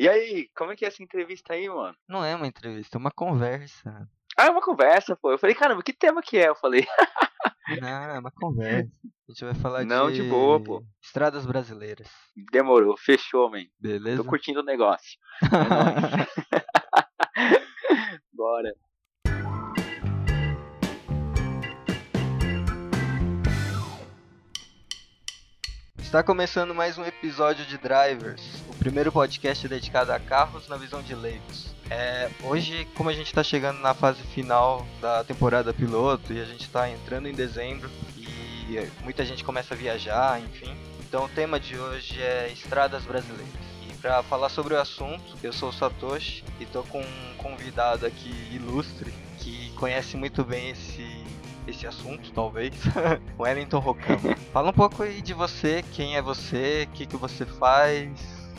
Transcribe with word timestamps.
E 0.00 0.08
aí, 0.08 0.48
como 0.56 0.72
é 0.72 0.76
que 0.76 0.86
é 0.86 0.88
essa 0.88 1.02
entrevista 1.02 1.52
aí, 1.52 1.68
mano? 1.68 1.94
Não 2.08 2.24
é 2.24 2.34
uma 2.34 2.46
entrevista, 2.46 2.96
é 2.96 2.98
uma 2.98 3.10
conversa. 3.10 4.08
Ah, 4.34 4.46
é 4.46 4.50
uma 4.50 4.62
conversa, 4.62 5.14
pô. 5.14 5.30
Eu 5.30 5.36
falei, 5.36 5.54
caramba, 5.54 5.82
que 5.82 5.92
tema 5.92 6.22
que 6.22 6.38
é? 6.38 6.48
Eu 6.48 6.54
falei. 6.54 6.86
Não, 7.82 7.86
é 7.86 8.18
uma 8.18 8.30
conversa. 8.30 8.90
A 9.04 9.30
gente 9.30 9.44
vai 9.44 9.54
falar 9.56 9.84
Não, 9.84 10.10
de... 10.10 10.22
de 10.22 10.30
boa, 10.30 10.58
pô. 10.58 10.82
Estradas 11.02 11.44
brasileiras. 11.44 12.08
Demorou, 12.50 12.96
fechou, 12.96 13.50
man. 13.50 13.66
Beleza? 13.78 14.22
Tô 14.22 14.28
curtindo 14.30 14.60
o 14.60 14.64
negócio. 14.64 15.18
É. 17.36 17.60
Bora. 18.32 18.74
Está 25.98 26.22
começando 26.22 26.74
mais 26.74 26.98
um 26.98 27.04
episódio 27.04 27.64
de 27.66 27.78
Drivers, 27.78 28.64
primeiro 28.80 29.12
podcast 29.12 29.68
dedicado 29.68 30.10
a 30.10 30.18
carros 30.18 30.66
na 30.66 30.78
visão 30.78 31.02
de 31.02 31.14
leigos. 31.14 31.74
É, 31.90 32.30
hoje, 32.44 32.88
como 32.94 33.10
a 33.10 33.12
gente 33.12 33.26
está 33.26 33.44
chegando 33.44 33.78
na 33.80 33.92
fase 33.92 34.22
final 34.22 34.86
da 35.02 35.22
temporada 35.22 35.74
piloto 35.74 36.32
e 36.32 36.40
a 36.40 36.46
gente 36.46 36.62
está 36.62 36.88
entrando 36.88 37.28
em 37.28 37.34
dezembro 37.34 37.90
e 38.16 38.90
muita 39.02 39.22
gente 39.22 39.44
começa 39.44 39.74
a 39.74 39.76
viajar, 39.76 40.40
enfim. 40.40 40.74
Então 41.00 41.26
o 41.26 41.28
tema 41.28 41.60
de 41.60 41.76
hoje 41.76 42.22
é 42.22 42.50
estradas 42.50 43.04
brasileiras. 43.04 43.52
E 43.86 43.92
para 43.98 44.22
falar 44.22 44.48
sobre 44.48 44.72
o 44.72 44.80
assunto, 44.80 45.36
eu 45.42 45.52
sou 45.52 45.68
o 45.68 45.72
Satoshi 45.72 46.42
e 46.58 46.62
estou 46.62 46.82
com 46.84 47.02
um 47.02 47.34
convidado 47.36 48.06
aqui 48.06 48.32
ilustre 48.50 49.12
que 49.40 49.70
conhece 49.72 50.16
muito 50.16 50.42
bem 50.42 50.70
esse 50.70 51.20
esse 51.66 51.86
assunto, 51.86 52.32
talvez, 52.32 52.74
Wellington 53.38 53.78
Rocama. 53.78 54.34
Fala 54.52 54.70
um 54.70 54.72
pouco 54.72 55.02
aí 55.02 55.20
de 55.20 55.34
você, 55.34 55.84
quem 55.92 56.16
é 56.16 56.22
você, 56.22 56.88
o 56.90 56.96
que, 56.96 57.06
que 57.06 57.16
você 57.16 57.44
faz, 57.44 58.10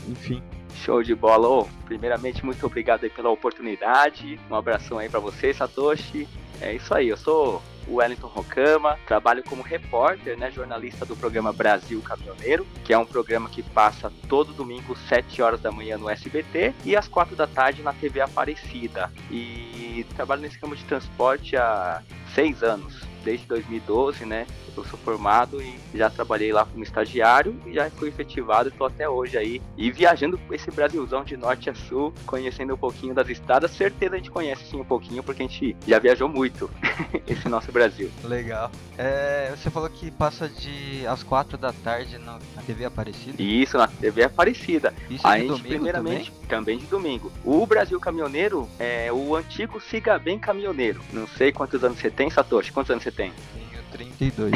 enfim. 0.07 0.41
Show 0.75 1.03
de 1.03 1.13
bola. 1.13 1.47
Ô, 1.47 1.67
primeiramente, 1.85 2.43
muito 2.43 2.65
obrigado 2.65 3.03
aí 3.03 3.09
pela 3.09 3.29
oportunidade. 3.29 4.39
Um 4.49 4.55
abração 4.55 4.97
aí 4.97 5.09
para 5.09 5.19
você, 5.19 5.53
Satoshi. 5.53 6.27
É 6.59 6.73
isso 6.73 6.93
aí, 6.93 7.09
eu 7.09 7.17
sou 7.17 7.61
o 7.87 7.95
Wellington 7.95 8.27
Rocama, 8.27 8.97
trabalho 9.07 9.43
como 9.43 9.61
repórter, 9.61 10.37
né, 10.37 10.51
jornalista 10.51 11.05
do 11.05 11.15
programa 11.15 11.51
Brasil 11.51 12.01
Caminhoneiro, 12.01 12.65
que 12.83 12.93
é 12.93 12.97
um 12.97 13.05
programa 13.05 13.49
que 13.49 13.63
passa 13.63 14.11
todo 14.29 14.53
domingo, 14.53 14.95
7 15.09 15.41
horas 15.41 15.59
da 15.59 15.71
manhã 15.71 15.97
no 15.97 16.09
SBT 16.09 16.73
e 16.85 16.95
às 16.95 17.07
4 17.07 17.35
da 17.35 17.47
tarde 17.47 17.81
na 17.81 17.93
TV 17.93 18.21
Aparecida. 18.21 19.11
E 19.29 20.05
trabalho 20.15 20.41
nesse 20.41 20.59
campo 20.59 20.75
de 20.75 20.83
transporte 20.85 21.57
há 21.57 22.01
6 22.35 22.63
anos, 22.63 23.01
desde 23.23 23.45
2012, 23.47 24.25
né? 24.25 24.45
Eu 24.75 24.83
sou 24.85 24.97
formado 24.99 25.61
e 25.61 25.79
já 25.93 26.09
trabalhei 26.09 26.51
lá 26.51 26.65
como 26.65 26.83
estagiário 26.83 27.55
e 27.65 27.73
já 27.73 27.89
fui 27.89 28.09
efetivado 28.09 28.69
e 28.69 28.71
estou 28.71 28.87
até 28.87 29.07
hoje 29.07 29.37
aí. 29.37 29.61
E 29.77 29.91
viajando 29.91 30.39
esse 30.51 30.71
Brasilzão 30.71 31.23
de 31.23 31.35
norte 31.35 31.69
a 31.69 31.75
sul, 31.75 32.13
conhecendo 32.25 32.73
um 32.73 32.77
pouquinho 32.77 33.13
das 33.13 33.29
estradas. 33.29 33.71
Certeza 33.71 34.15
a 34.15 34.17
gente 34.17 34.31
conhece 34.31 34.63
sim 34.65 34.79
um 34.79 34.85
pouquinho, 34.85 35.23
porque 35.23 35.43
a 35.43 35.47
gente 35.47 35.75
já 35.87 35.99
viajou 35.99 36.29
muito 36.29 36.69
esse 37.27 37.47
nosso 37.49 37.71
Brasil. 37.71 38.09
Legal. 38.23 38.71
É, 38.97 39.53
você 39.55 39.69
falou 39.69 39.89
que 39.89 40.09
passa 40.11 40.47
de 40.47 41.05
às 41.07 41.23
quatro 41.23 41.57
da 41.57 41.73
tarde 41.73 42.17
na, 42.17 42.39
TV 42.65 42.85
Aparecida? 42.85 43.41
Isso, 43.41 43.77
na 43.77 43.87
TV 43.87 44.23
Aparecida. 44.23 44.93
Isso 45.09 45.25
a 45.25 45.35
de 45.35 45.41
gente, 45.41 45.47
domingo 45.49 45.67
primeiramente, 45.67 46.31
também? 46.31 46.47
também 46.47 46.77
de 46.77 46.85
domingo. 46.85 47.31
O 47.43 47.65
Brasil 47.65 47.99
Caminhoneiro 47.99 48.69
é 48.79 49.11
o 49.11 49.35
antigo 49.35 49.79
Siga 49.81 50.17
Bem 50.17 50.39
Caminhoneiro. 50.39 51.01
Não 51.11 51.27
sei 51.27 51.51
quantos 51.51 51.83
anos 51.83 51.99
você 51.99 52.09
tem, 52.09 52.29
Satoshi. 52.29 52.71
Quantos 52.71 52.91
anos 52.91 53.03
você 53.03 53.10
tem? 53.11 53.33
Tenho 53.53 53.71
32. 53.91 54.51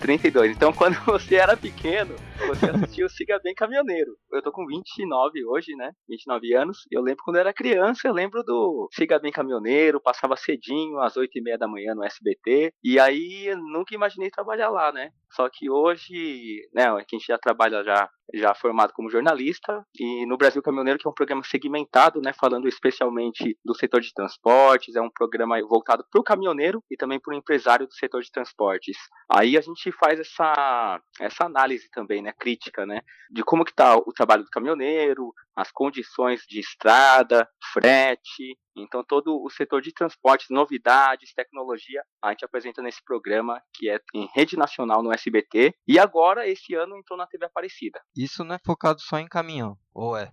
32. 0.00 0.50
Então, 0.54 0.72
quando 0.72 0.94
você 1.06 1.36
era 1.36 1.56
pequeno, 1.56 2.14
você 2.46 2.66
assistia 2.70 3.06
o 3.06 3.08
Siga 3.08 3.38
Bem 3.42 3.54
Caminhoneiro. 3.54 4.16
Eu 4.32 4.42
tô 4.42 4.52
com 4.52 4.66
29 4.66 5.44
hoje, 5.46 5.74
né? 5.76 5.90
29 6.08 6.54
anos. 6.54 6.78
Eu 6.90 7.02
lembro 7.02 7.22
quando 7.24 7.36
eu 7.36 7.40
era 7.40 7.52
criança, 7.52 8.06
eu 8.06 8.12
lembro 8.12 8.42
do 8.42 8.88
Siga 8.92 9.18
Bem 9.18 9.32
Caminhoneiro, 9.32 10.00
passava 10.00 10.36
cedinho, 10.36 11.00
às 11.00 11.16
8 11.16 11.38
e 11.38 11.42
meia 11.42 11.58
da 11.58 11.68
manhã 11.68 11.94
no 11.94 12.04
SBT. 12.04 12.72
E 12.82 12.98
aí, 12.98 13.46
eu 13.46 13.58
nunca 13.58 13.94
imaginei 13.94 14.30
trabalhar 14.30 14.68
lá, 14.68 14.92
né? 14.92 15.10
Só 15.32 15.48
que 15.48 15.68
hoje, 15.68 16.60
né, 16.72 16.84
a 16.86 16.98
gente 17.10 17.26
já 17.26 17.36
trabalha 17.36 17.82
já 17.82 18.08
já 18.32 18.54
formado 18.54 18.92
como 18.92 19.10
jornalista 19.10 19.84
e 19.98 20.24
no 20.26 20.36
Brasil 20.36 20.62
Caminhoneiro 20.62 20.98
que 20.98 21.06
é 21.06 21.10
um 21.10 21.14
programa 21.14 21.42
segmentado, 21.44 22.20
né, 22.20 22.32
falando 22.32 22.68
especialmente 22.68 23.58
do 23.64 23.74
setor 23.74 24.00
de 24.00 24.12
transportes, 24.12 24.96
é 24.96 25.00
um 25.00 25.10
programa 25.10 25.60
voltado 25.66 26.04
para 26.10 26.20
o 26.20 26.24
caminhoneiro 26.24 26.82
e 26.90 26.96
também 26.96 27.20
para 27.20 27.32
o 27.32 27.36
empresário 27.36 27.86
do 27.86 27.94
setor 27.94 28.22
de 28.22 28.30
transportes. 28.30 28.96
Aí 29.28 29.56
a 29.56 29.60
gente 29.60 29.90
faz 29.92 30.18
essa 30.20 31.00
essa 31.20 31.44
análise 31.44 31.88
também, 31.90 32.22
né, 32.22 32.32
crítica, 32.32 32.86
né, 32.86 33.00
de 33.30 33.42
como 33.42 33.64
que 33.64 33.70
está 33.70 33.96
o 33.96 34.12
trabalho 34.12 34.44
do 34.44 34.50
caminhoneiro, 34.50 35.32
as 35.56 35.70
condições 35.70 36.42
de 36.48 36.60
estrada, 36.60 37.48
frete, 37.72 38.58
então 38.76 39.04
todo 39.04 39.40
o 39.42 39.48
setor 39.50 39.80
de 39.80 39.92
transportes, 39.92 40.48
novidades, 40.50 41.32
tecnologia, 41.32 42.02
a 42.22 42.30
gente 42.30 42.44
apresenta 42.44 42.82
nesse 42.82 43.02
programa 43.04 43.60
que 43.72 43.88
é 43.88 43.98
em 44.12 44.28
rede 44.34 44.56
nacional 44.56 45.02
no 45.02 45.12
SBT 45.12 45.72
e 45.86 45.98
agora 45.98 46.48
esse 46.48 46.74
ano 46.74 46.96
entrou 46.96 47.16
na 47.16 47.26
TV 47.26 47.46
Aparecida. 47.46 48.00
Isso 48.16 48.42
não 48.44 48.56
é 48.56 48.58
focado 48.64 49.00
só 49.00 49.18
em 49.18 49.28
caminhão, 49.28 49.76
ou 49.92 50.16
é? 50.16 50.30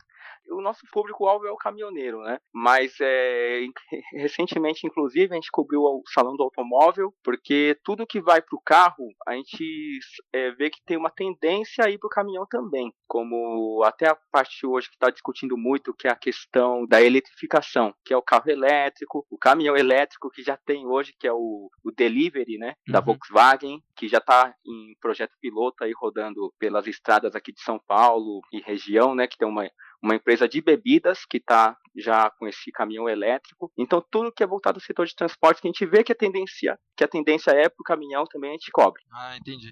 O 0.51 0.61
nosso 0.61 0.81
público-alvo 0.91 1.45
é 1.47 1.51
o 1.51 1.57
caminhoneiro, 1.57 2.21
né? 2.21 2.37
Mas 2.53 2.95
é, 3.01 3.61
recentemente, 4.13 4.85
inclusive, 4.85 5.31
a 5.31 5.35
gente 5.35 5.51
cobriu 5.51 5.81
o 5.81 6.03
salão 6.07 6.35
do 6.35 6.43
automóvel, 6.43 7.13
porque 7.23 7.77
tudo 7.83 8.07
que 8.07 8.21
vai 8.21 8.41
para 8.41 8.55
o 8.55 8.61
carro, 8.61 9.07
a 9.27 9.33
gente 9.33 9.99
é, 10.33 10.51
vê 10.51 10.69
que 10.69 10.81
tem 10.85 10.97
uma 10.97 11.09
tendência 11.09 11.85
a 11.85 11.89
ir 11.89 11.97
para 11.97 12.07
o 12.07 12.09
caminhão 12.11 12.45
também. 12.49 12.93
Como 13.07 13.83
até 13.83 14.09
a 14.09 14.17
parte 14.31 14.65
hoje 14.65 14.87
que 14.89 14.95
está 14.95 15.09
discutindo 15.09 15.57
muito, 15.57 15.93
que 15.93 16.07
é 16.07 16.11
a 16.11 16.15
questão 16.15 16.85
da 16.85 17.01
eletrificação, 17.01 17.93
que 18.05 18.13
é 18.13 18.17
o 18.17 18.21
carro 18.21 18.49
elétrico, 18.49 19.25
o 19.29 19.37
caminhão 19.37 19.75
elétrico 19.75 20.29
que 20.29 20.41
já 20.43 20.57
tem 20.57 20.85
hoje, 20.87 21.13
que 21.19 21.27
é 21.27 21.33
o, 21.33 21.69
o 21.83 21.91
delivery, 21.91 22.57
né? 22.57 22.75
Da 22.87 22.99
Uhum. 22.99 23.05
Volkswagen, 23.05 23.83
que 23.95 24.07
já 24.07 24.19
está 24.19 24.53
em 24.65 24.95
projeto 24.99 25.33
piloto 25.41 25.83
aí 25.83 25.91
rodando 25.95 26.53
pelas 26.57 26.87
estradas 26.87 27.35
aqui 27.35 27.51
de 27.51 27.61
São 27.61 27.79
Paulo 27.79 28.41
e 28.51 28.61
região, 28.61 29.13
né? 29.15 29.27
Que 29.27 29.37
tem 29.37 29.47
uma 29.47 29.69
uma 30.01 30.15
empresa 30.15 30.47
de 30.47 30.61
bebidas 30.61 31.25
que 31.25 31.37
está 31.37 31.77
já 31.95 32.29
com 32.31 32.47
esse 32.47 32.71
caminhão 32.71 33.07
elétrico. 33.07 33.71
Então 33.77 34.03
tudo 34.09 34.31
que 34.31 34.43
é 34.43 34.47
voltado 34.47 34.77
ao 34.77 34.81
setor 34.81 35.05
de 35.05 35.15
transporte, 35.15 35.61
que 35.61 35.67
a 35.67 35.71
gente 35.71 35.85
vê 35.85 36.03
que 36.03 36.11
a 36.11 36.15
tendência, 36.15 36.79
que 36.95 37.03
a 37.03 37.07
tendência 37.07 37.51
é 37.51 37.69
para 37.69 37.81
o 37.81 37.83
caminhão 37.83 38.25
também 38.25 38.51
a 38.51 38.53
gente 38.53 38.71
cobre. 38.71 39.01
Ah, 39.11 39.37
entendi. 39.37 39.71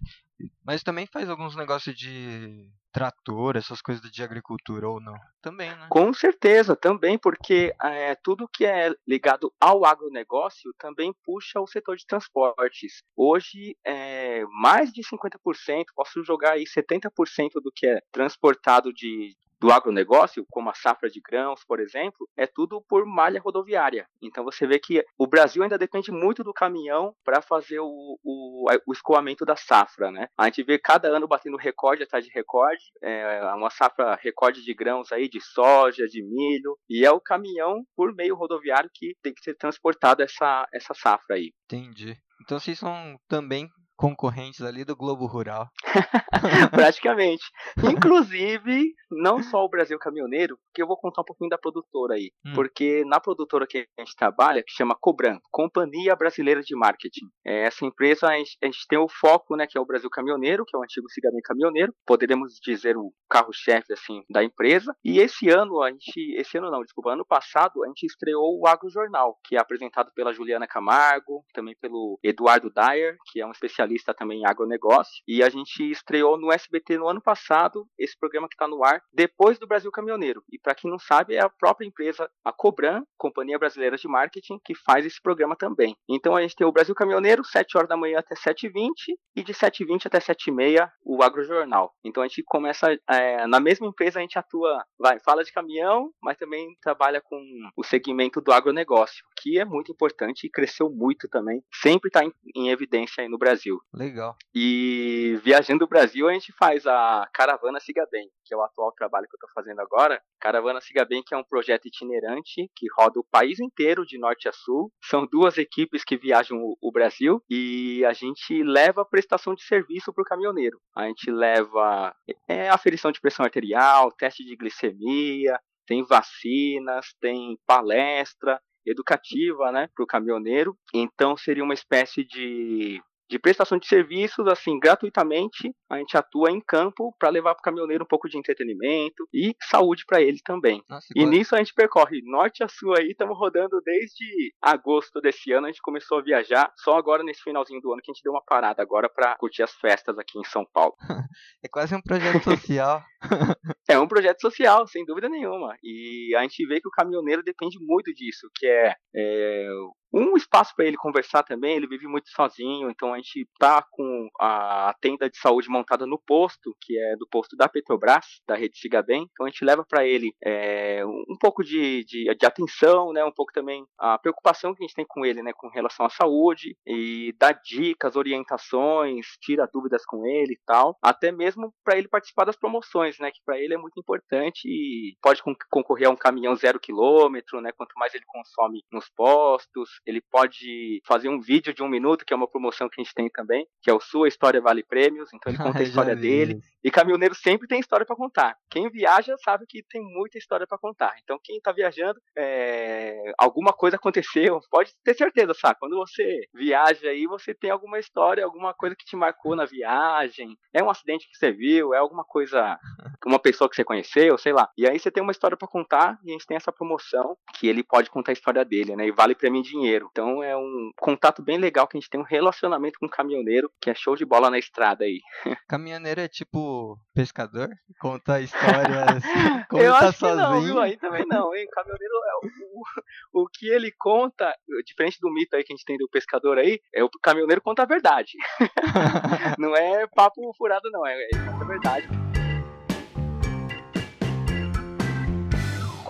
Mas 0.63 0.83
também 0.83 1.05
faz 1.05 1.29
alguns 1.29 1.55
negócios 1.55 1.95
de 1.95 2.69
trator, 2.91 3.55
essas 3.55 3.81
coisas 3.81 4.09
de 4.09 4.23
agricultura, 4.23 4.87
ou 4.87 4.99
não? 4.99 5.15
Também, 5.41 5.69
né? 5.69 5.87
Com 5.89 6.13
certeza, 6.13 6.75
também, 6.75 7.17
porque 7.17 7.73
é, 7.81 8.15
tudo 8.15 8.47
que 8.47 8.65
é 8.65 8.93
ligado 9.07 9.53
ao 9.59 9.85
agronegócio 9.85 10.73
também 10.77 11.13
puxa 11.23 11.59
o 11.59 11.67
setor 11.67 11.97
de 11.97 12.05
transportes. 12.05 13.03
Hoje, 13.15 13.77
é, 13.85 14.43
mais 14.45 14.91
de 14.91 15.01
50%, 15.03 15.85
posso 15.95 16.23
jogar 16.23 16.53
aí 16.53 16.63
70% 16.63 17.61
do 17.61 17.71
que 17.71 17.87
é 17.87 18.01
transportado 18.11 18.91
de, 18.91 19.35
do 19.59 19.71
agronegócio, 19.71 20.45
como 20.49 20.69
a 20.69 20.73
safra 20.73 21.09
de 21.09 21.19
grãos, 21.19 21.63
por 21.65 21.79
exemplo, 21.79 22.27
é 22.37 22.47
tudo 22.47 22.81
por 22.87 23.05
malha 23.05 23.41
rodoviária. 23.41 24.07
Então 24.21 24.43
você 24.43 24.65
vê 24.65 24.79
que 24.79 25.03
o 25.17 25.27
Brasil 25.27 25.61
ainda 25.63 25.77
depende 25.77 26.11
muito 26.11 26.43
do 26.43 26.53
caminhão 26.53 27.13
para 27.23 27.41
fazer 27.41 27.79
o, 27.79 28.17
o, 28.23 28.65
o, 28.87 28.93
escoamento 28.93 29.45
da 29.45 29.55
safra, 29.55 30.11
né? 30.11 30.27
A 30.37 30.45
gente 30.45 30.63
vê 30.63 30.79
cada 30.79 31.09
ano 31.09 31.27
batendo 31.27 31.57
recorde 31.57 32.03
atrás 32.03 32.23
de 32.25 32.31
recorde, 32.31 32.83
é 33.01 33.43
uma 33.53 33.69
safra 33.69 34.15
recorde 34.15 34.63
de 34.63 34.73
grãos 34.73 35.11
aí, 35.11 35.27
de 35.27 35.41
soja, 35.41 36.07
de 36.07 36.23
milho, 36.23 36.77
e 36.89 37.05
é 37.05 37.11
o 37.11 37.21
caminhão 37.21 37.83
por 37.95 38.13
meio 38.13 38.35
rodoviário 38.35 38.89
que 38.93 39.15
tem 39.21 39.33
que 39.33 39.43
ser 39.43 39.55
transportado 39.55 40.23
essa, 40.23 40.67
essa 40.73 40.93
safra 40.93 41.35
aí. 41.35 41.51
Entendi. 41.65 42.17
Então 42.41 42.59
vocês 42.59 42.79
são 42.79 43.17
também 43.27 43.69
concorrentes 43.99 44.61
ali 44.61 44.85
do 44.85 44.95
Globo 44.95 45.25
Rural. 45.25 45.67
Praticamente. 46.71 47.43
Inclusive, 47.83 48.93
não 49.11 49.43
só 49.43 49.65
o 49.65 49.69
Brasil 49.69 49.99
Caminhoneiro, 49.99 50.57
que 50.73 50.81
eu 50.81 50.87
vou 50.87 50.95
contar 50.95 51.21
um 51.21 51.25
pouquinho 51.25 51.49
da 51.49 51.57
produtora 51.57 52.15
aí. 52.15 52.31
Hum. 52.45 52.53
Porque 52.55 53.03
na 53.05 53.19
produtora 53.19 53.67
que 53.67 53.85
a 53.97 54.01
gente 54.01 54.15
trabalha, 54.15 54.63
que 54.63 54.71
chama 54.71 54.95
Cobran, 54.97 55.37
Companhia 55.51 56.15
Brasileira 56.15 56.61
de 56.61 56.73
Marketing. 56.77 57.25
É, 57.45 57.65
essa 57.65 57.85
empresa, 57.85 58.27
a 58.27 58.37
gente, 58.37 58.57
a 58.63 58.67
gente, 58.67 58.87
tem 58.87 58.97
o 58.97 59.09
foco, 59.09 59.57
né, 59.57 59.67
que 59.67 59.77
é 59.77 59.81
o 59.81 59.85
Brasil 59.85 60.09
Caminhoneiro, 60.09 60.63
que 60.65 60.77
é 60.77 60.79
o 60.79 60.83
antigo 60.83 61.09
Cigamen 61.09 61.41
Caminhoneiro. 61.41 61.93
Poderemos 62.05 62.53
dizer 62.63 62.95
o 62.95 63.11
carro-chefe, 63.29 63.91
assim, 63.91 64.23
da 64.29 64.41
empresa. 64.41 64.95
E 65.03 65.19
esse 65.19 65.49
ano, 65.49 65.81
a 65.83 65.91
gente... 65.91 66.37
Esse 66.37 66.57
ano 66.57 66.71
não, 66.71 66.83
desculpa. 66.83 67.11
Ano 67.11 67.25
passado, 67.25 67.83
a 67.83 67.87
gente 67.87 68.05
estreou 68.05 68.57
o 68.57 68.65
Agro 68.65 68.89
Jornal, 68.89 69.37
que 69.43 69.57
é 69.57 69.59
apresentado 69.59 70.09
pela 70.15 70.31
Juliana 70.31 70.65
Camargo, 70.65 71.43
também 71.53 71.75
pelo 71.81 72.17
Eduardo 72.23 72.69
Dyer, 72.69 73.17
que 73.29 73.41
é 73.41 73.45
um 73.45 73.51
especialista 73.51 73.88
especialista 73.89 74.13
também 74.13 74.41
em 74.41 74.45
agronegócio, 74.45 75.21
e 75.27 75.43
a 75.43 75.49
gente 75.49 75.91
estreou 75.91 76.37
no 76.37 76.51
SBT 76.51 76.97
no 76.97 77.07
ano 77.07 77.21
passado 77.21 77.87
esse 77.97 78.17
programa 78.17 78.47
que 78.47 78.55
está 78.55 78.67
no 78.67 78.83
ar, 78.83 79.01
depois 79.13 79.57
do 79.57 79.67
Brasil 79.67 79.91
Caminhoneiro. 79.91 80.43
E 80.51 80.59
para 80.59 80.75
quem 80.75 80.89
não 80.89 80.99
sabe, 80.99 81.35
é 81.35 81.41
a 81.41 81.49
própria 81.49 81.85
empresa, 81.85 82.29
a 82.43 82.51
Cobran, 82.51 83.03
Companhia 83.17 83.59
Brasileira 83.59 83.97
de 83.97 84.07
Marketing, 84.07 84.59
que 84.63 84.75
faz 84.75 85.05
esse 85.05 85.21
programa 85.21 85.55
também. 85.55 85.95
Então 86.07 86.35
a 86.35 86.41
gente 86.41 86.55
tem 86.55 86.67
o 86.67 86.71
Brasil 86.71 86.95
Caminhoneiro, 86.95 87.43
7 87.43 87.77
horas 87.77 87.89
da 87.89 87.97
manhã 87.97 88.19
até 88.19 88.35
7h20, 88.35 89.15
e 89.35 89.43
de 89.43 89.53
7h20 89.53 90.05
até 90.05 90.19
7h30 90.19 90.89
o 91.03 91.23
Agrojornal. 91.23 91.93
Então 92.03 92.21
a 92.21 92.27
gente 92.27 92.43
começa, 92.45 92.95
é, 93.09 93.47
na 93.47 93.59
mesma 93.59 93.87
empresa 93.87 94.19
a 94.19 94.21
gente 94.21 94.37
atua, 94.37 94.83
vai, 94.97 95.19
fala 95.19 95.43
de 95.43 95.51
caminhão, 95.51 96.11
mas 96.21 96.37
também 96.37 96.67
trabalha 96.81 97.21
com 97.21 97.41
o 97.75 97.83
segmento 97.83 98.41
do 98.41 98.51
agronegócio, 98.51 99.23
que 99.41 99.59
é 99.59 99.65
muito 99.65 99.91
importante 99.91 100.45
e 100.45 100.49
cresceu 100.49 100.89
muito 100.89 101.27
também. 101.29 101.63
Sempre 101.81 102.09
está 102.09 102.23
em, 102.23 102.31
em, 102.55 102.69
evidência 102.69 103.23
aí 103.23 103.29
no 103.29 103.37
Brasil. 103.37 103.78
Legal. 103.93 104.35
E 104.53 105.39
viajando 105.43 105.85
o 105.85 105.87
Brasil, 105.87 106.27
a 106.27 106.33
gente 106.33 106.51
faz 106.53 106.85
a 106.85 107.27
Caravana 107.33 107.79
Siga 107.79 108.07
Bem, 108.11 108.29
que 108.45 108.53
é 108.53 108.57
o 108.57 108.61
atual 108.61 108.91
trabalho 108.91 109.27
que 109.27 109.35
eu 109.35 109.37
estou 109.37 109.49
fazendo 109.53 109.79
agora. 109.79 110.21
Caravana 110.39 110.81
Siga 110.81 111.05
Bem, 111.05 111.23
que 111.25 111.33
é 111.33 111.37
um 111.37 111.43
projeto 111.43 111.87
itinerante 111.87 112.69
que 112.75 112.87
roda 112.97 113.19
o 113.19 113.25
país 113.29 113.59
inteiro, 113.59 114.05
de 114.05 114.17
norte 114.17 114.47
a 114.47 114.51
sul. 114.51 114.91
São 115.03 115.25
duas 115.25 115.57
equipes 115.57 116.03
que 116.03 116.17
viajam 116.17 116.57
o, 116.81 116.91
Brasil 116.91 117.41
e 117.49 118.03
a 118.05 118.13
gente 118.13 118.63
leva 118.63 119.01
a 119.03 119.05
prestação 119.05 119.53
de 119.53 119.63
serviço 119.63 120.11
para 120.11 120.21
o 120.21 120.25
caminhoneiro. 120.25 120.79
A 120.95 121.05
gente 121.05 121.29
leva 121.31 122.13
é, 122.47 122.67
aferição 122.69 123.11
de 123.11 123.21
pressão 123.21 123.45
arterial, 123.45 124.11
teste 124.11 124.43
de 124.43 124.55
glicemia, 124.55 125.59
tem 125.85 126.03
vacinas, 126.03 127.13
tem 127.19 127.57
palestra 127.65 128.59
educativa, 128.85 129.71
né, 129.71 129.87
para 129.95 130.03
o 130.03 130.07
caminhoneiro. 130.07 130.75
Então 130.93 131.37
seria 131.37 131.63
uma 131.63 131.73
espécie 131.73 132.23
de 132.23 133.01
de 133.29 133.37
prestação 133.37 133.77
de 133.77 133.87
serviços, 133.87 134.47
assim, 134.47 134.79
gratuitamente, 134.79 135.73
a 135.89 135.97
gente 135.97 136.17
atua 136.17 136.51
em 136.51 136.59
campo 136.59 137.15
para 137.19 137.29
levar 137.29 137.53
para 137.53 137.61
o 137.61 137.63
caminhoneiro 137.63 138.03
um 138.03 138.07
pouco 138.07 138.27
de 138.27 138.37
entretenimento 138.37 139.27
e 139.33 139.55
saúde 139.69 140.03
para 140.05 140.21
ele 140.21 140.39
também. 140.43 140.83
Nossa, 140.89 141.07
e 141.15 141.25
nisso 141.25 141.55
a 141.55 141.59
gente 141.59 141.73
percorre 141.73 142.21
norte 142.23 142.63
a 142.63 142.67
sul 142.67 142.95
aí, 142.97 143.09
estamos 143.09 143.37
rodando 143.37 143.79
desde 143.83 144.53
agosto 144.61 145.21
desse 145.21 145.51
ano, 145.51 145.67
a 145.67 145.69
gente 145.69 145.81
começou 145.81 146.19
a 146.19 146.23
viajar, 146.23 146.71
só 146.77 146.97
agora 146.97 147.23
nesse 147.23 147.41
finalzinho 147.41 147.81
do 147.81 147.93
ano 147.93 148.01
que 148.01 148.11
a 148.11 148.13
gente 148.13 148.23
deu 148.23 148.33
uma 148.33 148.43
parada 148.43 148.81
agora 148.81 149.09
para 149.09 149.35
curtir 149.37 149.61
as 149.61 149.73
festas 149.73 150.17
aqui 150.17 150.39
em 150.39 150.43
São 150.45 150.65
Paulo. 150.73 150.95
é 151.63 151.67
quase 151.69 151.93
um 151.95 152.01
projeto 152.01 152.43
social. 152.43 153.03
é 153.87 153.99
um 153.99 154.07
projeto 154.07 154.41
social, 154.41 154.87
sem 154.87 155.05
dúvida 155.05 155.29
nenhuma. 155.29 155.75
E 155.83 156.33
a 156.35 156.41
gente 156.41 156.65
vê 156.65 156.81
que 156.81 156.87
o 156.87 156.91
caminhoneiro 156.91 157.43
depende 157.43 157.77
muito 157.79 158.13
disso, 158.13 158.49
que 158.55 158.65
é, 158.65 158.95
é 159.15 159.69
um 160.11 160.35
espaço 160.35 160.73
para 160.75 160.85
ele 160.85 160.97
conversar 160.97 161.43
também, 161.43 161.75
ele 161.75 161.87
vive 161.87 162.07
muito 162.07 162.29
sozinho, 162.29 162.89
então 162.89 163.13
a 163.13 163.17
gente 163.17 163.47
tá 163.59 163.83
com 163.91 164.27
a 164.39 164.93
tenda 164.99 165.29
de 165.29 165.37
saúde 165.37 165.69
montada 165.69 166.05
no 166.05 166.17
posto, 166.17 166.75
que 166.81 166.97
é 166.97 167.15
do 167.15 167.27
posto 167.27 167.55
da 167.55 167.69
Petrobras, 167.69 168.25
da 168.47 168.55
rede 168.55 168.77
Siga 168.77 169.03
Bem, 169.03 169.27
então 169.31 169.45
a 169.45 169.49
gente 169.49 169.63
leva 169.63 169.85
para 169.87 170.05
ele 170.05 170.33
é, 170.43 171.05
um 171.05 171.37
pouco 171.39 171.63
de, 171.63 172.03
de, 172.05 172.33
de, 172.35 172.45
atenção, 172.45 173.13
né, 173.13 173.23
um 173.23 173.31
pouco 173.31 173.53
também 173.53 173.85
a 173.97 174.17
preocupação 174.17 174.73
que 174.73 174.83
a 174.83 174.87
gente 174.87 174.95
tem 174.95 175.05
com 175.07 175.25
ele, 175.25 175.43
né, 175.43 175.51
com 175.53 175.69
relação 175.69 176.05
à 176.05 176.09
saúde, 176.09 176.75
e 176.85 177.33
dá 177.39 177.51
dicas, 177.51 178.15
orientações, 178.15 179.27
tira 179.41 179.69
dúvidas 179.71 180.03
com 180.05 180.25
ele 180.25 180.53
e 180.53 180.59
tal, 180.65 180.97
até 181.01 181.31
mesmo 181.31 181.73
para 181.83 181.97
ele 181.97 182.07
participar 182.07 182.45
das 182.45 182.57
promoções, 182.57 183.19
né, 183.19 183.29
que 183.31 183.41
para 183.45 183.59
ele 183.59 183.75
é 183.75 183.77
muito 183.77 183.99
importante 183.99 184.67
e 184.67 185.15
pode 185.21 185.41
concorrer 185.69 186.07
a 186.07 186.11
um 186.11 186.15
caminhão 186.15 186.55
zero 186.55 186.79
quilômetro, 186.79 187.61
né, 187.61 187.71
quanto 187.71 187.93
mais 187.95 188.13
ele 188.15 188.25
consome 188.25 188.83
nos 188.91 189.09
postos, 189.09 189.98
ele 190.05 190.21
pode 190.21 191.01
fazer 191.05 191.29
um 191.29 191.39
vídeo 191.39 191.73
de 191.73 191.83
um 191.83 191.87
minuto, 191.87 192.25
que 192.25 192.33
é 192.33 192.35
uma 192.35 192.47
promoção 192.47 192.89
que 192.89 192.99
a 192.99 193.03
gente 193.03 193.13
tem 193.13 193.29
também, 193.29 193.65
que 193.81 193.89
é 193.89 193.93
o 193.93 193.99
Sua 193.99 194.27
História 194.27 194.61
Vale 194.61 194.83
Prêmios, 194.83 195.29
então 195.33 195.51
ele 195.51 195.57
conta 195.61 195.79
a 195.79 195.83
história 195.83 196.15
dele. 196.15 196.59
E 196.83 196.89
caminhoneiro 196.89 197.35
sempre 197.35 197.67
tem 197.67 197.79
história 197.79 198.05
para 198.05 198.15
contar. 198.15 198.55
Quem 198.69 198.89
viaja 198.89 199.35
sabe 199.43 199.65
que 199.67 199.83
tem 199.83 200.01
muita 200.01 200.37
história 200.37 200.65
para 200.65 200.77
contar. 200.77 201.13
Então 201.23 201.37
quem 201.43 201.57
está 201.57 201.71
viajando, 201.71 202.19
é... 202.37 203.33
alguma 203.37 203.73
coisa 203.73 203.97
aconteceu, 203.97 204.59
pode 204.69 204.93
ter 205.03 205.13
certeza, 205.13 205.53
sabe? 205.53 205.77
Quando 205.79 205.97
você 205.97 206.41
viaja 206.53 207.09
aí, 207.09 207.25
você 207.27 207.53
tem 207.53 207.69
alguma 207.69 207.99
história, 207.99 208.43
alguma 208.43 208.73
coisa 208.73 208.95
que 208.95 209.05
te 209.05 209.15
marcou 209.15 209.55
na 209.55 209.65
viagem, 209.65 210.57
é 210.73 210.81
um 210.81 210.89
acidente 210.89 211.27
que 211.29 211.37
você 211.37 211.51
viu, 211.51 211.93
é 211.93 211.97
alguma 211.97 212.23
coisa, 212.23 212.77
uma 213.25 213.39
pessoa 213.39 213.69
que 213.69 213.75
você 213.75 213.83
conheceu, 213.83 214.37
sei 214.37 214.53
lá. 214.53 214.69
E 214.77 214.87
aí 214.87 214.97
você 214.97 215.11
tem 215.11 215.21
uma 215.21 215.31
história 215.31 215.57
para 215.57 215.67
contar 215.67 216.17
e 216.23 216.29
a 216.29 216.33
gente 216.33 216.45
tem 216.45 216.55
essa 216.55 216.71
promoção 216.71 217.35
que 217.55 217.67
ele 217.67 217.83
pode 217.83 218.09
contar 218.09 218.31
a 218.31 218.33
história 218.33 218.63
dele, 218.63 218.95
né? 218.95 219.05
E 219.07 219.11
vale 219.11 219.35
prêmio 219.35 219.59
em 219.59 219.63
dinheiro 219.63 219.88
caminhoneiro. 219.89 220.09
Então 220.11 220.43
é 220.43 220.55
um 220.55 220.91
contato 220.97 221.41
bem 221.41 221.57
legal 221.57 221.87
que 221.87 221.97
a 221.97 221.99
gente 221.99 222.09
tem 222.09 222.19
um 222.19 222.23
relacionamento 222.23 222.99
com 222.99 223.07
o 223.07 223.09
caminhoneiro, 223.09 223.71
que 223.81 223.89
é 223.89 223.95
show 223.95 224.15
de 224.15 224.25
bola 224.25 224.49
na 224.49 224.59
estrada 224.59 225.05
aí. 225.05 225.21
Caminhoneiro 225.67 226.21
é 226.21 226.27
tipo 226.27 226.97
pescador? 227.13 227.69
Conta 227.99 228.39
histórias. 228.41 229.23
Como 229.69 229.81
Eu 229.81 229.93
tá 229.93 230.09
acho 230.09 230.19
sozinho. 230.19 230.37
que 230.37 230.43
não, 230.43 230.61
viu? 230.61 230.79
Aí 230.79 230.97
também 230.97 231.25
não, 231.27 231.53
hein? 231.55 231.67
Caminhoneiro 231.71 232.13
é 232.13 232.45
o, 232.45 233.39
o, 233.39 233.43
o 233.43 233.47
que 233.47 233.69
ele 233.69 233.91
conta, 233.97 234.53
diferente 234.85 235.19
do 235.19 235.31
mito 235.31 235.55
aí 235.55 235.63
que 235.63 235.73
a 235.73 235.75
gente 235.75 235.85
tem 235.85 235.97
do 235.97 236.09
pescador 236.09 236.57
aí, 236.57 236.79
é 236.93 237.03
o 237.03 237.09
caminhoneiro 237.21 237.61
conta 237.61 237.83
a 237.83 237.85
verdade. 237.85 238.33
não 239.57 239.75
é 239.75 240.07
papo 240.07 240.53
furado, 240.57 240.89
não, 240.91 241.05
é, 241.05 241.27
conta 241.51 241.63
a 241.63 241.67
verdade. 241.67 242.28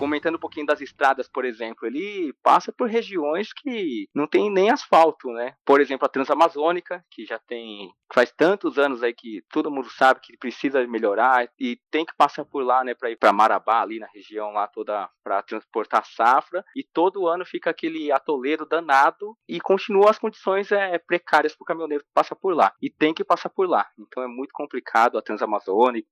Comentando 0.00 0.36
um 0.36 0.40
pouquinho 0.40 0.64
das 0.64 0.80
estradas, 0.80 1.28
por 1.28 1.44
exemplo, 1.44 1.86
ele 1.86 2.32
passa 2.42 2.72
por 2.72 2.88
regiões 2.88 3.52
que 3.52 4.08
não 4.14 4.26
tem 4.26 4.50
nem 4.50 4.70
asfalto, 4.70 5.28
né? 5.30 5.54
Por 5.62 5.78
exemplo, 5.78 6.06
a 6.06 6.08
Transamazônica, 6.08 7.04
que 7.10 7.26
já 7.26 7.38
tem 7.38 7.92
faz 8.12 8.32
tantos 8.32 8.78
anos 8.78 9.02
aí 9.02 9.12
que 9.12 9.44
todo 9.52 9.70
mundo 9.70 9.88
sabe 9.90 10.20
que 10.20 10.36
precisa 10.36 10.84
melhorar 10.86 11.48
e 11.58 11.78
tem 11.90 12.04
que 12.04 12.14
passar 12.16 12.44
por 12.44 12.64
lá, 12.64 12.82
né, 12.82 12.94
para 12.94 13.10
ir 13.10 13.16
para 13.16 13.32
Marabá 13.32 13.82
ali 13.82 13.98
na 13.98 14.06
região 14.06 14.50
lá 14.50 14.66
toda 14.66 15.08
para 15.22 15.42
transportar 15.42 16.04
safra 16.06 16.64
e 16.74 16.82
todo 16.82 17.28
ano 17.28 17.44
fica 17.44 17.70
aquele 17.70 18.10
atoleiro 18.10 18.66
danado 18.66 19.36
e 19.48 19.60
continua 19.60 20.10
as 20.10 20.18
condições 20.18 20.72
é, 20.72 20.98
precárias 20.98 21.54
para 21.54 21.62
o 21.62 21.66
caminhoneiro 21.66 22.02
que 22.02 22.10
passa 22.12 22.34
por 22.34 22.54
lá 22.54 22.72
e 22.82 22.90
tem 22.90 23.14
que 23.14 23.22
passar 23.22 23.50
por 23.50 23.68
lá. 23.68 23.86
Então 23.98 24.22
é 24.22 24.26
muito 24.26 24.50
complicado 24.52 25.16
a 25.16 25.22
Transamazônica, 25.22 26.08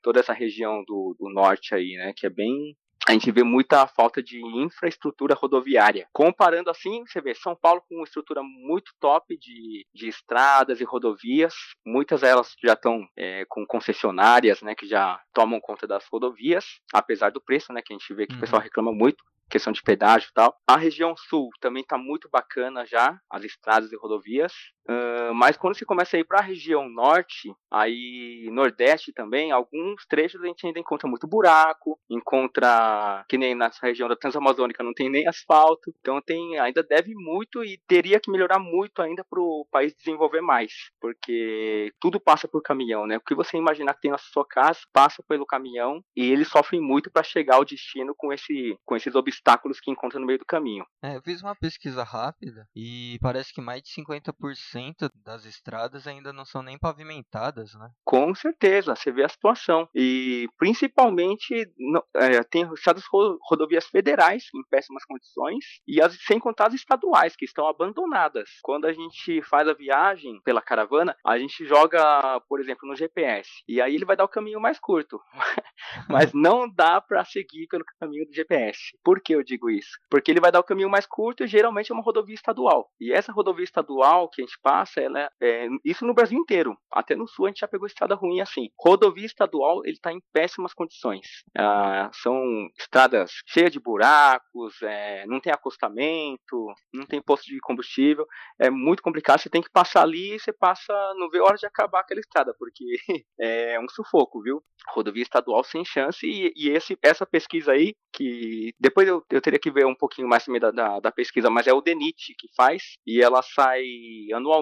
toda 0.00 0.20
essa 0.20 0.32
região 0.32 0.82
do, 0.86 1.14
do 1.18 1.28
norte 1.28 1.74
aí, 1.74 1.96
né, 1.96 2.12
que 2.16 2.26
é 2.26 2.30
bem 2.30 2.76
a 3.06 3.12
gente 3.12 3.30
vê 3.30 3.42
muita 3.42 3.86
falta 3.86 4.22
de 4.22 4.40
infraestrutura 4.42 5.34
rodoviária. 5.34 6.08
Comparando 6.12 6.70
assim, 6.70 7.04
você 7.06 7.20
vê 7.20 7.34
São 7.34 7.54
Paulo 7.54 7.82
com 7.88 7.96
uma 7.96 8.04
estrutura 8.04 8.42
muito 8.42 8.92
top 8.98 9.36
de, 9.36 9.86
de 9.94 10.08
estradas 10.08 10.80
e 10.80 10.84
rodovias, 10.84 11.54
muitas 11.84 12.22
delas 12.22 12.54
já 12.62 12.72
estão 12.72 13.06
é, 13.16 13.44
com 13.48 13.66
concessionárias, 13.66 14.62
né, 14.62 14.74
que 14.74 14.86
já 14.86 15.20
tomam 15.32 15.60
conta 15.60 15.86
das 15.86 16.06
rodovias, 16.10 16.80
apesar 16.92 17.30
do 17.30 17.40
preço, 17.40 17.72
né, 17.72 17.82
que 17.82 17.92
a 17.92 17.96
gente 17.96 18.14
vê 18.14 18.26
que 18.26 18.32
uhum. 18.32 18.38
o 18.38 18.40
pessoal 18.40 18.62
reclama 18.62 18.92
muito 18.92 19.22
questão 19.50 19.72
de 19.72 19.82
pedágio 19.82 20.28
e 20.30 20.32
tal. 20.32 20.56
A 20.66 20.76
região 20.76 21.14
sul 21.16 21.50
também 21.60 21.82
está 21.82 21.98
muito 21.98 22.28
bacana 22.30 22.84
já, 22.86 23.18
as 23.30 23.44
estradas 23.44 23.92
e 23.92 23.96
rodovias. 23.96 24.52
Uh, 24.88 25.34
mas 25.34 25.56
quando 25.56 25.76
você 25.76 25.84
começa 25.84 26.16
a 26.16 26.20
ir 26.20 26.24
para 26.24 26.40
a 26.40 26.42
região 26.42 26.88
norte, 26.88 27.54
aí 27.70 28.48
nordeste 28.52 29.12
também, 29.12 29.50
alguns 29.50 30.06
trechos 30.06 30.42
a 30.42 30.46
gente 30.46 30.66
ainda 30.66 30.78
encontra 30.78 31.08
muito 31.08 31.26
buraco, 31.26 31.98
encontra 32.08 33.24
que 33.28 33.38
nem 33.38 33.54
nessa 33.54 33.86
região 33.86 34.08
da 34.08 34.16
Transamazônica 34.16 34.82
não 34.84 34.92
tem 34.92 35.10
nem 35.10 35.26
asfalto, 35.26 35.92
então 35.98 36.20
tem 36.20 36.58
ainda 36.58 36.82
deve 36.82 37.14
muito 37.14 37.64
e 37.64 37.80
teria 37.88 38.20
que 38.20 38.30
melhorar 38.30 38.58
muito 38.58 39.00
ainda 39.00 39.24
para 39.24 39.40
o 39.40 39.66
país 39.70 39.94
desenvolver 39.94 40.42
mais, 40.42 40.72
porque 41.00 41.92
tudo 41.98 42.20
passa 42.20 42.46
por 42.46 42.62
caminhão, 42.62 43.06
né? 43.06 43.16
O 43.16 43.20
que 43.20 43.34
você 43.34 43.56
imaginar 43.56 43.94
que 43.94 44.02
tem 44.02 44.10
na 44.10 44.18
sua 44.18 44.46
casa 44.46 44.80
passa 44.92 45.22
pelo 45.26 45.46
caminhão 45.46 46.02
e 46.14 46.30
eles 46.30 46.48
sofrem 46.48 46.80
muito 46.80 47.10
para 47.10 47.22
chegar 47.22 47.56
ao 47.56 47.64
destino 47.64 48.14
com 48.14 48.32
esse 48.32 48.76
com 48.84 48.96
esses 48.96 49.14
obstáculos 49.14 49.80
que 49.80 49.90
encontram 49.90 50.20
no 50.20 50.26
meio 50.26 50.38
do 50.38 50.44
caminho. 50.44 50.84
É, 51.02 51.16
eu 51.16 51.22
fiz 51.22 51.42
uma 51.42 51.54
pesquisa 51.54 52.02
rápida 52.02 52.68
e 52.76 53.18
parece 53.20 53.52
que 53.52 53.60
mais 53.60 53.82
de 53.82 53.88
50% 53.90 54.73
90% 54.74 55.10
das 55.24 55.44
estradas 55.44 56.06
ainda 56.06 56.32
não 56.32 56.44
são 56.44 56.62
nem 56.62 56.78
pavimentadas, 56.78 57.74
né? 57.74 57.90
Com 58.04 58.34
certeza, 58.34 58.94
você 58.94 59.12
vê 59.12 59.24
a 59.24 59.28
situação. 59.28 59.88
E 59.94 60.48
principalmente 60.58 61.70
é, 62.16 62.42
tem 62.44 62.62
estradas 62.72 63.04
rodovias 63.48 63.86
federais 63.86 64.44
em 64.54 64.62
péssimas 64.68 65.04
condições 65.04 65.64
e 65.86 66.00
as, 66.00 66.16
sem 66.24 66.38
contar 66.38 66.68
as 66.68 66.74
estaduais 66.74 67.36
que 67.36 67.44
estão 67.44 67.66
abandonadas. 67.66 68.50
Quando 68.62 68.86
a 68.86 68.92
gente 68.92 69.42
faz 69.42 69.68
a 69.68 69.74
viagem 69.74 70.40
pela 70.42 70.62
caravana, 70.62 71.16
a 71.24 71.38
gente 71.38 71.64
joga, 71.64 72.40
por 72.48 72.60
exemplo, 72.60 72.88
no 72.88 72.96
GPS 72.96 73.48
e 73.68 73.80
aí 73.80 73.94
ele 73.94 74.04
vai 74.04 74.16
dar 74.16 74.24
o 74.24 74.28
caminho 74.28 74.60
mais 74.60 74.78
curto. 74.78 75.20
Mas 76.08 76.32
não 76.34 76.68
dá 76.68 77.00
para 77.00 77.24
seguir 77.24 77.66
pelo 77.68 77.84
caminho 78.00 78.26
do 78.26 78.34
GPS. 78.34 78.96
Por 79.02 79.20
que 79.20 79.34
eu 79.34 79.42
digo 79.42 79.70
isso? 79.70 79.98
Porque 80.10 80.30
ele 80.30 80.40
vai 80.40 80.50
dar 80.50 80.60
o 80.60 80.64
caminho 80.64 80.90
mais 80.90 81.06
curto 81.06 81.44
e 81.44 81.46
geralmente 81.46 81.90
é 81.90 81.94
uma 81.94 82.02
rodovia 82.02 82.34
estadual. 82.34 82.90
E 83.00 83.12
essa 83.12 83.32
rodovia 83.32 83.64
estadual 83.64 84.28
que 84.28 84.42
a 84.42 84.44
gente 84.44 84.58
passa, 84.64 85.02
ela 85.02 85.30
é, 85.42 85.68
isso 85.84 86.06
no 86.06 86.14
Brasil 86.14 86.38
inteiro. 86.38 86.74
Até 86.90 87.14
no 87.14 87.28
sul 87.28 87.44
a 87.44 87.48
gente 87.50 87.60
já 87.60 87.68
pegou 87.68 87.86
estrada 87.86 88.14
ruim 88.14 88.40
assim. 88.40 88.70
Rodovia 88.80 89.26
estadual, 89.26 89.82
ele 89.84 89.96
está 89.96 90.10
em 90.10 90.22
péssimas 90.32 90.72
condições. 90.72 91.26
Ah, 91.56 92.10
são 92.14 92.42
estradas 92.78 93.30
cheias 93.46 93.70
de 93.70 93.78
buracos, 93.78 94.80
é, 94.82 95.26
não 95.26 95.38
tem 95.40 95.52
acostamento, 95.52 96.72
não 96.92 97.04
tem 97.04 97.20
posto 97.20 97.44
de 97.44 97.58
combustível. 97.60 98.26
É 98.58 98.70
muito 98.70 99.02
complicado. 99.02 99.40
Você 99.40 99.50
tem 99.50 99.62
que 99.62 99.70
passar 99.70 100.02
ali 100.02 100.34
e 100.36 100.40
você 100.40 100.52
passa, 100.52 100.92
não 101.18 101.28
vê 101.28 101.40
hora 101.40 101.56
de 101.56 101.66
acabar 101.66 102.00
aquela 102.00 102.20
estrada, 102.20 102.54
porque 102.58 102.84
é 103.38 103.78
um 103.78 103.88
sufoco, 103.88 104.42
viu? 104.42 104.62
Rodovia 104.88 105.22
estadual 105.22 105.62
sem 105.62 105.84
chance. 105.84 106.26
E, 106.26 106.52
e 106.56 106.70
esse, 106.70 106.96
essa 107.02 107.26
pesquisa 107.26 107.72
aí, 107.72 107.94
que 108.14 108.72
depois 108.80 109.06
eu, 109.06 109.22
eu 109.30 109.40
teria 109.40 109.58
que 109.58 109.70
ver 109.70 109.84
um 109.84 109.94
pouquinho 109.94 110.28
mais 110.28 110.44
da, 110.60 110.70
da, 110.70 111.00
da 111.00 111.12
pesquisa, 111.12 111.50
mas 111.50 111.66
é 111.66 111.72
o 111.72 111.80
DENIT 111.80 112.34
que 112.38 112.48
faz, 112.56 112.94
e 113.06 113.20
ela 113.20 113.42
sai 113.42 113.84
anualmente, 114.32 114.53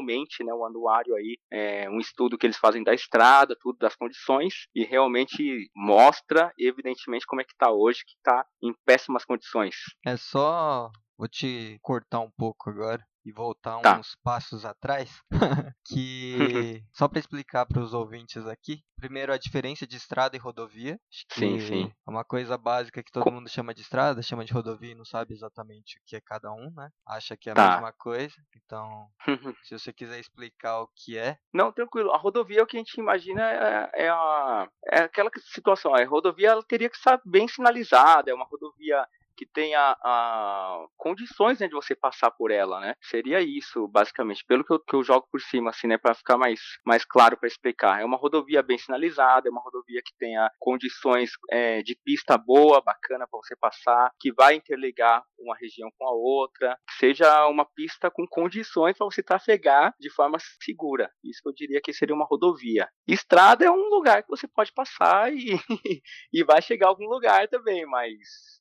né? 0.44 0.52
O 0.52 0.64
anuário 0.64 1.14
aí, 1.14 1.36
é 1.50 1.88
um 1.90 1.98
estudo 1.98 2.38
que 2.38 2.46
eles 2.46 2.56
fazem 2.56 2.82
da 2.82 2.94
estrada, 2.94 3.56
tudo, 3.60 3.78
das 3.78 3.94
condições, 3.94 4.66
e 4.74 4.84
realmente 4.84 5.70
mostra, 5.74 6.52
evidentemente, 6.58 7.26
como 7.26 7.40
é 7.40 7.44
que 7.44 7.56
tá 7.56 7.70
hoje, 7.70 8.00
que 8.06 8.14
tá 8.22 8.44
em 8.62 8.72
péssimas 8.84 9.24
condições. 9.24 9.76
É 10.06 10.16
só 10.16 10.90
Vou 11.22 11.28
te 11.28 11.78
cortar 11.82 12.18
um 12.18 12.30
pouco 12.36 12.68
agora 12.68 13.06
e 13.24 13.32
voltar 13.32 13.80
Tá. 13.80 13.98
uns 13.98 14.16
passos 14.22 14.64
atrás, 14.64 15.10
que 15.86 16.36
só 16.92 17.08
para 17.08 17.18
explicar 17.20 17.66
para 17.66 17.80
os 17.80 17.94
ouvintes 17.94 18.46
aqui, 18.46 18.80
primeiro 18.96 19.32
a 19.32 19.38
diferença 19.38 19.86
de 19.86 19.96
estrada 19.96 20.36
e 20.36 20.38
rodovia, 20.38 20.98
acho 21.12 21.24
que 21.28 21.34
Sim, 21.34 21.60
sim. 21.60 21.92
é 22.06 22.10
uma 22.10 22.24
coisa 22.24 22.56
básica 22.56 23.02
que 23.02 23.10
todo 23.10 23.30
mundo 23.30 23.48
chama 23.48 23.74
de 23.74 23.82
estrada, 23.82 24.22
chama 24.22 24.44
de 24.44 24.52
rodovia 24.52 24.92
e 24.92 24.94
não 24.94 25.04
sabe 25.04 25.34
exatamente 25.34 25.98
o 25.98 26.02
que 26.06 26.16
é 26.16 26.20
cada 26.20 26.52
um, 26.52 26.70
né? 26.74 26.88
Acha 27.06 27.36
que 27.36 27.48
é 27.48 27.52
a 27.52 27.54
Tá. 27.56 27.70
mesma 27.72 27.92
coisa, 27.92 28.34
então 28.56 29.08
se 29.64 29.78
você 29.78 29.92
quiser 29.92 30.18
explicar 30.20 30.80
o 30.82 30.88
que 30.94 31.16
é, 31.18 31.36
Não, 31.52 31.72
tranquilo. 31.72 32.10
A 32.12 32.18
rodovia, 32.18 32.62
o 32.62 32.66
que 32.66 32.76
a 32.76 32.80
gente 32.80 32.98
imagina 33.00 33.42
é, 33.42 33.90
é, 34.04 34.08
a, 34.08 34.68
é 34.86 35.00
aquela 35.02 35.30
situação. 35.52 35.94
A 35.94 36.04
rodovia 36.04 36.50
ela 36.50 36.62
teria 36.62 36.88
que 36.88 36.96
estar 36.96 37.20
bem 37.24 37.46
sinalizada, 37.48 38.30
é 38.30 38.34
uma 38.34 38.44
rodovia 38.46 39.06
que 39.36 39.46
tenha 39.46 39.96
a, 40.02 40.84
condições 40.96 41.58
né, 41.60 41.68
de 41.68 41.74
você 41.74 41.94
passar 41.94 42.30
por 42.30 42.50
ela, 42.50 42.80
né? 42.80 42.94
Seria 43.02 43.40
isso, 43.40 43.88
basicamente, 43.88 44.44
pelo 44.46 44.64
que 44.64 44.72
eu, 44.72 44.80
que 44.80 44.94
eu 44.94 45.02
jogo 45.02 45.26
por 45.30 45.40
cima, 45.40 45.70
assim, 45.70 45.86
né, 45.86 45.98
para 45.98 46.14
ficar 46.14 46.36
mais, 46.36 46.60
mais 46.84 47.04
claro 47.04 47.36
para 47.36 47.48
explicar. 47.48 48.00
É 48.00 48.04
uma 48.04 48.16
rodovia 48.16 48.62
bem 48.62 48.78
sinalizada, 48.78 49.48
é 49.48 49.50
uma 49.50 49.60
rodovia 49.60 50.00
que 50.04 50.12
tenha 50.18 50.50
condições 50.58 51.30
é, 51.50 51.82
de 51.82 51.96
pista 52.04 52.36
boa, 52.36 52.80
bacana 52.80 53.26
para 53.30 53.40
você 53.40 53.56
passar, 53.56 54.10
que 54.20 54.32
vai 54.32 54.54
interligar 54.54 55.22
uma 55.38 55.56
região 55.56 55.90
com 55.98 56.06
a 56.06 56.12
outra, 56.12 56.78
que 56.88 56.94
seja 56.94 57.46
uma 57.48 57.64
pista 57.64 58.10
com 58.10 58.26
condições 58.26 58.96
para 58.96 59.04
você 59.04 59.22
trafegar 59.22 59.94
de 59.98 60.10
forma 60.10 60.38
segura. 60.62 61.10
Isso 61.24 61.40
que 61.42 61.48
eu 61.48 61.54
diria 61.54 61.80
que 61.82 61.92
seria 61.92 62.14
uma 62.14 62.26
rodovia. 62.26 62.88
Estrada 63.06 63.64
é 63.64 63.70
um 63.70 63.88
lugar 63.88 64.22
que 64.22 64.28
você 64.28 64.46
pode 64.46 64.72
passar 64.72 65.32
e, 65.32 65.56
e 66.32 66.44
vai 66.44 66.62
chegar 66.62 66.86
a 66.86 66.90
algum 66.90 67.08
lugar 67.08 67.48
também, 67.48 67.84
mas 67.86 68.18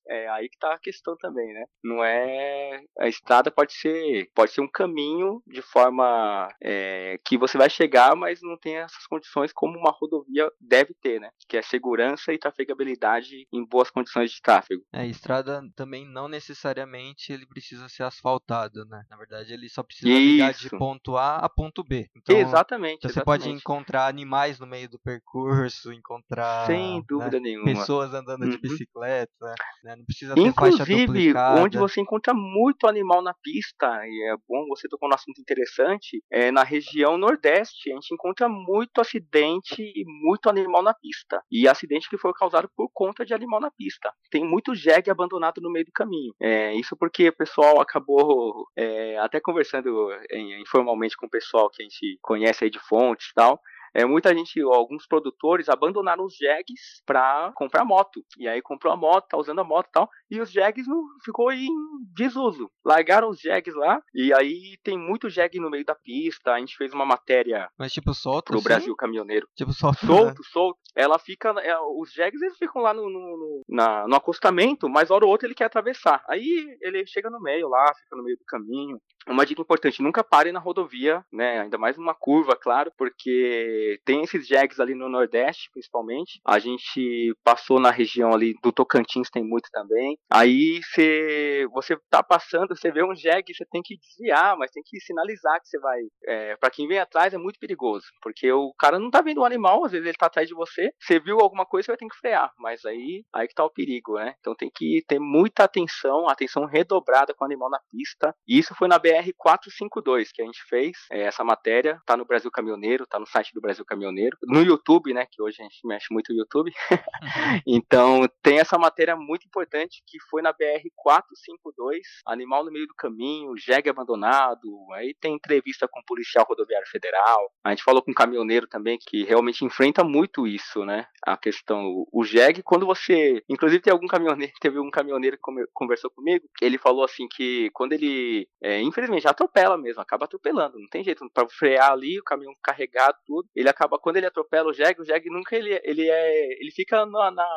é 0.07 0.27
aí 0.29 0.49
que 0.49 0.57
tá 0.69 0.73
a 0.75 0.79
questão 0.79 1.15
também, 1.17 1.53
né? 1.53 1.65
Não 1.83 2.03
é 2.03 2.81
a 2.99 3.07
estrada 3.07 3.51
pode 3.51 3.73
ser 3.73 4.29
pode 4.35 4.51
ser 4.51 4.61
um 4.61 4.67
caminho 4.71 5.41
de 5.47 5.61
forma 5.61 6.47
é, 6.63 7.19
que 7.25 7.37
você 7.37 7.57
vai 7.57 7.69
chegar, 7.69 8.15
mas 8.15 8.39
não 8.41 8.57
tem 8.57 8.77
essas 8.77 9.05
condições 9.07 9.51
como 9.53 9.77
uma 9.77 9.91
rodovia 9.91 10.49
deve 10.59 10.93
ter, 11.01 11.19
né? 11.19 11.29
Que 11.49 11.57
é 11.57 11.61
segurança 11.61 12.31
e 12.33 12.37
trafegabilidade 12.39 13.47
em 13.51 13.65
boas 13.65 13.89
condições 13.89 14.31
de 14.31 14.41
tráfego. 14.41 14.83
é, 14.93 15.05
estrada 15.07 15.61
também 15.75 16.05
não 16.07 16.27
necessariamente 16.27 17.31
ele 17.33 17.45
precisa 17.45 17.89
ser 17.89 18.03
asfaltado, 18.03 18.85
né? 18.85 19.03
Na 19.09 19.17
verdade, 19.17 19.53
ele 19.53 19.67
só 19.69 19.83
precisa 19.83 20.09
ligar 20.19 20.53
de 20.53 20.67
Isso. 20.67 20.77
ponto 20.77 21.17
A 21.17 21.37
a 21.37 21.49
ponto 21.49 21.83
B. 21.83 22.07
Então, 22.15 22.35
exatamente. 22.37 22.97
Então 22.97 23.09
você 23.11 23.23
pode 23.23 23.49
encontrar 23.49 24.07
animais 24.07 24.59
no 24.59 24.67
meio 24.67 24.89
do 24.89 24.99
percurso, 24.99 25.91
encontrar 25.91 26.65
sem 26.67 26.97
né, 26.97 27.03
dúvida 27.07 27.39
nenhuma. 27.39 27.65
pessoas 27.65 28.13
andando 28.13 28.47
de 28.47 28.55
Uhum. 28.55 28.61
bicicleta, 28.61 29.55
né? 29.83 29.95
não 29.95 30.05
precisa 30.05 30.35
ter 30.35 30.50
Inclusive, 30.51 31.33
onde 31.59 31.77
você 31.77 32.01
encontra 32.01 32.33
muito 32.33 32.87
animal 32.87 33.21
na 33.21 33.33
pista, 33.33 33.87
e 34.05 34.31
é 34.31 34.35
bom 34.47 34.65
você 34.67 34.87
tocar 34.87 35.07
um 35.07 35.13
assunto 35.13 35.39
interessante, 35.39 36.23
é 36.31 36.51
na 36.51 36.63
região 36.63 37.17
nordeste, 37.17 37.91
a 37.91 37.95
gente 37.95 38.13
encontra 38.13 38.47
muito 38.47 39.01
acidente 39.01 39.81
e 39.81 40.03
muito 40.05 40.49
animal 40.49 40.83
na 40.83 40.93
pista. 40.93 41.41
E 41.51 41.67
acidente 41.67 42.09
que 42.09 42.17
foi 42.17 42.31
causado 42.33 42.69
por 42.75 42.89
conta 42.93 43.25
de 43.25 43.33
animal 43.33 43.59
na 43.59 43.71
pista. 43.71 44.11
Tem 44.29 44.43
muito 44.43 44.75
jegue 44.75 45.09
abandonado 45.09 45.61
no 45.61 45.71
meio 45.71 45.85
do 45.85 45.91
caminho. 45.91 46.33
É, 46.39 46.73
isso 46.75 46.95
porque 46.95 47.29
o 47.29 47.35
pessoal 47.35 47.79
acabou 47.81 48.67
é, 48.75 49.17
até 49.19 49.39
conversando 49.39 50.11
é, 50.29 50.59
informalmente 50.59 51.15
com 51.17 51.25
o 51.25 51.29
pessoal 51.29 51.69
que 51.69 51.81
a 51.81 51.85
gente 51.85 52.17
conhece 52.21 52.63
aí 52.63 52.69
de 52.69 52.79
fontes 52.79 53.27
e 53.29 53.33
tal. 53.33 53.59
É, 53.93 54.05
muita 54.05 54.33
gente, 54.35 54.61
alguns 54.61 55.05
produtores 55.05 55.67
abandonaram 55.69 56.23
os 56.25 56.33
jegs 56.35 57.01
para 57.05 57.51
comprar 57.55 57.83
moto. 57.83 58.23
E 58.37 58.47
aí 58.47 58.61
comprou 58.61 58.93
a 58.93 58.97
moto, 58.97 59.27
tá 59.29 59.37
usando 59.37 59.59
a 59.59 59.63
moto 59.63 59.87
e 59.87 59.91
tal. 59.91 60.09
E 60.29 60.39
os 60.39 60.49
jegs 60.51 60.87
não 60.87 61.01
ficou 61.25 61.51
em 61.51 61.69
desuso. 62.13 62.69
Largaram 62.85 63.29
os 63.29 63.39
jegs 63.39 63.75
lá. 63.75 64.01
E 64.13 64.33
aí 64.33 64.77
tem 64.83 64.97
muito 64.97 65.29
jeg 65.29 65.59
no 65.59 65.69
meio 65.69 65.83
da 65.85 65.95
pista. 65.95 66.53
A 66.53 66.59
gente 66.59 66.77
fez 66.77 66.93
uma 66.93 67.05
matéria 67.05 67.69
Mas 67.77 67.91
tipo 67.91 68.13
solto 68.13 68.45
pro 68.47 68.57
assim? 68.57 68.63
Brasil 68.63 68.95
Caminhoneiro. 68.95 69.47
Tipo 69.55 69.73
solto. 69.73 70.05
né? 70.05 70.07
Solto, 70.07 70.43
solto. 70.45 70.79
Ela 70.95 71.17
fica. 71.19 71.49
é, 71.61 71.77
os 71.99 72.11
jegs 72.11 72.41
eles 72.41 72.57
ficam 72.57 72.81
lá 72.81 72.93
no, 72.93 73.03
no, 73.09 73.19
no- 73.19 73.61
na- 73.67 74.07
no 74.07 74.15
acostamento, 74.15 74.89
mas 74.89 75.11
hora 75.11 75.25
ou 75.25 75.31
outra 75.31 75.47
ele 75.47 75.55
quer 75.55 75.65
atravessar. 75.65 76.23
Aí 76.29 76.77
ele 76.81 77.05
chega 77.05 77.29
no 77.29 77.39
meio 77.41 77.67
lá, 77.67 77.85
fica 77.95 78.15
no 78.15 78.23
meio 78.23 78.37
do 78.37 78.45
caminho. 78.45 78.97
Uma 79.27 79.45
dica 79.45 79.61
importante, 79.61 80.01
nunca 80.01 80.23
pare 80.23 80.51
na 80.51 80.59
rodovia, 80.59 81.23
né? 81.31 81.61
Ainda 81.61 81.77
mais 81.77 81.97
numa 81.97 82.13
curva, 82.15 82.55
claro, 82.55 82.91
porque 82.97 83.80
tem 84.05 84.21
esses 84.21 84.47
jegs 84.47 84.79
ali 84.79 84.95
no 84.95 85.09
Nordeste, 85.09 85.69
principalmente. 85.71 86.39
A 86.45 86.59
gente 86.59 87.33
passou 87.43 87.79
na 87.79 87.91
região 87.91 88.33
ali 88.33 88.53
do 88.63 88.71
Tocantins, 88.71 89.29
tem 89.29 89.43
muito 89.43 89.69
também. 89.71 90.17
Aí 90.31 90.79
você, 90.83 91.67
você 91.71 91.97
tá 92.09 92.23
passando, 92.23 92.75
você 92.75 92.91
vê 92.91 93.03
um 93.03 93.15
jeg, 93.15 93.43
você 93.47 93.65
tem 93.71 93.81
que 93.83 93.97
desviar, 93.97 94.57
mas 94.57 94.71
tem 94.71 94.83
que 94.85 94.99
sinalizar 94.99 95.59
que 95.61 95.67
você 95.67 95.79
vai. 95.79 95.99
É, 96.25 96.55
para 96.57 96.71
quem 96.71 96.87
vem 96.87 96.99
atrás 96.99 97.33
é 97.33 97.37
muito 97.37 97.59
perigoso, 97.59 98.05
porque 98.21 98.51
o 98.51 98.73
cara 98.77 98.99
não 98.99 99.09
tá 99.09 99.21
vendo 99.21 99.41
o 99.41 99.45
animal, 99.45 99.85
às 99.85 99.91
vezes 99.91 100.07
ele 100.07 100.17
tá 100.17 100.27
atrás 100.27 100.47
de 100.47 100.53
você. 100.53 100.91
Você 100.99 101.19
viu 101.19 101.39
alguma 101.39 101.65
coisa, 101.65 101.85
você 101.85 101.91
vai 101.91 101.97
ter 101.97 102.07
que 102.07 102.17
frear, 102.17 102.51
mas 102.57 102.85
aí 102.85 103.23
aí 103.33 103.47
que 103.47 103.53
tá 103.53 103.65
o 103.65 103.69
perigo, 103.69 104.15
né? 104.15 104.35
Então 104.39 104.55
tem 104.55 104.69
que 104.73 105.03
ter 105.07 105.19
muita 105.19 105.63
atenção, 105.63 106.27
atenção 106.29 106.65
redobrada 106.65 107.33
com 107.33 107.43
o 107.43 107.47
animal 107.47 107.69
na 107.69 107.79
pista. 107.91 108.33
E 108.47 108.57
isso 108.57 108.75
foi 108.75 108.87
na 108.87 108.99
BR 108.99 109.31
452 109.37 110.31
que 110.31 110.41
a 110.41 110.45
gente 110.45 110.61
fez. 110.67 110.97
É, 111.11 111.21
essa 111.23 111.43
matéria 111.43 111.99
tá 112.05 112.15
no 112.15 112.25
Brasil 112.25 112.51
Caminhoneiro, 112.51 113.07
tá 113.07 113.19
no 113.19 113.25
site 113.25 113.53
do 113.53 113.61
Brasil 113.61 113.70
Caminhoneiro, 113.85 114.37
no 114.43 114.61
YouTube, 114.61 115.13
né? 115.13 115.25
Que 115.29 115.41
hoje 115.41 115.57
a 115.61 115.63
gente 115.63 115.85
mexe 115.85 116.07
muito 116.11 116.31
no 116.33 116.39
YouTube. 116.39 116.71
Então, 117.65 118.27
tem 118.41 118.59
essa 118.59 118.77
matéria 118.77 119.15
muito 119.15 119.45
importante 119.45 120.01
que 120.07 120.17
foi 120.29 120.41
na 120.41 120.51
BR 120.51 120.89
452, 120.95 121.99
animal 122.25 122.63
no 122.65 122.71
meio 122.71 122.87
do 122.87 122.95
caminho, 122.95 123.55
jegue 123.57 123.89
abandonado. 123.89 124.61
Aí 124.93 125.13
tem 125.19 125.33
entrevista 125.35 125.87
com 125.87 125.99
o 125.99 126.05
policial 126.05 126.45
rodoviário 126.47 126.87
federal. 126.87 127.51
A 127.63 127.69
gente 127.69 127.83
falou 127.83 128.01
com 128.01 128.11
um 128.11 128.15
caminhoneiro 128.15 128.67
também 128.67 128.97
que 128.99 129.23
realmente 129.23 129.63
enfrenta 129.65 130.03
muito 130.03 130.47
isso, 130.47 130.85
né? 130.85 131.05
A 131.25 131.37
questão, 131.37 131.85
o- 132.11 132.23
jegue, 132.23 132.63
quando 132.63 132.85
você. 132.85 133.43
Inclusive, 133.49 133.81
tem 133.81 133.91
algum 133.93 134.07
caminhoneiro, 134.07 134.53
teve 134.61 134.79
um 134.79 134.89
caminhoneiro 134.89 135.37
que 135.37 135.43
conversou 135.73 136.09
comigo, 136.11 136.45
ele 136.61 136.77
falou 136.77 137.03
assim 137.03 137.27
que 137.29 137.69
quando 137.73 137.93
ele. 137.93 138.47
é, 138.61 138.81
infelizmente, 138.81 139.27
atropela 139.27 139.77
mesmo, 139.77 140.01
acaba 140.01 140.25
atropelando, 140.25 140.79
não 140.79 140.87
tem 140.87 141.03
jeito. 141.03 141.21
Pra 141.33 141.47
frear 141.49 141.91
ali, 141.91 142.19
o 142.19 142.23
caminhão 142.23 142.53
carregado, 142.63 143.17
tudo. 143.25 143.47
Ele 143.61 143.69
acaba, 143.69 143.97
quando 143.99 144.17
ele 144.17 144.25
atropela 144.25 144.69
o 144.69 144.73
jegue, 144.73 145.01
o 145.01 145.05
jegue 145.05 145.29
nunca 145.29 145.55
ele, 145.55 145.79
ele 145.83 146.09
é. 146.09 146.61
Ele 146.61 146.71
fica 146.71 147.05
na, 147.05 147.31
na 147.31 147.47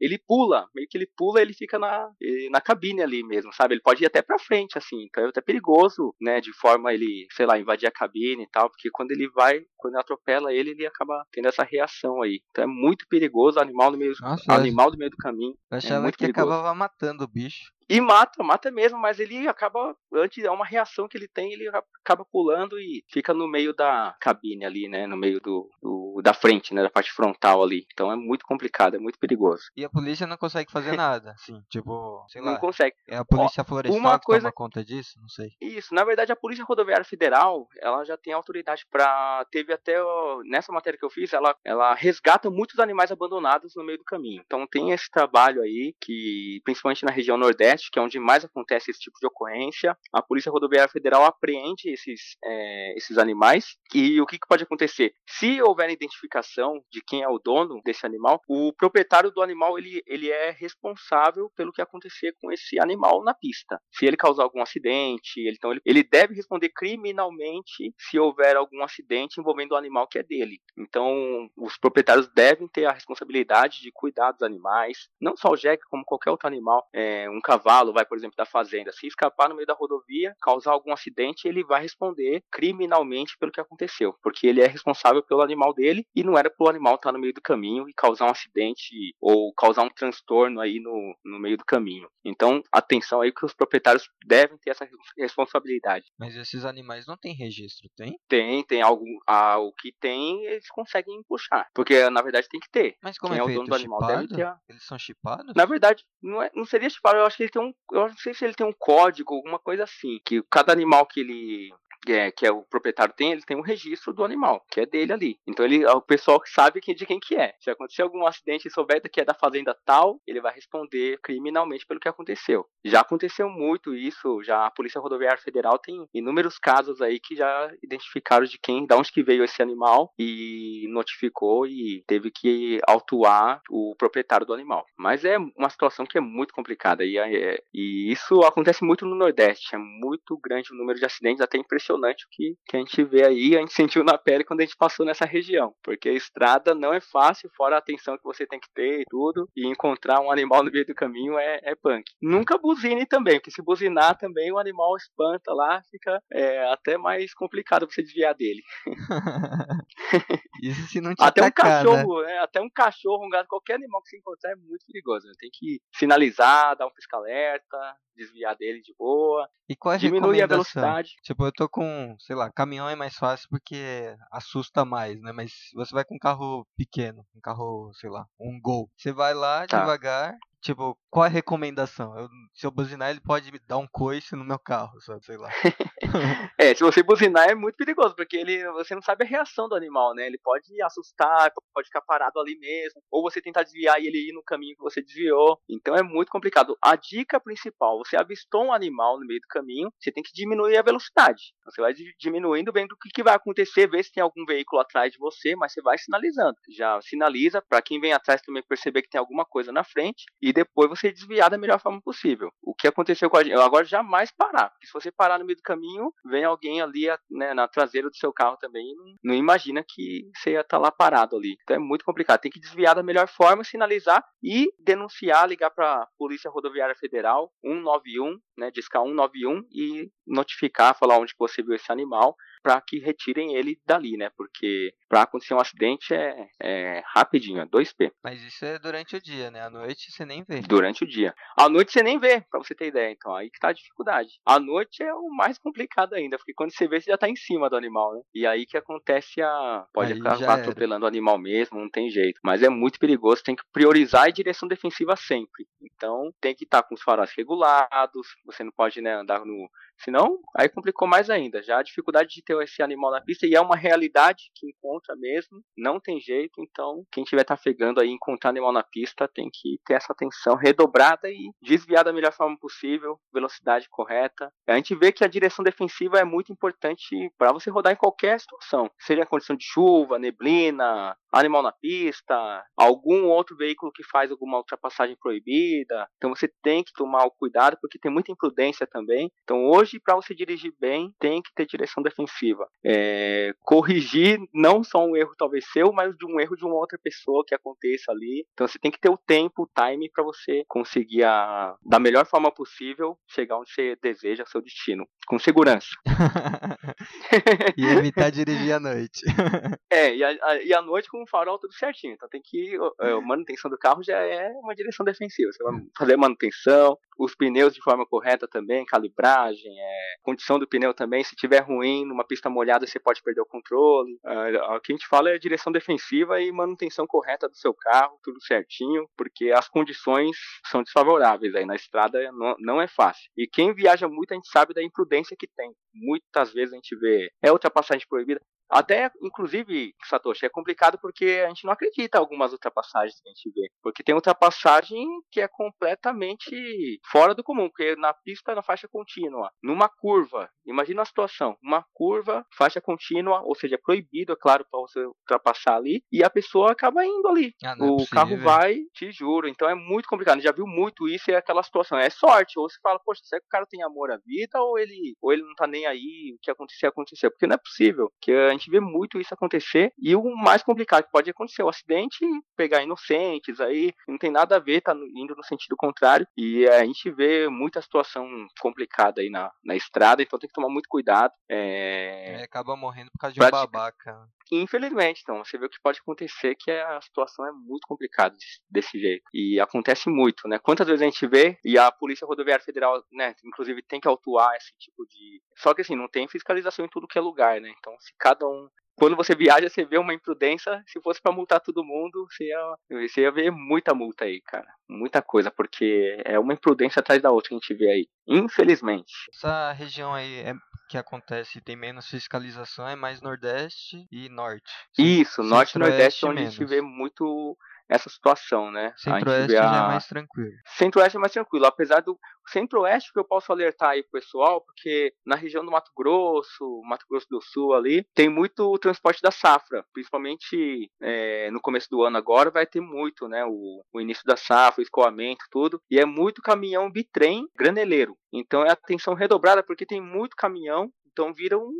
ele 0.00 0.18
pula, 0.18 0.66
meio 0.74 0.88
que 0.88 0.96
ele 0.96 1.06
pula, 1.14 1.42
ele 1.42 1.52
fica 1.52 1.78
na, 1.78 2.10
na 2.50 2.60
cabine 2.60 3.02
ali 3.02 3.22
mesmo, 3.22 3.52
sabe? 3.52 3.74
Ele 3.74 3.82
pode 3.82 4.02
ir 4.02 4.06
até 4.06 4.22
pra 4.22 4.38
frente, 4.38 4.78
assim, 4.78 5.04
então 5.04 5.24
é 5.24 5.28
até 5.28 5.42
perigoso, 5.42 6.14
né? 6.18 6.40
De 6.40 6.52
forma 6.54 6.92
ele, 6.92 7.26
sei 7.32 7.44
lá, 7.44 7.58
invadir 7.58 7.86
a 7.86 7.92
cabine 7.92 8.44
e 8.44 8.48
tal, 8.50 8.70
porque 8.70 8.88
quando 8.90 9.10
ele 9.10 9.28
vai, 9.28 9.60
quando 9.76 9.94
ele 9.94 10.00
atropela 10.00 10.54
ele, 10.54 10.70
ele 10.70 10.86
acaba 10.86 11.22
tendo 11.30 11.48
essa 11.48 11.62
reação 11.62 12.22
aí. 12.22 12.40
Então 12.50 12.64
é 12.64 12.66
muito 12.66 13.06
perigoso, 13.08 13.60
animal 13.60 13.92
no 13.92 13.98
meio, 13.98 14.14
Nossa, 14.20 14.52
animal 14.54 14.90
do 14.90 14.96
meio 14.96 15.10
do 15.10 15.18
caminho. 15.18 15.54
Eu 15.70 15.76
achava 15.76 16.02
muito 16.02 16.16
que 16.16 16.24
perigoso. 16.24 16.48
acabava 16.48 16.74
matando 16.74 17.24
o 17.24 17.28
bicho. 17.28 17.70
E 17.90 18.00
mata, 18.00 18.40
mata 18.44 18.70
mesmo, 18.70 18.96
mas 18.98 19.18
ele 19.18 19.48
acaba, 19.48 19.96
antes 20.14 20.44
é 20.44 20.50
uma 20.50 20.64
reação 20.64 21.08
que 21.08 21.18
ele 21.18 21.26
tem, 21.26 21.52
ele 21.52 21.68
acaba 22.02 22.24
pulando 22.24 22.78
e 22.78 23.04
fica 23.10 23.34
no 23.34 23.48
meio 23.48 23.74
da 23.74 24.14
cabine 24.20 24.64
ali, 24.64 24.88
né? 24.88 25.08
No 25.08 25.16
meio 25.16 25.40
do, 25.40 25.68
do- 25.82 26.20
da 26.22 26.32
frente, 26.32 26.72
né? 26.72 26.82
Da 26.82 26.90
parte 26.90 27.10
frontal 27.10 27.62
ali. 27.64 27.84
Então 27.92 28.12
é 28.12 28.14
muito 28.14 28.44
complicado, 28.46 28.94
é 28.94 28.98
muito 29.00 29.18
perigoso. 29.18 29.64
E 29.76 29.84
a 29.84 29.90
polícia 29.90 30.24
não 30.24 30.36
consegue 30.36 30.70
fazer 30.70 30.92
nada, 30.96 31.32
assim, 31.32 31.60
tipo, 31.68 32.24
sei 32.28 32.40
Não 32.40 32.52
lá. 32.52 32.58
consegue. 32.60 32.94
É 33.08 33.16
a 33.16 33.24
polícia 33.24 33.64
florestal 33.64 34.00
uma 34.00 34.18
que 34.20 34.24
coisa- 34.26 34.42
toma 34.42 34.52
conta 34.52 34.84
disso? 34.84 35.18
Não 35.20 35.28
sei. 35.28 35.48
Isso, 35.60 35.92
na 35.92 36.04
verdade 36.04 36.30
a 36.30 36.36
Polícia 36.36 36.64
Rodoviária 36.64 37.04
Federal, 37.04 37.66
ela 37.80 38.04
já 38.04 38.16
tem 38.16 38.32
autoridade 38.32 38.86
para 38.88 39.44
teve 39.50 39.72
até 39.72 40.00
ó, 40.00 40.42
nessa 40.44 40.72
matéria 40.72 40.96
que 40.98 41.04
eu 41.04 41.10
fiz, 41.10 41.32
ela 41.32 41.56
ela 41.64 41.92
resgata 41.94 42.48
muitos 42.50 42.78
animais 42.78 43.10
abandonados 43.10 43.74
no 43.74 43.82
meio 43.82 43.98
do 43.98 44.04
caminho. 44.04 44.42
Então 44.46 44.64
tem 44.66 44.92
esse 44.92 45.10
trabalho 45.10 45.60
aí 45.62 45.92
que 46.00 46.60
principalmente 46.64 47.04
na 47.04 47.10
região 47.10 47.36
Nordeste 47.36 47.79
Nordeste, 47.80 47.90
que 47.90 47.98
é 47.98 48.02
onde 48.02 48.20
mais 48.20 48.44
acontece 48.44 48.90
esse 48.90 49.00
tipo 49.00 49.18
de 49.18 49.26
ocorrência. 49.26 49.96
A 50.12 50.22
Polícia 50.22 50.52
Rodoviária 50.52 50.90
Federal 50.90 51.24
apreende 51.24 51.90
esses, 51.90 52.36
é, 52.44 52.96
esses 52.96 53.16
animais 53.18 53.76
e 53.94 54.20
o 54.20 54.26
que, 54.26 54.38
que 54.38 54.46
pode 54.46 54.62
acontecer? 54.62 55.14
Se 55.28 55.60
houver 55.62 55.90
identificação 55.90 56.82
de 56.90 57.02
quem 57.02 57.22
é 57.22 57.28
o 57.28 57.38
dono 57.38 57.80
desse 57.84 58.04
animal, 58.04 58.40
o 58.48 58.72
proprietário 58.72 59.30
do 59.30 59.42
animal 59.42 59.78
ele, 59.78 60.02
ele 60.06 60.30
é 60.30 60.50
responsável 60.50 61.50
pelo 61.56 61.72
que 61.72 61.80
acontecer 61.80 62.34
com 62.40 62.52
esse 62.52 62.78
animal 62.78 63.24
na 63.24 63.34
pista. 63.34 63.80
Se 63.92 64.06
ele 64.06 64.16
causar 64.16 64.42
algum 64.42 64.60
acidente, 64.60 65.40
ele, 65.40 65.56
então 65.56 65.72
ele, 65.72 65.80
ele 65.84 66.02
deve 66.02 66.34
responder 66.34 66.68
criminalmente 66.70 67.94
se 67.98 68.18
houver 68.18 68.56
algum 68.56 68.82
acidente 68.82 69.40
envolvendo 69.40 69.72
o 69.72 69.76
animal 69.76 70.06
que 70.06 70.18
é 70.18 70.22
dele. 70.22 70.58
Então, 70.76 71.48
os 71.56 71.78
proprietários 71.78 72.28
devem 72.28 72.68
ter 72.68 72.84
a 72.84 72.92
responsabilidade 72.92 73.80
de 73.80 73.90
cuidar 73.92 74.32
dos 74.32 74.42
animais, 74.42 75.08
não 75.20 75.36
só 75.36 75.50
o 75.50 75.56
jegue, 75.56 75.82
como 75.88 76.04
qualquer 76.04 76.30
outro 76.30 76.48
animal. 76.48 76.86
É, 76.92 77.28
um 77.30 77.40
cavalo 77.40 77.69
vai, 77.92 78.04
por 78.04 78.16
exemplo, 78.16 78.36
da 78.36 78.44
fazenda, 78.44 78.92
se 78.92 79.06
escapar 79.06 79.48
no 79.48 79.54
meio 79.54 79.66
da 79.66 79.74
rodovia, 79.74 80.34
causar 80.40 80.72
algum 80.72 80.92
acidente, 80.92 81.46
ele 81.46 81.64
vai 81.64 81.82
responder 81.82 82.42
criminalmente 82.50 83.36
pelo 83.38 83.52
que 83.52 83.60
aconteceu, 83.60 84.14
porque 84.22 84.46
ele 84.46 84.60
é 84.60 84.66
responsável 84.66 85.22
pelo 85.22 85.42
animal 85.42 85.72
dele 85.72 86.06
e 86.14 86.22
não 86.22 86.36
era 86.36 86.50
para 86.50 86.66
o 86.66 86.68
animal 86.68 86.96
estar 86.96 87.12
no 87.12 87.18
meio 87.18 87.32
do 87.32 87.40
caminho 87.40 87.88
e 87.88 87.94
causar 87.94 88.26
um 88.26 88.30
acidente 88.30 89.14
ou 89.20 89.52
causar 89.54 89.82
um 89.82 89.88
transtorno 89.88 90.60
aí 90.60 90.80
no, 90.80 91.16
no 91.24 91.38
meio 91.38 91.56
do 91.56 91.64
caminho. 91.64 92.08
Então, 92.24 92.62
atenção 92.72 93.20
aí 93.20 93.32
que 93.32 93.44
os 93.44 93.54
proprietários 93.54 94.08
devem 94.26 94.58
ter 94.58 94.70
essa 94.70 94.88
responsabilidade. 95.16 96.06
Mas 96.18 96.36
esses 96.36 96.64
animais 96.64 97.06
não 97.06 97.16
têm 97.16 97.34
registro, 97.34 97.88
tem? 97.96 98.18
Tem, 98.28 98.64
tem 98.64 98.82
algo, 98.82 99.04
ah, 99.26 99.58
o 99.58 99.72
que 99.72 99.92
tem 100.00 100.44
eles 100.44 100.68
conseguem 100.68 101.22
puxar, 101.28 101.68
porque 101.74 102.08
na 102.10 102.22
verdade 102.22 102.48
tem 102.48 102.60
que 102.60 102.70
ter. 102.70 102.96
Mas 103.02 103.18
como 103.18 103.34
Quem 103.34 103.40
é, 103.40 103.44
é 103.44 103.44
o 103.44 103.54
dono 103.54 103.68
do 103.68 103.74
animal 103.74 104.00
Chipado? 104.00 104.28
deve 104.28 104.34
ter 104.34 104.56
Eles 104.68 104.84
são 104.84 104.98
chipados? 104.98 105.54
Na 105.54 105.64
verdade, 105.64 106.04
não, 106.22 106.42
é, 106.42 106.50
não 106.54 106.64
seria 106.64 106.90
chipado, 106.90 107.18
eu 107.18 107.26
acho 107.26 107.36
que 107.36 107.49
ele 107.50 107.52
tem 107.52 107.62
um. 107.62 107.74
Eu 107.92 108.08
não 108.08 108.16
sei 108.16 108.32
se 108.32 108.44
ele 108.44 108.54
tem 108.54 108.66
um 108.66 108.72
código, 108.72 109.34
alguma 109.34 109.58
coisa 109.58 109.84
assim. 109.84 110.20
Que 110.24 110.42
cada 110.50 110.72
animal 110.72 111.04
que 111.06 111.20
ele. 111.20 111.74
É, 112.08 112.30
que 112.30 112.46
é 112.46 112.50
o 112.50 112.62
proprietário 112.62 113.14
tem, 113.14 113.32
ele 113.32 113.42
tem 113.42 113.56
um 113.56 113.62
registro 113.62 114.12
do 114.12 114.24
animal, 114.24 114.64
que 114.70 114.80
é 114.80 114.86
dele 114.86 115.12
ali. 115.12 115.38
Então 115.46 115.64
ele, 115.64 115.84
o 115.86 116.00
pessoal 116.00 116.40
sabe 116.46 116.80
de 116.80 117.06
quem 117.06 117.20
que 117.20 117.36
é. 117.36 117.54
Se 117.60 117.70
acontecer 117.70 118.02
algum 118.02 118.26
acidente 118.26 118.66
e 118.66 118.70
souber 118.70 119.02
que 119.10 119.20
é 119.20 119.24
da 119.24 119.34
fazenda 119.34 119.76
tal, 119.84 120.20
ele 120.26 120.40
vai 120.40 120.52
responder 120.54 121.18
criminalmente 121.22 121.86
pelo 121.86 122.00
que 122.00 122.08
aconteceu. 122.08 122.64
Já 122.84 123.00
aconteceu 123.00 123.48
muito 123.50 123.94
isso, 123.94 124.42
já 124.42 124.66
a 124.66 124.70
Polícia 124.70 125.00
Rodoviária 125.00 125.40
Federal 125.42 125.78
tem 125.78 126.06
inúmeros 126.14 126.58
casos 126.58 127.02
aí 127.02 127.20
que 127.20 127.36
já 127.36 127.70
identificaram 127.82 128.44
de 128.46 128.58
quem, 128.58 128.86
da 128.86 128.96
onde 128.96 129.12
que 129.12 129.22
veio 129.22 129.44
esse 129.44 129.60
animal 129.62 130.12
e 130.18 130.86
notificou 130.88 131.66
e 131.66 132.02
teve 132.06 132.30
que 132.30 132.78
autuar 132.86 133.60
o 133.68 133.94
proprietário 133.98 134.46
do 134.46 134.54
animal. 134.54 134.86
Mas 134.96 135.24
é 135.24 135.36
uma 135.38 135.68
situação 135.68 136.06
que 136.06 136.16
é 136.16 136.20
muito 136.20 136.54
complicada 136.54 137.04
e, 137.04 137.18
é- 137.18 137.58
e 137.74 138.10
isso 138.10 138.40
acontece 138.42 138.84
muito 138.84 139.04
no 139.04 139.14
Nordeste. 139.14 139.74
É 139.74 139.78
muito 139.78 140.38
grande 140.42 140.72
o 140.72 140.76
número 140.76 140.98
de 140.98 141.04
acidentes, 141.04 141.40
até 141.42 141.58
impressionante 141.58 141.89
o 141.94 142.30
que, 142.30 142.56
que 142.66 142.76
a 142.76 142.80
gente 142.80 143.04
vê 143.04 143.24
aí, 143.24 143.56
a 143.56 143.60
gente 143.60 143.72
sentiu 143.72 144.04
na 144.04 144.18
pele 144.18 144.44
quando 144.44 144.60
a 144.60 144.64
gente 144.64 144.76
passou 144.76 145.04
nessa 145.04 145.24
região. 145.24 145.74
Porque 145.82 146.08
a 146.08 146.12
estrada 146.12 146.74
não 146.74 146.92
é 146.92 147.00
fácil, 147.00 147.50
fora 147.56 147.76
a 147.76 147.78
atenção 147.78 148.16
que 148.16 148.24
você 148.24 148.46
tem 148.46 148.60
que 148.60 148.68
ter 148.74 149.00
e 149.00 149.04
tudo, 149.08 149.48
e 149.56 149.66
encontrar 149.66 150.20
um 150.20 150.30
animal 150.30 150.62
no 150.62 150.70
meio 150.70 150.86
do 150.86 150.94
caminho 150.94 151.38
é, 151.38 151.60
é 151.62 151.74
punk. 151.74 152.04
Nunca 152.20 152.58
buzine 152.58 153.06
também, 153.06 153.38
porque 153.38 153.50
se 153.50 153.62
buzinar 153.62 154.16
também 154.18 154.52
o 154.52 154.58
animal 154.58 154.96
espanta 154.96 155.52
lá, 155.52 155.82
fica 155.90 156.20
é, 156.32 156.70
até 156.72 156.96
mais 156.96 157.32
complicado 157.34 157.86
você 157.90 158.02
desviar 158.02 158.34
dele. 158.34 158.62
Isso 160.62 160.86
se 160.88 161.00
não 161.00 161.14
te 161.14 161.22
Até 161.22 161.42
um 161.42 161.46
atacar, 161.46 161.84
né? 161.84 161.90
cachorro, 161.90 162.22
é, 162.22 162.38
até 162.38 162.60
um 162.60 162.70
cachorro, 162.70 163.26
um 163.26 163.30
gato, 163.30 163.48
qualquer 163.48 163.74
animal 163.74 164.02
que 164.02 164.10
você 164.10 164.18
encontrar 164.18 164.52
é 164.52 164.56
muito 164.56 164.84
perigoso. 164.86 165.26
Né? 165.26 165.32
Tem 165.38 165.50
que 165.52 165.80
sinalizar, 165.94 166.76
dar 166.76 166.86
um 166.86 166.92
pisca-alerta, 166.92 167.78
desviar 168.20 168.54
dele 168.56 168.80
de 168.82 168.94
boa, 168.98 169.48
E 169.68 169.74
qual 169.74 169.92
é 169.92 169.96
a 169.96 169.98
diminuir 169.98 170.42
a 170.42 170.46
velocidade. 170.46 171.14
Tipo, 171.22 171.44
eu 171.46 171.52
tô 171.52 171.68
com, 171.68 172.14
sei 172.18 172.36
lá, 172.36 172.50
caminhão 172.52 172.88
é 172.88 172.94
mais 172.96 173.14
fácil 173.14 173.48
porque 173.48 174.14
assusta 174.30 174.84
mais, 174.84 175.20
né? 175.20 175.32
Mas 175.32 175.52
você 175.74 175.94
vai 175.94 176.04
com 176.04 176.16
um 176.16 176.18
carro 176.18 176.66
pequeno, 176.76 177.24
um 177.34 177.40
carro, 177.40 177.90
sei 177.94 178.10
lá, 178.10 178.26
um 178.38 178.60
Gol. 178.60 178.90
Você 178.96 179.12
vai 179.12 179.32
lá 179.34 179.66
Tá. 179.66 179.80
devagar. 179.80 180.34
Tipo, 180.62 180.98
qual 181.10 181.24
é 181.24 181.28
a 181.28 181.30
recomendação? 181.30 182.18
Eu- 182.18 182.28
se 182.54 182.66
eu 182.66 182.70
buzinar, 182.70 183.10
ele 183.10 183.20
pode 183.20 183.50
me 183.50 183.58
dar 183.66 183.78
um 183.78 183.86
coice 183.90 184.36
no 184.36 184.44
meu 184.44 184.58
carro, 184.58 185.00
sabe? 185.00 185.24
Sei 185.24 185.36
lá. 185.36 185.48
É, 186.58 186.74
se 186.74 186.82
você 186.82 187.02
buzinar 187.02 187.48
é 187.48 187.54
muito 187.54 187.76
perigoso, 187.76 188.14
porque 188.14 188.36
ele, 188.36 188.64
você 188.72 188.94
não 188.94 189.02
sabe 189.02 189.24
a 189.24 189.26
reação 189.28 189.68
do 189.68 189.74
animal, 189.74 190.14
né? 190.14 190.26
Ele 190.26 190.38
pode 190.42 190.66
assustar, 190.82 191.50
pode 191.74 191.86
ficar 191.88 192.00
parado 192.02 192.38
ali 192.38 192.58
mesmo, 192.58 193.02
ou 193.10 193.22
você 193.22 193.40
tentar 193.40 193.62
desviar 193.62 194.00
e 194.00 194.06
ele 194.06 194.28
ir 194.28 194.32
no 194.32 194.42
caminho 194.42 194.74
que 194.76 194.82
você 194.82 195.02
desviou. 195.02 195.58
Então 195.68 195.94
é 195.94 196.02
muito 196.02 196.30
complicado. 196.30 196.76
A 196.82 196.96
dica 196.96 197.40
principal, 197.40 197.98
você 197.98 198.16
avistou 198.16 198.64
um 198.66 198.72
animal 198.72 199.18
no 199.18 199.26
meio 199.26 199.40
do 199.40 199.46
caminho, 199.48 199.90
você 199.98 200.10
tem 200.12 200.22
que 200.22 200.32
diminuir 200.34 200.76
a 200.76 200.82
velocidade. 200.82 201.54
Você 201.64 201.80
vai 201.80 201.92
di- 201.94 202.14
diminuindo, 202.18 202.72
vendo 202.72 202.92
o 202.92 202.96
que, 202.98 203.08
que 203.10 203.22
vai 203.22 203.34
acontecer, 203.34 203.88
ver 203.88 204.02
se 204.04 204.12
tem 204.12 204.22
algum 204.22 204.44
veículo 204.44 204.80
atrás 204.82 205.12
de 205.12 205.18
você, 205.18 205.54
mas 205.56 205.72
você 205.72 205.80
vai 205.82 205.96
sinalizando. 205.98 206.56
Já 206.76 207.00
sinaliza 207.02 207.62
para 207.68 207.80
quem 207.82 208.00
vem 208.00 208.12
atrás 208.12 208.42
também 208.42 208.62
perceber 208.62 209.02
que 209.02 209.08
tem 209.10 209.18
alguma 209.18 209.44
coisa 209.44 209.72
na 209.72 209.84
frente 209.84 210.24
e 210.42 210.49
depois 210.52 210.88
você 210.88 211.12
desviar 211.12 211.50
da 211.50 211.58
melhor 211.58 211.80
forma 211.80 212.00
possível. 212.00 212.50
O 212.62 212.74
que 212.74 212.88
aconteceu 212.88 213.28
com 213.28 213.36
a 213.36 213.42
gente, 213.42 213.52
eu 213.52 213.62
agora 213.62 213.84
jamais 213.84 214.30
parar, 214.30 214.70
porque 214.70 214.86
se 214.86 214.92
você 214.92 215.10
parar 215.10 215.38
no 215.38 215.44
meio 215.44 215.56
do 215.56 215.62
caminho, 215.62 216.12
vem 216.24 216.44
alguém 216.44 216.80
ali 216.80 217.06
né, 217.30 217.54
na 217.54 217.68
traseira 217.68 218.08
do 218.08 218.16
seu 218.16 218.32
carro 218.32 218.56
também 218.56 218.84
e 218.84 219.16
não, 219.22 219.34
imagina 219.34 219.84
que 219.86 220.30
você 220.34 220.52
ia 220.52 220.60
estar 220.60 220.78
lá 220.78 220.90
parado 220.90 221.36
ali. 221.36 221.56
Então 221.62 221.76
é 221.76 221.78
muito 221.78 222.04
complicado. 222.04 222.40
Tem 222.40 222.50
que 222.50 222.60
desviar 222.60 222.94
da 222.94 223.02
melhor 223.02 223.28
forma, 223.28 223.64
sinalizar 223.64 224.24
e 224.42 224.68
denunciar, 224.78 225.48
ligar 225.48 225.70
para 225.70 226.02
a 226.02 226.06
Polícia 226.18 226.50
Rodoviária 226.50 226.94
Federal 226.94 227.50
191, 227.64 228.38
né, 228.56 228.70
discar 228.70 229.02
191 229.02 229.62
e 229.72 230.10
notificar, 230.26 230.96
falar 230.96 231.18
onde 231.18 231.34
você 231.38 231.62
viu 231.62 231.74
esse 231.74 231.90
animal 231.90 232.36
para 232.62 232.80
que 232.80 232.98
retirem 232.98 233.54
ele 233.54 233.80
dali, 233.86 234.16
né? 234.16 234.30
Porque 234.36 234.92
para 235.08 235.22
acontecer 235.22 235.54
um 235.54 235.60
acidente 235.60 236.14
é, 236.14 236.48
é 236.60 237.02
rapidinho, 237.06 237.60
é 237.60 237.66
2P 237.66 238.12
Mas 238.22 238.42
isso 238.42 238.64
é 238.64 238.78
durante 238.78 239.16
o 239.16 239.22
dia, 239.22 239.50
né? 239.50 239.62
À 239.62 239.70
noite 239.70 240.10
você 240.10 240.24
nem 240.24 240.44
vê. 240.44 240.60
durante 240.60 241.04
o 241.04 241.06
dia. 241.06 241.34
À 241.56 241.68
noite 241.68 241.92
você 241.92 242.02
nem 242.02 242.18
vê, 242.18 242.40
pra 242.50 242.60
você 242.60 242.74
ter 242.74 242.88
ideia. 242.88 243.10
Então, 243.10 243.34
aí 243.34 243.50
que 243.50 243.58
tá 243.58 243.68
a 243.68 243.72
dificuldade. 243.72 244.30
À 244.44 244.58
noite 244.58 245.02
é 245.02 245.12
o 245.12 245.28
mais 245.30 245.58
complicado 245.58 246.14
ainda, 246.14 246.36
porque 246.36 246.54
quando 246.54 246.72
você 246.72 246.86
vê, 246.86 247.00
você 247.00 247.10
já 247.10 247.18
tá 247.18 247.28
em 247.28 247.36
cima 247.36 247.68
do 247.68 247.76
animal, 247.76 248.14
né? 248.14 248.22
E 248.34 248.46
aí 248.46 248.66
que 248.66 248.76
acontece 248.76 249.42
a. 249.42 249.86
Pode 249.92 250.12
Aí 250.12 250.20
acabar 250.20 250.60
atropelando 250.60 251.04
o 251.04 251.08
animal 251.08 251.38
mesmo, 251.38 251.80
não 251.80 251.90
tem 251.90 252.10
jeito. 252.10 252.40
Mas 252.44 252.62
é 252.62 252.68
muito 252.68 252.98
perigoso, 252.98 253.42
tem 253.42 253.56
que 253.56 253.64
priorizar 253.72 254.24
a 254.24 254.30
direção 254.30 254.68
defensiva 254.68 255.16
sempre. 255.16 255.66
Então, 255.82 256.32
tem 256.40 256.54
que 256.54 256.64
estar 256.64 256.82
com 256.82 256.94
os 256.94 257.02
faróis 257.02 257.32
regulados, 257.36 258.26
você 258.44 258.62
não 258.64 258.72
pode 258.72 259.00
né, 259.00 259.14
andar 259.14 259.44
no. 259.44 259.68
Senão, 260.02 260.38
aí 260.56 260.68
complicou 260.68 261.06
mais 261.06 261.28
ainda. 261.28 261.62
Já 261.62 261.78
a 261.78 261.82
dificuldade 261.82 262.30
de 262.30 262.42
ter 262.42 262.60
esse 262.62 262.82
animal 262.82 263.10
na 263.10 263.20
pista, 263.20 263.46
e 263.46 263.54
é 263.54 263.60
uma 263.60 263.76
realidade 263.76 264.50
que 264.54 264.66
encontra 264.68 265.14
mesmo, 265.16 265.60
não 265.76 266.00
tem 266.00 266.20
jeito. 266.20 266.60
Então, 266.60 267.04
quem 267.12 267.22
estiver 267.22 267.44
trafegando 267.44 268.00
aí, 268.00 268.08
encontrar 268.08 268.50
animal 268.50 268.72
na 268.72 268.82
pista, 268.82 269.28
tem 269.28 269.48
que 269.52 269.78
ter 269.84 269.94
essa 269.94 270.12
atenção 270.12 270.56
redobrada 270.56 271.28
e 271.28 271.50
desviar 271.62 272.04
da 272.04 272.12
melhor 272.12 272.32
forma 272.32 272.56
possível, 272.58 273.18
velocidade 273.32 273.88
correta. 273.90 274.50
A 274.66 274.76
gente 274.76 274.94
vê 274.94 275.12
que 275.12 275.24
a 275.24 275.28
direção 275.28 275.64
defensiva 275.64 276.18
é 276.18 276.24
muito 276.24 276.52
importante 276.52 277.30
para 277.36 277.52
você 277.52 277.70
rodar 277.70 277.92
em 277.92 277.96
qualquer 277.96 278.40
situação, 278.40 278.90
seja 278.98 279.26
condição 279.26 279.56
de 279.56 279.64
chuva, 279.64 280.18
neblina, 280.18 281.16
animal 281.32 281.62
na 281.62 281.72
pista, 281.72 282.64
algum 282.76 283.26
outro 283.26 283.56
veículo 283.56 283.92
que 283.92 284.04
faz 284.04 284.30
alguma 284.30 284.58
ultrapassagem 284.58 285.16
proibida. 285.20 286.08
Então 286.16 286.34
você 286.34 286.48
tem 286.62 286.82
que 286.82 286.92
tomar 286.92 287.24
o 287.24 287.30
cuidado 287.30 287.76
porque 287.80 287.98
tem 287.98 288.10
muita 288.10 288.32
imprudência 288.32 288.86
também. 288.86 289.30
Então 289.42 289.66
hoje 289.66 289.89
para 289.98 290.14
você 290.14 290.34
dirigir 290.34 290.72
bem 290.78 291.12
tem 291.18 291.40
que 291.42 291.50
ter 291.54 291.66
direção 291.66 292.02
defensiva. 292.02 292.68
É, 292.84 293.52
corrigir 293.60 294.38
não 294.54 294.84
só 294.84 295.04
um 295.04 295.16
erro 295.16 295.32
talvez 295.36 295.64
seu, 295.72 295.92
mas 295.92 296.14
de 296.16 296.26
um 296.26 296.38
erro 296.38 296.56
de 296.56 296.64
uma 296.64 296.74
outra 296.74 296.98
pessoa 297.02 297.42
que 297.46 297.54
aconteça 297.54 298.12
ali. 298.12 298.46
Então 298.52 298.68
você 298.68 298.78
tem 298.78 298.90
que 298.90 299.00
ter 299.00 299.08
o 299.10 299.16
tempo, 299.18 299.62
o 299.62 299.70
time 299.74 300.10
para 300.10 300.22
você 300.22 300.62
conseguir 300.68 301.24
a, 301.24 301.74
da 301.84 301.98
melhor 301.98 302.26
forma 302.26 302.52
possível 302.52 303.16
chegar 303.26 303.58
onde 303.58 303.72
você 303.72 303.96
deseja, 304.02 304.44
seu 304.46 304.60
destino, 304.60 305.08
com 305.26 305.38
segurança. 305.38 305.88
e 307.76 307.84
evitar 307.86 308.30
dirigir 308.30 308.72
à 308.74 308.80
noite. 308.80 309.20
É, 309.92 310.14
e 310.14 310.22
a, 310.22 310.28
a- 310.42 310.62
e 310.62 310.72
à 310.72 310.80
noite 310.80 311.08
com 311.08 311.20
o 311.22 311.26
farol 311.26 311.58
tudo 311.58 311.72
certinho. 311.74 312.14
Então 312.14 312.28
tem 312.28 312.40
que. 312.40 312.76
é, 313.00 313.10
A 313.12 313.20
manutenção 313.20 313.68
do 313.68 313.76
carro 313.76 314.04
já 314.04 314.18
é 314.18 314.48
uma 314.62 314.72
direção 314.74 315.04
defensiva. 315.04 315.50
Você 315.52 315.62
vai 315.64 315.74
fazer 315.98 316.14
a 316.14 316.16
manutenção, 316.16 316.96
os 317.18 317.34
pneus 317.34 317.74
de 317.74 317.82
forma 317.82 318.06
correta 318.06 318.46
também, 318.46 318.84
calibragem, 318.86 319.79
é, 319.80 320.14
condição 320.22 320.58
do 320.58 320.68
pneu 320.68 320.92
também. 320.92 321.24
Se 321.24 321.34
tiver 321.34 321.60
ruim, 321.60 322.04
numa 322.04 322.24
pista 322.24 322.50
molhada, 322.50 322.86
você 322.86 322.98
pode 322.98 323.22
perder 323.22 323.40
o 323.40 323.46
controle. 323.46 324.18
Ah, 324.24 324.76
o 324.76 324.80
que 324.80 324.92
a 324.92 324.96
gente 324.96 325.06
fala 325.06 325.30
é 325.30 325.38
direção 325.38 325.72
defensiva 325.72 326.40
e 326.40 326.52
manutenção 326.52 327.06
correta 327.06 327.48
do 327.48 327.56
seu 327.56 327.74
carro, 327.74 328.18
tudo 328.22 328.42
certinho, 328.42 329.08
porque 329.16 329.50
as 329.50 329.68
condições 329.68 330.36
são 330.66 330.82
desfavoráveis 330.82 331.54
aí 331.54 331.64
na 331.64 331.74
estrada, 331.74 332.20
não, 332.32 332.54
não 332.58 332.82
é 332.82 332.88
fácil. 332.88 333.30
E 333.36 333.46
quem 333.46 333.74
viaja 333.74 334.08
muito, 334.08 334.32
a 334.32 334.34
gente 334.34 334.50
sabe 334.50 334.74
da 334.74 334.82
imprudência 334.82 335.36
que 335.38 335.48
tem. 335.56 335.72
Muitas 335.94 336.52
vezes 336.52 336.72
a 336.72 336.76
gente 336.76 336.96
vê 336.96 337.30
é 337.42 337.52
ultrapassagem 337.52 338.06
proibida 338.08 338.40
Até, 338.70 339.10
inclusive, 339.22 339.94
Satoshi, 340.04 340.46
é 340.46 340.48
complicado 340.48 340.98
porque 341.00 341.42
a 341.44 341.48
gente 341.48 341.64
não 341.64 341.72
acredita 341.72 342.18
em 342.18 342.20
algumas 342.20 342.52
ultrapassagens 342.52 343.20
que 343.20 343.28
a 343.28 343.32
gente 343.32 343.50
vê. 343.54 343.70
Porque 343.82 344.02
tem 344.02 344.14
ultrapassagem 344.14 345.06
que 345.30 345.40
é 345.40 345.48
completamente 345.48 347.00
fora 347.10 347.34
do 347.34 347.42
comum, 347.42 347.68
porque 347.68 347.96
na 347.96 348.12
pista, 348.12 348.54
na 348.54 348.62
faixa 348.62 348.88
contínua, 348.88 349.50
numa 349.62 349.88
curva, 349.88 350.48
imagina 350.66 351.02
a 351.02 351.04
situação, 351.04 351.56
uma 351.62 351.84
curva, 351.92 352.44
faixa 352.56 352.80
contínua, 352.80 353.42
ou 353.44 353.54
seja, 353.54 353.74
é 353.74 353.78
proibido, 353.78 354.32
é 354.32 354.36
claro, 354.36 354.64
para 354.70 354.80
você 354.80 355.04
ultrapassar 355.04 355.76
ali, 355.76 356.02
e 356.12 356.22
a 356.22 356.30
pessoa 356.30 356.72
acaba 356.72 357.04
indo 357.04 357.28
ali. 357.28 357.54
Ah, 357.64 357.74
é 357.78 357.82
o 357.82 357.96
possível. 357.96 358.06
carro 358.12 358.36
vai, 358.38 358.78
te 358.94 359.10
juro. 359.10 359.48
Então 359.48 359.68
é 359.68 359.74
muito 359.74 360.08
complicado. 360.08 360.34
A 360.34 360.38
gente 360.38 360.44
já 360.44 360.52
viu 360.52 360.66
muito 360.66 361.08
isso 361.08 361.30
e 361.30 361.34
é 361.34 361.36
aquela 361.36 361.62
situação. 361.62 361.98
É 361.98 362.10
sorte. 362.10 362.58
Ou 362.58 362.68
você 362.68 362.78
fala, 362.82 363.00
poxa, 363.04 363.20
será 363.24 363.40
que 363.40 363.46
o 363.46 363.50
cara 363.50 363.66
tem 363.66 363.82
amor 363.82 364.10
à 364.10 364.18
vida 364.24 364.60
ou 364.60 364.78
ele, 364.78 365.16
ou 365.20 365.32
ele 365.32 365.42
não 365.42 365.54
tá 365.54 365.66
nem 365.66 365.86
aí? 365.86 366.34
O 366.34 366.38
que 366.40 366.50
acontecer, 366.50 366.86
aconteceu. 366.86 367.30
Porque 367.30 367.46
não 367.46 367.54
é 367.54 367.58
possível. 367.58 368.10
Que 368.20 368.32
a 368.32 368.50
gente 368.50 368.59
vê 368.68 368.80
muito 368.80 369.20
isso 369.20 369.32
acontecer. 369.32 369.92
E 369.96 370.16
o 370.16 370.34
mais 370.34 370.62
complicado 370.62 371.04
que 371.04 371.12
pode 371.12 371.30
acontecer, 371.30 371.62
o 371.62 371.68
acidente 371.68 372.18
pegar 372.56 372.82
inocentes 372.82 373.60
aí, 373.60 373.92
não 374.08 374.18
tem 374.18 374.30
nada 374.30 374.56
a 374.56 374.58
ver, 374.58 374.80
tá 374.80 374.92
indo 375.14 375.36
no 375.36 375.44
sentido 375.44 375.76
contrário. 375.76 376.26
E 376.36 376.66
a 376.66 376.84
gente 376.84 377.10
vê 377.10 377.48
muita 377.48 377.80
situação 377.80 378.28
complicada 378.60 379.20
aí 379.20 379.30
na, 379.30 379.50
na 379.64 379.76
estrada, 379.76 380.22
então 380.22 380.38
tem 380.38 380.48
que 380.48 380.54
tomar 380.54 380.68
muito 380.68 380.88
cuidado. 380.88 381.32
É... 381.48 382.40
É, 382.40 382.42
acaba 382.42 382.74
morrendo 382.76 383.10
por 383.12 383.20
causa 383.20 383.34
de 383.34 383.40
um 383.40 383.46
Prática- 383.46 383.66
babaca. 383.66 384.28
Infelizmente, 384.52 385.20
então, 385.22 385.44
você 385.44 385.56
vê 385.56 385.66
o 385.66 385.70
que 385.70 385.80
pode 385.82 386.00
acontecer, 386.00 386.54
que 386.56 386.70
é- 386.70 386.82
a 386.82 387.00
situação 387.00 387.46
é 387.46 387.52
muito 387.52 387.86
complicada 387.86 388.36
desse, 388.70 388.98
jeito. 388.98 389.22
E 389.32 389.60
acontece 389.60 390.10
muito, 390.10 390.48
né? 390.48 390.58
Quantas 390.58 390.86
vezes 390.86 391.02
a 391.02 391.04
gente 391.04 391.26
vê, 391.26 391.58
e 391.64 391.78
a 391.78 391.90
Polícia 391.92 392.26
Rodoviária 392.26 392.64
Federal, 392.64 393.02
né, 393.12 393.34
inclusive 393.44 393.82
tem 393.82 394.00
que 394.00 394.08
autuar 394.08 394.54
esse 394.56 394.72
tipo 394.78 395.06
de. 395.06 395.40
Só 395.56 395.72
que 395.72 395.82
assim, 395.82 395.94
não 395.94 396.08
tem 396.08 396.26
fiscalização 396.28 396.84
em 396.84 396.88
tudo 396.88 397.06
que 397.06 397.18
é 397.18 397.20
lugar, 397.20 397.60
né? 397.60 397.72
Então, 397.78 397.94
se 398.00 398.12
cada 398.18 398.46
um. 398.46 398.68
Quando 398.96 399.16
você 399.16 399.34
viaja, 399.34 399.68
você 399.68 399.84
vê 399.84 399.96
uma 399.96 400.12
imprudência. 400.12 400.82
Se 400.86 401.00
fosse 401.00 401.22
pra 401.22 401.32
multar 401.32 401.60
todo 401.60 401.84
mundo, 401.84 402.26
você 402.30 402.48
ia, 402.48 402.76
você 403.08 403.22
ia 403.22 403.30
ver 403.32 403.50
muita 403.50 403.94
multa 403.94 404.24
aí, 404.26 404.42
cara. 404.42 404.66
Muita 404.88 405.22
coisa, 405.22 405.50
porque 405.50 406.20
é 406.24 406.38
uma 406.38 406.52
imprudência 406.52 407.00
atrás 407.00 407.22
da 407.22 407.30
outra 407.30 407.48
que 407.48 407.54
a 407.54 407.58
gente 407.58 407.74
vê 407.74 407.88
aí. 407.90 408.08
Infelizmente. 408.26 409.12
Essa 409.34 409.72
região 409.72 410.12
aí 410.12 410.40
é 410.40 410.54
que 410.90 410.98
acontece 410.98 411.60
tem 411.60 411.76
menos 411.76 412.08
fiscalização 412.08 412.88
é 412.88 412.96
mais 412.96 413.20
Nordeste 413.20 414.08
e 414.10 414.28
Norte. 414.28 414.68
Isso, 414.98 415.40
Norte 415.40 415.76
e 415.76 415.78
Nordeste 415.78 416.24
é 416.24 416.28
onde 416.28 416.40
a 416.40 416.44
gente 416.44 416.58
menos. 416.58 416.70
vê 416.70 416.80
muito 416.82 417.56
essa 417.90 418.08
situação, 418.08 418.70
né? 418.70 418.92
A 418.94 418.98
Centro-Oeste 418.98 419.46
vê 419.48 419.52
já 419.54 419.70
a- 419.70 419.84
é 419.84 419.88
mais 419.88 420.06
tranquilo. 420.06 420.52
Centro-Oeste 420.78 421.16
é 421.16 421.20
mais 421.20 421.32
tranquilo, 421.32 421.66
apesar 421.66 422.00
do 422.00 422.16
Centro-Oeste 422.48 423.12
que 423.12 423.18
eu 423.18 423.24
posso 423.24 423.50
alertar 423.52 423.90
aí 423.90 424.02
pessoal, 424.04 424.60
porque 424.64 425.12
na 425.26 425.34
região 425.36 425.64
do 425.64 425.70
Mato 425.70 425.90
Grosso, 425.96 426.80
Mato 426.84 427.04
Grosso 427.10 427.26
do 427.28 427.40
Sul 427.42 427.74
ali, 427.74 428.04
tem 428.14 428.28
muito 428.28 428.78
transporte 428.78 429.20
da 429.20 429.30
safra, 429.30 429.84
principalmente 429.92 430.90
é, 431.02 431.50
no 431.50 431.60
começo 431.60 431.88
do 431.90 432.02
ano 432.02 432.16
agora 432.16 432.50
vai 432.50 432.66
ter 432.66 432.80
muito, 432.80 433.28
né, 433.28 433.44
o, 433.44 433.82
o 433.92 434.00
início 434.00 434.22
da 434.24 434.36
safra, 434.36 434.80
o 434.80 434.82
escoamento, 434.82 435.44
tudo, 435.50 435.80
e 435.90 435.98
é 435.98 436.04
muito 436.04 436.40
caminhão 436.42 436.90
bitrem 436.90 437.46
graneleiro, 437.56 438.16
então 438.32 438.64
é 438.64 438.70
atenção 438.70 439.14
redobrada 439.14 439.62
porque 439.62 439.84
tem 439.86 440.00
muito 440.00 440.36
caminhão, 440.36 440.90
então 441.12 441.32
vira 441.32 441.58
um 441.58 441.72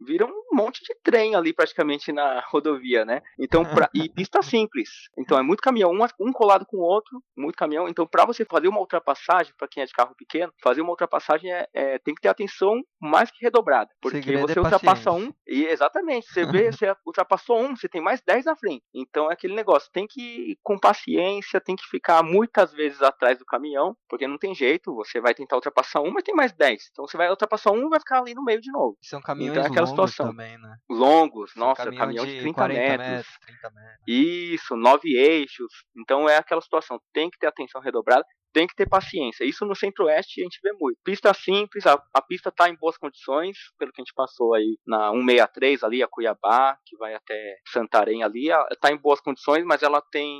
vira 0.00 0.26
um 0.26 0.42
monte 0.52 0.82
de 0.84 0.94
trem 1.02 1.34
ali 1.34 1.52
praticamente 1.52 2.12
na 2.12 2.40
rodovia, 2.50 3.04
né? 3.04 3.22
Então, 3.38 3.64
pra, 3.64 3.88
e 3.94 4.08
pista 4.08 4.40
simples. 4.42 4.88
Então 5.18 5.38
é 5.38 5.42
muito 5.42 5.60
caminhão, 5.60 5.92
um, 5.92 6.28
um 6.28 6.32
colado 6.32 6.64
com 6.66 6.78
o 6.78 6.82
outro, 6.82 7.22
muito 7.36 7.56
caminhão. 7.56 7.88
Então, 7.88 8.06
para 8.06 8.24
você 8.24 8.44
fazer 8.44 8.68
uma 8.68 8.80
ultrapassagem, 8.80 9.52
para 9.56 9.68
quem 9.68 9.82
é 9.82 9.86
de 9.86 9.92
carro 9.92 10.14
pequeno, 10.16 10.52
fazer 10.62 10.80
uma 10.80 10.90
ultrapassagem 10.90 11.52
é, 11.52 11.68
é- 11.72 11.98
tem 11.98 12.14
que 12.14 12.20
ter 12.20 12.28
atenção 12.28 12.80
mais 13.00 13.30
que 13.30 13.44
redobrada. 13.44 13.90
Porque 14.00 14.18
Segredo 14.18 14.50
é 14.50 14.54
você 14.54 14.60
ultrapassa 14.60 15.10
paciência. 15.10 15.30
um, 15.30 15.32
e 15.46 15.66
exatamente, 15.66 16.26
você 16.32 16.44
vê, 16.44 16.70
você 16.72 16.94
ultrapassou 17.06 17.60
um, 17.60 17.76
você 17.76 17.88
tem 17.88 18.00
mais 18.00 18.20
10 18.22 18.44
na 18.44 18.56
frente. 18.56 18.82
Então 18.94 19.30
é 19.30 19.34
aquele 19.34 19.54
negócio, 19.54 19.90
tem 19.92 20.06
que 20.08 20.20
ir 20.52 20.58
com 20.62 20.78
paciência, 20.78 21.60
tem 21.60 21.76
que 21.76 21.84
ficar 21.86 22.22
muitas 22.22 22.72
vezes 22.72 23.02
atrás 23.02 23.38
do 23.38 23.44
caminhão, 23.44 23.96
porque 24.08 24.26
não 24.26 24.38
tem 24.38 24.54
jeito, 24.54 24.94
você 24.94 25.20
vai 25.20 25.34
tentar 25.34 25.56
ultrapassar 25.56 26.00
um, 26.00 26.10
mas 26.10 26.22
tem 26.24 26.34
mais 26.34 26.52
10. 26.52 26.88
Então 26.92 27.06
você 27.06 27.16
vai 27.16 27.28
ultrapassar 27.28 27.72
um 27.72 27.86
e 27.86 27.88
vai 27.88 28.00
ficar 28.00 28.20
ali 28.20 28.34
no 28.34 28.44
meio 28.44 28.60
de 28.60 28.70
novo 28.70 28.96
São 29.02 29.20
caminhões 29.20 29.52
Então 29.52 29.64
é 29.64 29.66
aquela 29.66 29.86
situação. 29.90 30.26
também, 30.28 30.58
né? 30.58 30.76
longos, 30.88 31.52
São 31.52 31.66
nossa, 31.66 31.84
caminhão 31.84 32.06
caminhão 32.06 32.24
de, 32.24 32.34
de 32.34 32.40
30 32.40 32.54
40 32.54 32.80
metros. 32.80 33.08
metros, 33.08 33.38
30 33.46 33.70
metros. 33.70 34.00
Isso, 34.06 34.76
nove 34.76 35.16
eixos. 35.16 35.72
Então 35.96 36.28
é 36.28 36.36
aquela 36.36 36.60
situação, 36.60 37.00
tem 37.12 37.30
que 37.30 37.38
ter 37.38 37.46
atenção 37.46 37.80
redobrada, 37.80 38.24
tem 38.52 38.66
que 38.66 38.74
ter 38.74 38.88
paciência. 38.88 39.44
Isso 39.44 39.64
no 39.64 39.74
Centro-Oeste 39.74 40.40
a 40.40 40.44
gente 40.44 40.60
vê 40.62 40.72
muito. 40.72 40.98
Pista 41.04 41.32
simples, 41.34 41.86
a, 41.86 42.02
a 42.14 42.22
pista 42.22 42.48
está 42.48 42.68
em 42.68 42.76
boas 42.76 42.96
condições, 42.96 43.56
pelo 43.78 43.92
que 43.92 44.00
a 44.00 44.04
gente 44.04 44.14
passou 44.14 44.54
aí 44.54 44.78
na 44.86 45.10
163 45.10 45.82
ali, 45.84 46.02
a 46.02 46.08
Cuiabá, 46.08 46.76
que 46.84 46.96
vai 46.96 47.14
até 47.14 47.56
Santarém 47.68 48.22
ali, 48.22 48.48
está 48.70 48.90
em 48.90 48.96
boas 48.96 49.20
condições, 49.20 49.64
mas 49.64 49.82
ela 49.82 50.02
tem 50.10 50.30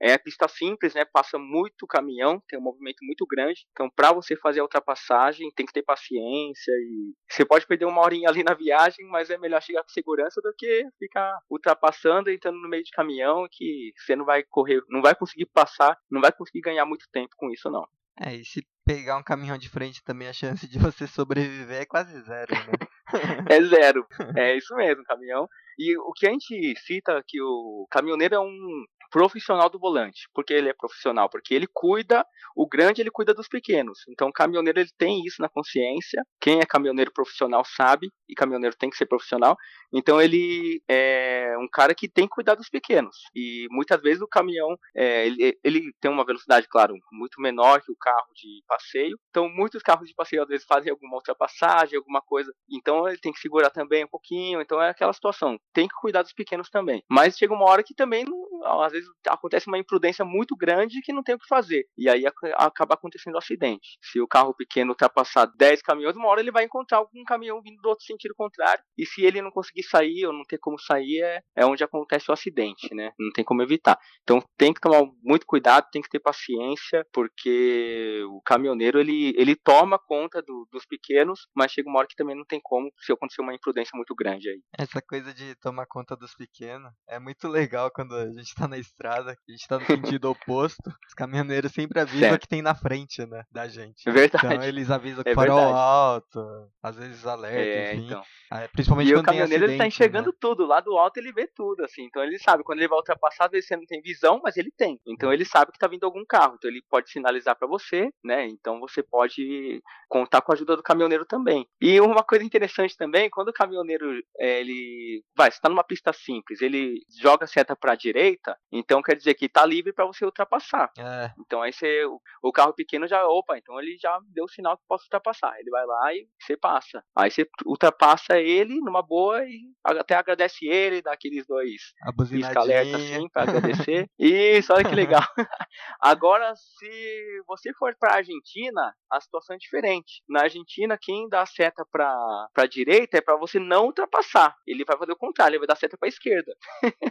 é 0.00 0.16
pista 0.18 0.48
simples, 0.48 0.94
né? 0.94 1.04
Passa 1.04 1.38
muito 1.38 1.86
caminhão, 1.86 2.42
tem 2.48 2.58
um 2.58 2.62
movimento 2.62 2.98
muito 3.02 3.26
grande. 3.26 3.66
Então, 3.72 3.90
para 3.94 4.12
você 4.12 4.36
fazer 4.36 4.60
a 4.60 4.62
ultrapassagem, 4.62 5.50
tem 5.54 5.66
que 5.66 5.72
ter 5.72 5.82
paciência 5.82 6.72
e 6.72 7.12
você 7.28 7.44
pode 7.44 7.66
perder 7.66 7.84
uma 7.84 8.02
horinha 8.02 8.28
ali 8.28 8.42
na 8.42 8.54
viagem, 8.54 9.06
mas 9.08 9.30
é 9.30 9.38
melhor 9.38 9.62
chegar 9.62 9.82
com 9.82 9.88
segurança 9.88 10.40
do 10.42 10.52
que 10.56 10.84
ficar 10.98 11.38
ultrapassando, 11.50 12.30
entrando 12.30 12.58
no 12.58 12.68
meio 12.68 12.82
de 12.82 12.90
caminhão 12.90 13.46
que 13.50 13.92
você 13.96 14.16
não 14.16 14.24
vai 14.24 14.42
correr, 14.42 14.82
não 14.88 15.02
vai 15.02 15.14
conseguir 15.14 15.46
passar, 15.46 15.96
não 16.10 16.20
vai 16.20 16.32
conseguir 16.32 16.60
ganhar 16.60 16.84
muito 16.84 17.06
tempo 17.12 17.34
com 17.36 17.50
isso 17.50 17.57
não. 17.64 17.86
É, 18.20 18.34
e 18.34 18.44
se 18.44 18.66
pegar 18.84 19.16
um 19.16 19.22
caminhão 19.22 19.56
de 19.56 19.68
frente 19.68 20.02
também, 20.02 20.28
a 20.28 20.32
chance 20.32 20.66
de 20.68 20.78
você 20.78 21.06
sobreviver 21.06 21.82
é 21.82 21.86
quase 21.86 22.20
zero, 22.22 22.52
né? 22.52 22.72
É 23.50 23.62
zero. 23.62 24.06
É 24.36 24.56
isso 24.56 24.74
mesmo, 24.74 25.04
caminhão. 25.04 25.48
E 25.78 25.96
o 25.96 26.12
que 26.12 26.26
a 26.26 26.30
gente 26.30 26.74
cita 26.84 27.22
que 27.26 27.40
o 27.40 27.86
caminhoneiro 27.90 28.34
é 28.34 28.40
um 28.40 28.84
profissional 29.10 29.68
do 29.68 29.78
volante. 29.78 30.28
Por 30.34 30.44
que 30.44 30.52
ele 30.52 30.68
é 30.68 30.74
profissional? 30.74 31.28
Porque 31.28 31.54
ele 31.54 31.66
cuida, 31.72 32.24
o 32.56 32.66
grande 32.66 33.00
ele 33.00 33.10
cuida 33.10 33.34
dos 33.34 33.48
pequenos. 33.48 34.00
Então 34.08 34.28
o 34.28 34.32
caminhoneiro 34.32 34.80
ele 34.80 34.90
tem 34.96 35.24
isso 35.24 35.40
na 35.40 35.48
consciência. 35.48 36.22
Quem 36.40 36.60
é 36.60 36.66
caminhoneiro 36.66 37.12
profissional 37.12 37.64
sabe, 37.64 38.10
e 38.28 38.34
caminhoneiro 38.34 38.76
tem 38.76 38.90
que 38.90 38.96
ser 38.96 39.06
profissional. 39.06 39.56
Então 39.92 40.20
ele 40.20 40.82
é 40.88 41.54
um 41.58 41.68
cara 41.68 41.94
que 41.94 42.08
tem 42.08 42.26
que 42.26 42.34
cuidar 42.34 42.54
dos 42.54 42.68
pequenos. 42.68 43.16
E 43.34 43.66
muitas 43.70 44.00
vezes 44.00 44.20
o 44.20 44.28
caminhão, 44.28 44.76
é, 44.94 45.26
ele, 45.26 45.58
ele 45.64 45.92
tem 46.00 46.10
uma 46.10 46.24
velocidade, 46.24 46.68
claro, 46.68 46.94
muito 47.12 47.40
menor 47.40 47.80
que 47.80 47.92
o 47.92 47.96
carro 47.96 48.28
de 48.34 48.62
passeio. 48.66 49.18
Então 49.30 49.48
muitos 49.48 49.82
carros 49.82 50.08
de 50.08 50.14
passeio 50.14 50.42
às 50.42 50.48
vezes 50.48 50.66
fazem 50.66 50.90
alguma 50.90 51.16
ultrapassagem, 51.16 51.96
alguma 51.96 52.20
coisa. 52.20 52.52
Então 52.70 53.08
ele 53.08 53.18
tem 53.18 53.32
que 53.32 53.40
segurar 53.40 53.70
também 53.70 54.04
um 54.04 54.08
pouquinho. 54.08 54.60
Então 54.60 54.80
é 54.82 54.90
aquela 54.90 55.12
situação. 55.12 55.58
Tem 55.72 55.86
que 55.86 55.94
cuidar 56.00 56.22
dos 56.22 56.32
pequenos 56.32 56.68
também. 56.70 57.02
Mas 57.08 57.36
chega 57.36 57.54
uma 57.54 57.68
hora 57.68 57.82
que 57.82 57.94
também, 57.94 58.24
às 58.64 58.92
vezes, 58.92 58.97
acontece 59.26 59.66
uma 59.68 59.78
imprudência 59.78 60.24
muito 60.24 60.56
grande 60.56 61.00
que 61.02 61.12
não 61.12 61.22
tem 61.22 61.34
o 61.34 61.38
que 61.38 61.46
fazer. 61.48 61.84
E 61.96 62.08
aí 62.08 62.26
ac- 62.26 62.52
acaba 62.56 62.94
acontecendo 62.94 63.34
um 63.34 63.38
acidente. 63.38 63.98
Se 64.02 64.20
o 64.20 64.26
carro 64.28 64.54
pequeno 64.54 64.90
ultrapassar 64.90 65.46
10 65.56 65.82
caminhões, 65.82 66.16
uma 66.16 66.28
hora 66.28 66.40
ele 66.40 66.50
vai 66.50 66.64
encontrar 66.64 66.98
algum 66.98 67.22
caminhão 67.24 67.60
vindo 67.62 67.80
do 67.80 67.88
outro 67.88 68.04
sentido 68.04 68.34
contrário. 68.34 68.82
E 68.96 69.06
se 69.06 69.22
ele 69.22 69.42
não 69.42 69.50
conseguir 69.50 69.82
sair 69.82 70.26
ou 70.26 70.32
não 70.32 70.42
ter 70.44 70.58
como 70.58 70.78
sair, 70.78 71.22
é, 71.22 71.40
é 71.56 71.66
onde 71.66 71.84
acontece 71.84 72.30
o 72.30 72.34
acidente, 72.34 72.94
né? 72.94 73.12
Não 73.18 73.30
tem 73.32 73.44
como 73.44 73.62
evitar. 73.62 73.98
Então 74.22 74.42
tem 74.56 74.72
que 74.72 74.80
tomar 74.80 75.02
muito 75.22 75.46
cuidado, 75.46 75.86
tem 75.92 76.02
que 76.02 76.08
ter 76.08 76.20
paciência, 76.20 77.04
porque 77.12 78.22
o 78.30 78.40
caminhoneiro 78.42 78.98
ele, 78.98 79.32
ele 79.36 79.54
toma 79.56 79.98
conta 79.98 80.42
do- 80.42 80.66
dos 80.70 80.84
pequenos, 80.86 81.46
mas 81.54 81.72
chega 81.72 81.88
uma 81.88 81.98
hora 81.98 82.08
que 82.08 82.16
também 82.16 82.36
não 82.36 82.44
tem 82.44 82.60
como 82.62 82.90
se 83.00 83.12
acontecer 83.12 83.40
uma 83.42 83.54
imprudência 83.54 83.92
muito 83.94 84.14
grande 84.14 84.48
aí. 84.48 84.60
Essa 84.78 85.00
coisa 85.02 85.32
de 85.34 85.54
tomar 85.56 85.86
conta 85.86 86.16
dos 86.16 86.34
pequenos 86.34 86.92
é 87.08 87.18
muito 87.18 87.48
legal 87.48 87.90
quando 87.90 88.14
a 88.14 88.30
gente 88.32 88.54
tá 88.54 88.66
na 88.68 88.78
estrada, 88.88 89.34
que 89.36 89.52
a 89.52 89.56
gente 89.56 89.68
tá 89.68 89.78
no 89.78 89.86
sentido 89.86 90.30
oposto. 90.30 90.90
Os 91.06 91.14
caminhoneiros 91.14 91.72
sempre 91.72 92.00
avisam 92.00 92.34
o 92.34 92.38
que 92.38 92.48
tem 92.48 92.62
na 92.62 92.74
frente, 92.74 93.24
né? 93.26 93.44
Da 93.50 93.68
gente. 93.68 94.08
É 94.08 94.12
verdade. 94.12 94.46
Então 94.46 94.62
eles 94.62 94.90
avisam 94.90 95.22
com 95.22 95.30
É 95.30 95.34
farol 95.34 95.56
verdade. 95.56 95.78
alto, 95.78 96.68
às 96.82 96.96
vezes 96.96 97.26
alerta, 97.26 97.58
É, 97.58 97.94
enfim. 97.94 98.06
então. 98.06 98.22
Ah, 98.50 98.66
Principalmente 98.72 99.08
E 99.08 99.12
o 99.12 99.16
quando 99.16 99.24
tem 99.26 99.34
caminhoneiro 99.34 99.64
ele 99.64 99.76
tá 99.76 99.84
acidente, 99.84 100.00
né? 100.00 100.06
enxergando 100.06 100.32
tudo, 100.32 100.64
lá 100.66 100.80
do 100.80 100.96
alto 100.96 101.18
ele 101.18 101.32
vê 101.32 101.46
tudo, 101.54 101.84
assim. 101.84 102.04
Então 102.04 102.22
ele 102.22 102.38
sabe, 102.38 102.62
quando 102.64 102.78
ele 102.78 102.88
vai 102.88 102.96
ultrapassar, 102.98 103.44
às 103.46 103.50
vezes 103.50 103.68
você 103.68 103.76
não 103.76 103.84
tem 103.86 104.00
visão, 104.00 104.40
mas 104.42 104.56
ele 104.56 104.70
tem. 104.76 104.98
Então 105.06 105.32
ele 105.32 105.44
sabe 105.44 105.70
que 105.72 105.78
tá 105.78 105.86
vindo 105.86 106.04
algum 106.04 106.24
carro, 106.26 106.54
então 106.56 106.70
ele 106.70 106.82
pode 106.88 107.10
sinalizar 107.10 107.56
para 107.56 107.68
você, 107.68 108.08
né? 108.24 108.46
Então 108.46 108.80
você 108.80 109.02
pode 109.02 109.82
contar 110.08 110.40
com 110.40 110.52
a 110.52 110.54
ajuda 110.54 110.76
do 110.76 110.82
caminhoneiro 110.82 111.26
também. 111.26 111.66
E 111.80 112.00
uma 112.00 112.22
coisa 112.22 112.42
interessante 112.44 112.96
também, 112.96 113.28
quando 113.28 113.48
o 113.48 113.52
caminhoneiro 113.52 114.10
é, 114.38 114.60
ele 114.60 115.22
vai, 115.36 115.50
você 115.50 115.60
tá 115.60 115.68
numa 115.68 115.84
pista 115.84 116.12
simples, 116.12 116.62
ele 116.62 117.00
joga 117.20 117.44
a 117.44 117.48
seta 117.48 117.76
para 117.76 117.92
a 117.92 117.96
direita, 117.96 118.56
Então 118.78 119.02
quer 119.02 119.16
dizer 119.16 119.34
que 119.34 119.48
tá 119.48 119.64
livre 119.66 119.92
para 119.92 120.06
você 120.06 120.24
ultrapassar. 120.24 120.90
É. 120.98 121.32
Então 121.40 121.62
aí 121.62 121.72
você, 121.72 122.04
o 122.42 122.52
carro 122.52 122.72
pequeno 122.72 123.06
já, 123.06 123.26
opa, 123.26 123.58
então 123.58 123.78
ele 123.80 123.96
já 123.98 124.18
deu 124.32 124.44
o 124.44 124.48
sinal 124.48 124.76
que 124.76 124.84
posso 124.88 125.04
ultrapassar. 125.04 125.58
Ele 125.58 125.70
vai 125.70 125.84
lá 125.84 126.14
e 126.14 126.28
você 126.40 126.56
passa. 126.56 127.02
Aí 127.16 127.30
você 127.30 127.46
ultrapassa 127.66 128.38
ele 128.38 128.80
numa 128.80 129.02
boa 129.02 129.44
e 129.44 129.60
até 129.84 130.14
agradece 130.14 130.66
ele, 130.66 131.02
dá 131.02 131.12
aqueles 131.12 131.46
dois 131.46 131.92
A 132.02 132.12
alerta 132.60 132.96
assim 132.96 133.28
para 133.28 133.42
agradecer. 133.42 134.08
Isso, 134.18 134.72
olha 134.72 134.88
que 134.88 134.94
legal. 134.94 135.22
Agora, 136.00 136.54
se 136.56 137.42
você 137.46 137.72
for 137.74 137.94
para 137.98 138.16
Argentina, 138.16 138.94
a 139.10 139.20
situação 139.20 139.56
é 139.56 139.58
diferente. 139.58 140.22
Na 140.28 140.42
Argentina, 140.42 140.98
quem 141.00 141.28
dá 141.28 141.44
seta 141.46 141.84
para 141.90 142.08
para 142.54 142.66
direita 142.66 143.18
é 143.18 143.20
para 143.20 143.36
você 143.36 143.58
não 143.58 143.86
ultrapassar. 143.86 144.54
Ele 144.66 144.84
vai 144.84 144.96
fazer 144.96 145.12
o 145.12 145.16
contrário, 145.16 145.52
ele 145.54 145.58
vai 145.58 145.66
dar 145.66 145.76
seta 145.76 145.96
para 145.96 146.08
esquerda. 146.08 146.52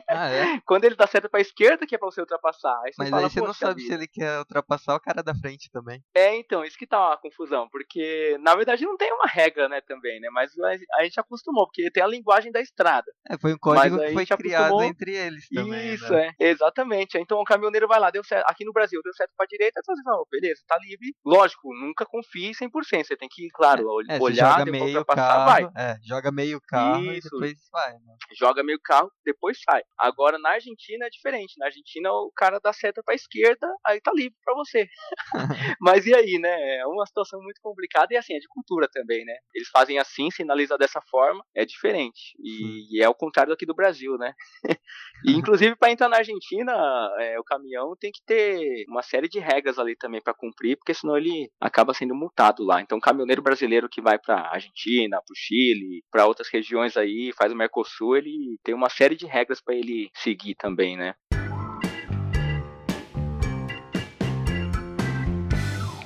Ah, 0.09 0.29
é? 0.29 0.61
Quando 0.65 0.85
ele 0.85 0.95
dá 0.95 1.07
seta 1.07 1.29
para 1.29 1.41
esquerda 1.57 1.85
que 1.87 1.95
é 1.95 1.97
para 1.97 2.09
você 2.09 2.21
ultrapassar. 2.21 2.79
Aí 2.85 2.93
você 2.93 2.95
Mas 2.99 3.09
fala, 3.09 3.23
aí 3.23 3.29
você 3.29 3.39
não 3.39 3.47
"Poxa 3.47 3.59
sabe 3.67 3.81
vida." 3.81 3.93
se 3.95 3.99
ele 3.99 4.07
quer 4.07 4.39
ultrapassar 4.39 4.95
o 4.95 4.99
cara 4.99 5.23
da 5.23 5.33
frente 5.35 5.69
também. 5.71 6.03
É, 6.15 6.35
então, 6.35 6.63
isso 6.63 6.77
que 6.77 6.85
tá 6.87 7.13
a 7.13 7.17
confusão, 7.17 7.67
porque 7.69 8.37
na 8.41 8.55
verdade 8.55 8.85
não 8.85 8.97
tem 8.97 9.11
uma 9.13 9.25
regra, 9.27 9.67
né, 9.67 9.81
também, 9.81 10.19
né, 10.19 10.29
mas 10.31 10.51
a 10.59 10.67
a 10.99 11.03
gente 11.03 11.19
acostumou, 11.19 11.65
porque 11.65 11.89
tem 11.91 12.03
a 12.03 12.07
linguagem 12.07 12.51
da 12.51 12.59
estrada. 12.61 13.11
É, 13.29 13.37
foi 13.37 13.53
um 13.53 13.57
código 13.57 13.97
que 13.99 14.13
foi 14.13 14.25
criado 14.25 14.65
acostumou. 14.65 14.83
entre 14.83 15.15
eles 15.15 15.47
também. 15.49 15.93
Isso, 15.93 16.11
né? 16.11 16.31
é, 16.39 16.47
exatamente. 16.49 17.17
Então 17.17 17.39
o 17.39 17.43
caminhoneiro 17.43 17.87
vai 17.87 17.99
lá, 17.99 18.09
deu 18.09 18.23
certo, 18.23 18.45
aqui 18.49 18.65
no 18.65 18.73
Brasil, 18.73 18.99
deu 19.03 19.13
certo 19.13 19.31
pra 19.35 19.45
direita, 19.45 19.79
então 19.79 19.95
você 19.95 20.03
fala, 20.03 20.21
"Oh, 20.21 20.27
beleza, 20.29 20.61
tá 20.67 20.77
livre. 20.79 21.13
Lógico, 21.25 21.73
nunca 21.73 22.05
confie 22.05 22.53
100%, 22.53 23.07
você 23.07 23.15
tem 23.17 23.27
que, 23.29 23.47
claro, 23.49 23.83
É, 24.09 24.19
olhar, 24.19 24.51
joga 24.51 24.65
depois 24.65 24.81
meio 24.83 24.97
ultrapassar, 24.99 25.45
vai. 25.45 25.61
carro, 25.63 25.73
é, 25.77 25.95
joga 26.03 26.31
meio 26.31 26.59
carro 26.67 27.03
e 27.03 27.17
Isso. 27.17 27.29
depois 27.29 27.53
vai, 27.71 27.93
né? 27.93 28.15
Joga 28.37 28.63
meio 28.63 28.79
carro, 28.83 29.11
depois 29.25 29.57
sai. 29.63 29.81
Agora 29.97 30.37
na 30.39 30.49
Argentina 30.51 31.05
é 31.05 31.09
diferente, 31.09 31.46
na 31.57 31.67
Argentina 31.67 32.11
o 32.11 32.31
cara 32.35 32.59
dá 32.59 32.73
seta 32.73 33.01
pra 33.03 33.15
esquerda, 33.15 33.67
aí 33.85 34.01
tá 34.01 34.11
livre 34.13 34.37
pra 34.43 34.53
você. 34.55 34.87
Mas 35.81 36.05
e 36.05 36.15
aí, 36.15 36.39
né? 36.39 36.77
É 36.77 36.85
uma 36.85 37.05
situação 37.05 37.41
muito 37.41 37.61
complicada 37.61 38.13
e 38.13 38.17
assim, 38.17 38.33
é 38.33 38.39
de 38.39 38.47
cultura 38.47 38.87
também, 38.91 39.23
né? 39.25 39.33
Eles 39.53 39.69
fazem 39.69 39.99
assim, 39.99 40.29
sinaliza 40.31 40.77
dessa 40.77 41.01
forma, 41.09 41.43
é 41.55 41.65
diferente. 41.65 42.35
E, 42.39 42.97
e 42.97 43.03
é 43.03 43.09
o 43.09 43.15
contrário 43.15 43.53
aqui 43.53 43.65
do 43.65 43.75
Brasil, 43.75 44.17
né? 44.17 44.33
e 45.25 45.33
inclusive 45.33 45.75
para 45.75 45.91
entrar 45.91 46.09
na 46.09 46.17
Argentina, 46.17 46.73
é, 47.19 47.39
o 47.39 47.43
caminhão 47.43 47.95
tem 47.99 48.11
que 48.11 48.23
ter 48.25 48.85
uma 48.89 49.01
série 49.01 49.27
de 49.27 49.39
regras 49.39 49.79
ali 49.79 49.95
também 49.95 50.21
para 50.21 50.33
cumprir, 50.33 50.77
porque 50.77 50.93
senão 50.93 51.17
ele 51.17 51.49
acaba 51.59 51.93
sendo 51.93 52.15
multado 52.15 52.63
lá. 52.63 52.81
Então, 52.81 52.97
o 52.97 53.01
caminhoneiro 53.01 53.41
brasileiro 53.41 53.89
que 53.89 54.01
vai 54.01 54.17
para 54.17 54.49
Argentina, 54.51 55.17
para 55.17 55.33
o 55.33 55.35
Chile, 55.35 56.03
para 56.11 56.25
outras 56.25 56.49
regiões 56.49 56.97
aí, 56.97 57.31
faz 57.37 57.51
o 57.51 57.55
Mercosul, 57.55 58.17
ele 58.17 58.59
tem 58.63 58.73
uma 58.73 58.89
série 58.89 59.15
de 59.15 59.25
regras 59.25 59.61
para 59.61 59.75
ele 59.75 60.09
seguir 60.13 60.55
também, 60.55 60.97
né? 60.97 61.15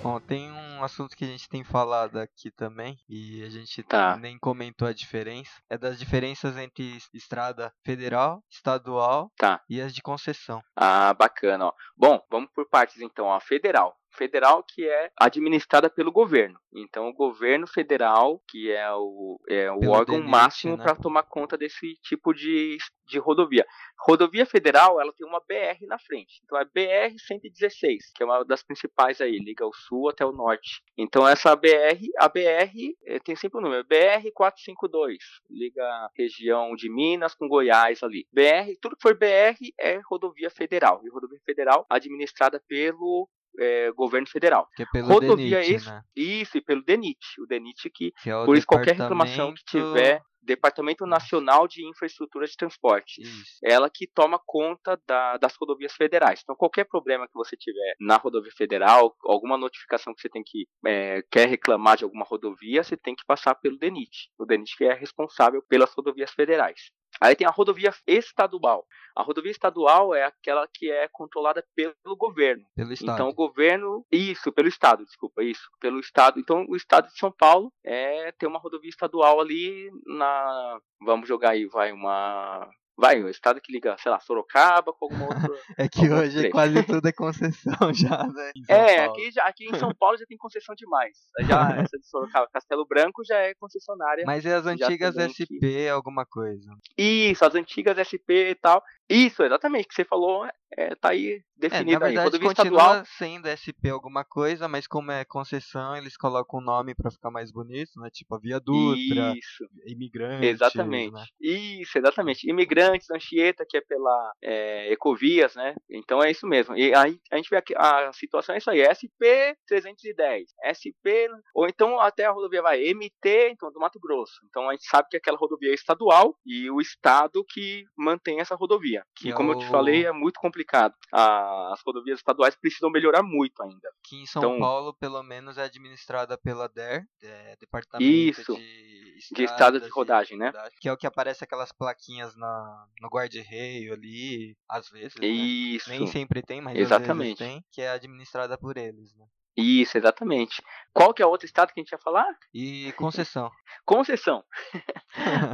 Bom, 0.04 0.20
tem 0.20 0.52
um 0.52 0.84
assunto 0.84 1.16
que 1.16 1.24
a 1.24 1.28
gente 1.28 1.48
tem 1.48 1.64
falado 1.64 2.18
aqui 2.18 2.50
também 2.50 2.98
e 3.08 3.44
a 3.44 3.50
gente 3.50 3.84
Tá. 3.84 4.18
nem 4.18 4.38
comentou 4.40 4.88
a 4.88 4.94
diferença. 4.94 5.52
É 5.70 5.78
das 5.78 6.00
diferenças 6.00 6.58
entre 6.58 6.98
es- 6.98 7.08
estrada 7.14 7.72
federal, 7.86 8.44
estadual 8.50 9.32
Tá. 9.38 9.62
e 9.70 9.80
as 9.80 9.94
de 9.94 10.02
concessão. 10.02 10.60
Ah, 10.76 11.14
bacana, 11.14 11.68
ó. 11.68 11.74
Bom, 11.96 12.20
vamos 12.32 12.50
por 12.52 12.68
partes 12.68 13.00
então, 13.00 13.28
ó. 13.28 13.40
Federal. 13.40 13.96
Federal 14.14 14.64
que 14.64 14.88
é 14.88 15.12
administrada 15.18 15.90
pelo 15.90 16.12
governo. 16.12 16.60
Então, 16.74 17.10
o 17.10 17.14
governo 17.14 17.68
federal, 17.68 18.42
que 18.48 18.72
é 18.72 18.92
o, 18.94 19.40
é 19.50 19.72
o 19.72 19.80
Pelo 19.80 19.92
órgão 19.92 20.16
DENIT, 20.16 20.32
máximo 20.32 20.78
né? 20.78 20.84
para 20.84 20.96
tomar 20.96 21.24
conta 21.24 21.58
desse 21.58 21.96
tipo 22.02 22.34
de, 22.34 22.78
de 23.06 23.20
rodovia. 23.20 23.66
Rodovia 24.00 24.46
federal, 24.46 25.00
ela 25.00 25.14
tem 25.14 25.28
uma 25.28 25.40
BR 25.40 25.86
na 25.88 26.00
frente. 26.00 26.42
Então, 26.44 26.58
é 26.58 26.66
BR-116, 26.66 27.98
que 28.16 28.24
é 28.24 28.26
uma 28.26 28.44
das 28.44 28.64
principais 28.64 29.20
aí, 29.20 29.38
liga 29.38 29.66
o 29.66 29.74
sul 29.74 30.10
até 30.10 30.26
o 30.26 30.32
norte. 30.32 30.82
Então, 30.98 31.28
essa 31.28 31.56
BR, 31.56 32.00
a 32.18 32.30
BR 32.30 32.96
eh, 33.06 33.20
tem 33.20 33.36
sempre 33.36 33.60
o 33.60 33.62
número, 33.62 33.86
BR-452, 33.86 35.18
liga 35.50 35.84
a 35.84 36.10
região 36.18 36.74
de 36.76 36.90
Minas 36.90 37.36
com 37.36 37.48
Goiás 37.48 38.02
ali. 38.02 38.26
BR, 38.32 38.78
tudo 38.82 38.96
que 38.96 39.02
for 39.02 39.18
BR 39.18 39.58
é 39.80 40.00
rodovia 40.06 40.50
federal. 40.50 41.02
E 41.04 41.10
rodovia 41.10 41.40
federal 41.46 41.86
administrada 41.90 42.62
pelo 42.68 43.30
eh, 43.60 43.92
governo 43.92 44.28
federal. 44.28 44.68
Que 44.76 44.84
é 44.84 44.86
pelo 44.92 45.08
Rodovia 45.08 45.60
DENIT, 45.60 45.74
ex- 45.74 45.86
né? 45.86 46.02
Isso, 46.16 46.58
e 46.58 46.62
pelo 46.62 46.84
DENIT. 46.84 47.20
O 47.42 47.46
DENIT 47.48 47.90
que, 47.94 48.12
Que 48.24 48.30
é 48.30 48.36
o 48.38 48.46
por 48.46 48.58
isso, 48.58 48.68
qualquer 48.68 48.96
reclamação 48.96 49.54
que 49.54 49.64
tiver, 49.66 50.22
Departamento 50.44 51.06
Nacional 51.06 51.68
de 51.68 51.88
Infraestrutura 51.88 52.48
de 52.48 52.56
Transportes. 52.56 53.24
Isso. 53.24 53.60
Ela 53.64 53.90
que 53.94 54.08
toma 54.08 54.40
conta 54.44 55.00
da- 55.08 55.38
das 55.38 55.56
rodovias 55.56 55.94
federais. 55.94 56.40
Então, 56.44 56.56
qualquer 56.56 56.86
problema 56.86 57.28
que 57.28 57.34
você 57.36 57.56
tiver 57.56 57.96
na 58.00 58.18
rodovia 58.18 58.52
federal, 58.58 59.16
alguma 59.24 59.56
notificação 59.56 60.14
que 60.16 60.22
você 60.22 60.30
tem 60.30 60.42
que 60.44 60.66
eh, 60.88 61.22
quer 61.32 61.48
reclamar 61.48 61.96
de 61.98 62.04
alguma 62.06 62.26
rodovia, 62.26 62.84
você 62.84 62.98
tem 62.98 63.16
que 63.16 63.24
passar 63.26 63.54
pelo 63.56 63.78
DENIT. 63.78 64.32
O 64.40 64.46
DENIT 64.46 64.76
que 64.76 64.84
é 64.86 64.94
responsável 64.94 65.62
pelas 65.70 65.94
rodovias 65.94 66.32
federais. 66.32 66.90
Aí 67.22 67.36
tem 67.36 67.46
a 67.46 67.52
rodovia 67.52 67.94
estadual. 68.08 68.86
A 69.16 69.22
rodovia 69.22 69.52
estadual 69.52 70.16
é 70.16 70.24
aquela 70.24 70.68
que 70.74 70.90
é 70.90 71.08
controlada 71.12 71.64
pelo 71.76 72.18
governo. 72.18 72.64
Pelo 72.76 72.92
estado. 72.92 73.14
Então 73.14 73.30
o 73.30 73.34
governo, 73.34 74.04
isso, 74.12 74.52
pelo 74.52 74.68
estado, 74.68 75.06
desculpa, 75.06 75.44
isso, 75.44 75.70
pelo 75.80 76.00
estado. 76.00 76.40
Então 76.40 76.66
o 76.68 76.76
estado 76.76 77.08
de 77.08 77.18
São 77.18 77.32
Paulo 77.32 77.72
é 77.86 78.32
tem 78.32 78.50
uma 78.50 78.60
rodovia 78.60 78.90
estadual 78.90 79.40
ali 79.40 79.92
na, 80.06 80.80
vamos 81.06 81.28
jogar 81.28 81.52
aí, 81.52 81.68
vai 81.68 81.92
uma, 81.92 82.68
vai 83.02 83.24
o 83.24 83.28
estado 83.28 83.60
que 83.60 83.74
liga, 83.74 83.98
sei 83.98 84.12
lá, 84.12 84.20
Sorocaba 84.20 84.94
com 84.94 85.06
alguma 85.06 85.26
outra. 85.26 85.42
É 85.78 85.90
que 85.90 86.08
hoje 86.08 86.50
quase 86.52 86.84
tudo 86.84 87.08
é 87.08 87.12
concessão 87.12 87.74
já, 87.94 88.28
né? 88.28 88.52
é, 88.70 88.98
Paulo. 88.98 89.12
aqui, 89.12 89.32
já, 89.32 89.44
aqui 89.46 89.66
em 89.66 89.80
São 89.80 89.94
Paulo 89.96 90.18
já 90.18 90.26
tem 90.26 90.38
concessão 90.38 90.76
demais. 90.76 91.18
Já 91.48 91.72
essa 91.82 91.98
de 91.98 92.08
Sorocaba, 92.08 92.48
Castelo 92.54 92.86
Branco 92.86 93.24
já 93.26 93.38
é 93.38 93.56
concessionária. 93.56 94.24
Mas 94.26 94.46
é 94.46 94.54
as 94.54 94.68
antigas 94.68 95.16
SP 95.18 95.90
alguma 95.90 96.26
coisa. 96.26 96.72
Isso, 96.96 97.44
as 97.44 97.56
antigas 97.56 97.98
SP 97.98 98.52
e 98.52 98.56
tal. 98.56 98.84
Isso, 99.10 99.44
exatamente, 99.44 99.88
que 99.88 99.94
você 99.94 100.06
falou, 100.06 100.48
é, 100.78 100.96
tá 100.96 101.10
aí 101.10 101.34
É, 101.34 101.42
definido 101.58 102.00
na 102.00 102.06
aí. 102.08 102.14
verdade 102.14 102.38
Rodovia 102.38 102.48
continua 102.48 102.78
estadual, 102.80 103.06
sendo 103.06 103.48
SP 103.52 103.90
alguma 103.90 104.24
coisa, 104.24 104.68
mas 104.70 104.88
como 104.88 105.12
é 105.12 105.26
concessão, 105.26 105.98
eles 105.98 106.16
colocam 106.16 106.60
um 106.60 106.64
nome 106.64 106.96
pra 106.96 107.12
ficar 107.12 107.30
mais 107.30 107.52
bonito, 107.52 108.00
né? 108.00 108.10
Tipo 108.10 108.36
a 108.36 108.40
Via 108.40 108.60
Dutra, 108.60 109.34
isso. 109.38 109.66
Imigrantes, 109.86 110.50
Exatamente. 110.50 111.14
né? 111.14 111.26
Isso, 111.42 111.98
exatamente. 111.98 112.50
Imigrantes, 112.50 113.10
Anchieta, 113.12 113.66
que 113.68 113.78
é 113.78 113.82
pela 113.82 114.32
é, 114.42 114.92
Ecovias, 114.94 115.56
né? 115.56 115.76
Então 115.90 116.24
é 116.24 116.32
isso 116.32 116.48
mesmo. 116.48 116.76
E 116.78 116.96
aí 116.96 117.20
a 117.30 117.36
gente 117.36 117.50
vê 117.50 117.58
aqui, 117.58 117.74
a 117.76 118.14
situação 118.14 118.56
é 118.56 118.60
isso 118.60 118.70
aí, 118.70 118.80
SP 118.82 119.56
310, 119.68 120.54
SP, 120.64 121.28
ou 121.54 121.68
então 121.68 122.00
até 122.00 122.26
a 122.26 122.32
rodovia 122.32 122.62
vai 122.62 122.82
MT, 122.94 123.50
então 123.52 123.70
do 123.74 123.80
Mato 123.80 124.00
Grosso. 124.00 124.40
Então 124.48 124.70
a 124.70 124.72
gente 124.72 124.86
sabe 124.86 125.10
que 125.12 125.18
aquela 125.18 125.38
rodovia 125.38 125.72
é 125.72 125.74
estadual 125.76 126.34
e 126.46 126.72
o 126.72 126.80
estado 126.80 127.44
que 127.48 127.84
mantém 127.98 128.40
essa 128.40 128.56
rodovia. 128.56 129.01
Que 129.16 129.30
e 129.30 129.32
é 129.32 129.34
como 129.36 129.52
eu 129.52 129.58
te 129.60 129.68
falei, 129.68 130.06
é 130.06 130.12
muito 130.12 130.40
complicado. 130.40 130.94
A- 131.14 131.72
as 131.74 131.82
rodovias 131.86 132.20
estaduais 132.20 132.56
precisam 132.56 132.90
melhorar 132.90 133.24
muito 133.24 133.62
ainda. 133.64 133.90
Que 134.04 134.16
em 134.22 134.26
São 134.26 134.42
Então- 134.42 134.60
Paulo, 134.60 134.94
pelo 134.94 135.22
menos, 135.24 135.58
é 135.58 135.64
administrada 135.64 136.38
pela 136.38 136.68
DER, 136.68 137.06
é, 137.24 137.56
Departamento 137.60 138.04
Isso, 138.12 138.56
de 138.56 138.62
De 138.62 139.44
estrada 139.44 139.80
de 139.80 139.86
Estradas 139.86 139.90
rodagem, 139.92 140.38
né? 140.38 140.52
Que 140.80 140.90
é 140.90 140.94
o 140.94 140.98
que 140.98 141.06
aparece 141.06 141.44
aquelas 141.44 141.72
plaquinhas 141.72 142.36
na, 142.36 142.86
no 143.02 143.08
guarda-reio 143.10 143.94
ali, 143.94 144.58
às 144.68 144.90
vezes, 144.90 145.16
né? 145.20 145.28
Isso. 145.28 145.90
Nem 145.90 146.08
sempre 146.08 146.42
tem, 146.42 146.60
mas 146.62 146.76
Exatamente. 146.78 147.12
às 147.34 147.38
vezes 147.40 147.54
tem, 147.56 147.66
que 147.72 147.82
é 147.82 147.90
administrada 147.90 148.58
por 148.58 148.78
eles, 148.78 149.14
né? 149.16 149.26
Isso, 149.58 149.98
exatamente. 149.98 150.62
Qual 150.94 151.14
que 151.14 151.22
é 151.22 151.26
o 151.26 151.30
outro 151.30 151.46
estado 151.46 151.74
que 151.74 151.80
a 151.80 151.84
gente 151.84 151.92
ia 151.92 151.98
falar? 152.00 152.28
E 152.54 152.92
concessão. 152.94 153.52
Concessão. 153.86 154.44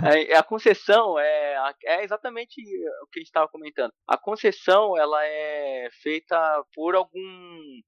É, 0.05 0.35
a 0.37 0.43
concessão 0.43 1.17
é, 1.17 1.73
é 1.85 2.03
exatamente 2.03 2.61
o 2.61 3.07
que 3.11 3.17
a 3.17 3.21
gente 3.21 3.27
estava 3.27 3.47
comentando. 3.47 3.91
A 4.07 4.15
concessão 4.17 4.95
ela 4.95 5.25
é 5.25 5.89
feita 6.03 6.37
por 6.75 6.95
algum, 6.95 7.79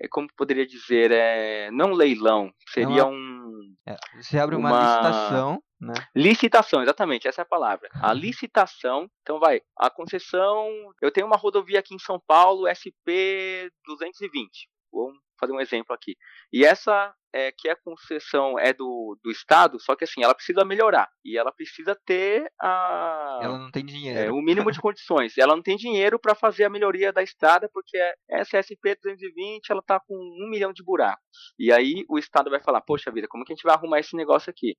é, 0.00 0.08
como 0.08 0.26
poderia 0.36 0.66
dizer, 0.66 1.12
é, 1.12 1.70
não 1.70 1.92
leilão, 1.92 2.52
seria 2.72 3.04
uma- 3.06 3.10
um 3.16 3.74
É, 3.86 3.96
você 4.20 4.38
abre 4.38 4.56
uma, 4.56 4.70
Uma- 4.70 4.80
licitação, 4.82 5.62
né? 5.80 5.94
licitação, 6.16 6.82
exatamente, 6.82 7.28
essa 7.28 7.42
é 7.42 7.44
a 7.44 7.46
palavra. 7.46 7.88
A 8.02 8.12
licitação, 8.12 9.08
então 9.22 9.38
vai, 9.38 9.62
a 9.78 9.88
concessão, 9.88 10.68
eu 11.00 11.12
tenho 11.12 11.26
uma 11.28 11.36
rodovia 11.36 11.78
aqui 11.78 11.94
em 11.94 11.98
São 12.00 12.20
Paulo, 12.26 12.66
SP 12.66 13.70
220. 13.86 14.68
Vamos 14.92 15.18
fazer 15.38 15.52
um 15.52 15.60
exemplo 15.60 15.94
aqui. 15.94 16.16
E 16.52 16.64
essa 16.64 17.14
é 17.34 17.50
que 17.50 17.68
a 17.68 17.74
concessão 17.76 18.56
é 18.58 18.72
do, 18.72 19.18
do 19.22 19.30
Estado, 19.30 19.80
só 19.80 19.96
que 19.96 20.04
assim, 20.04 20.22
ela 20.22 20.34
precisa 20.34 20.64
melhorar. 20.64 21.10
E 21.24 21.36
ela 21.36 21.50
precisa 21.50 21.98
ter 22.06 22.48
a. 22.60 23.40
Ela 23.42 23.58
não 23.58 23.70
tem 23.70 23.82
é, 23.82 23.86
dinheiro. 23.86 24.34
o 24.36 24.40
mínimo 24.42 24.70
de 24.70 24.80
condições. 24.80 25.36
Ela 25.36 25.56
não 25.56 25.62
tem 25.62 25.76
dinheiro 25.76 26.18
para 26.18 26.34
fazer 26.34 26.64
a 26.64 26.70
melhoria 26.70 27.12
da 27.12 27.22
estrada, 27.22 27.68
porque 27.72 27.98
essa 28.30 28.62
SP 28.62 28.94
220 29.02 29.68
ela 29.70 29.82
tá 29.82 29.98
com 30.00 30.14
um 30.14 30.48
milhão 30.48 30.72
de 30.72 30.84
buracos. 30.84 31.24
E 31.58 31.72
aí 31.72 32.04
o 32.08 32.18
Estado 32.18 32.50
vai 32.50 32.62
falar, 32.62 32.80
poxa 32.82 33.10
vida, 33.10 33.26
como 33.28 33.44
que 33.44 33.52
a 33.52 33.56
gente 33.56 33.64
vai 33.64 33.74
arrumar 33.74 33.98
esse 33.98 34.14
negócio 34.16 34.48
aqui? 34.50 34.76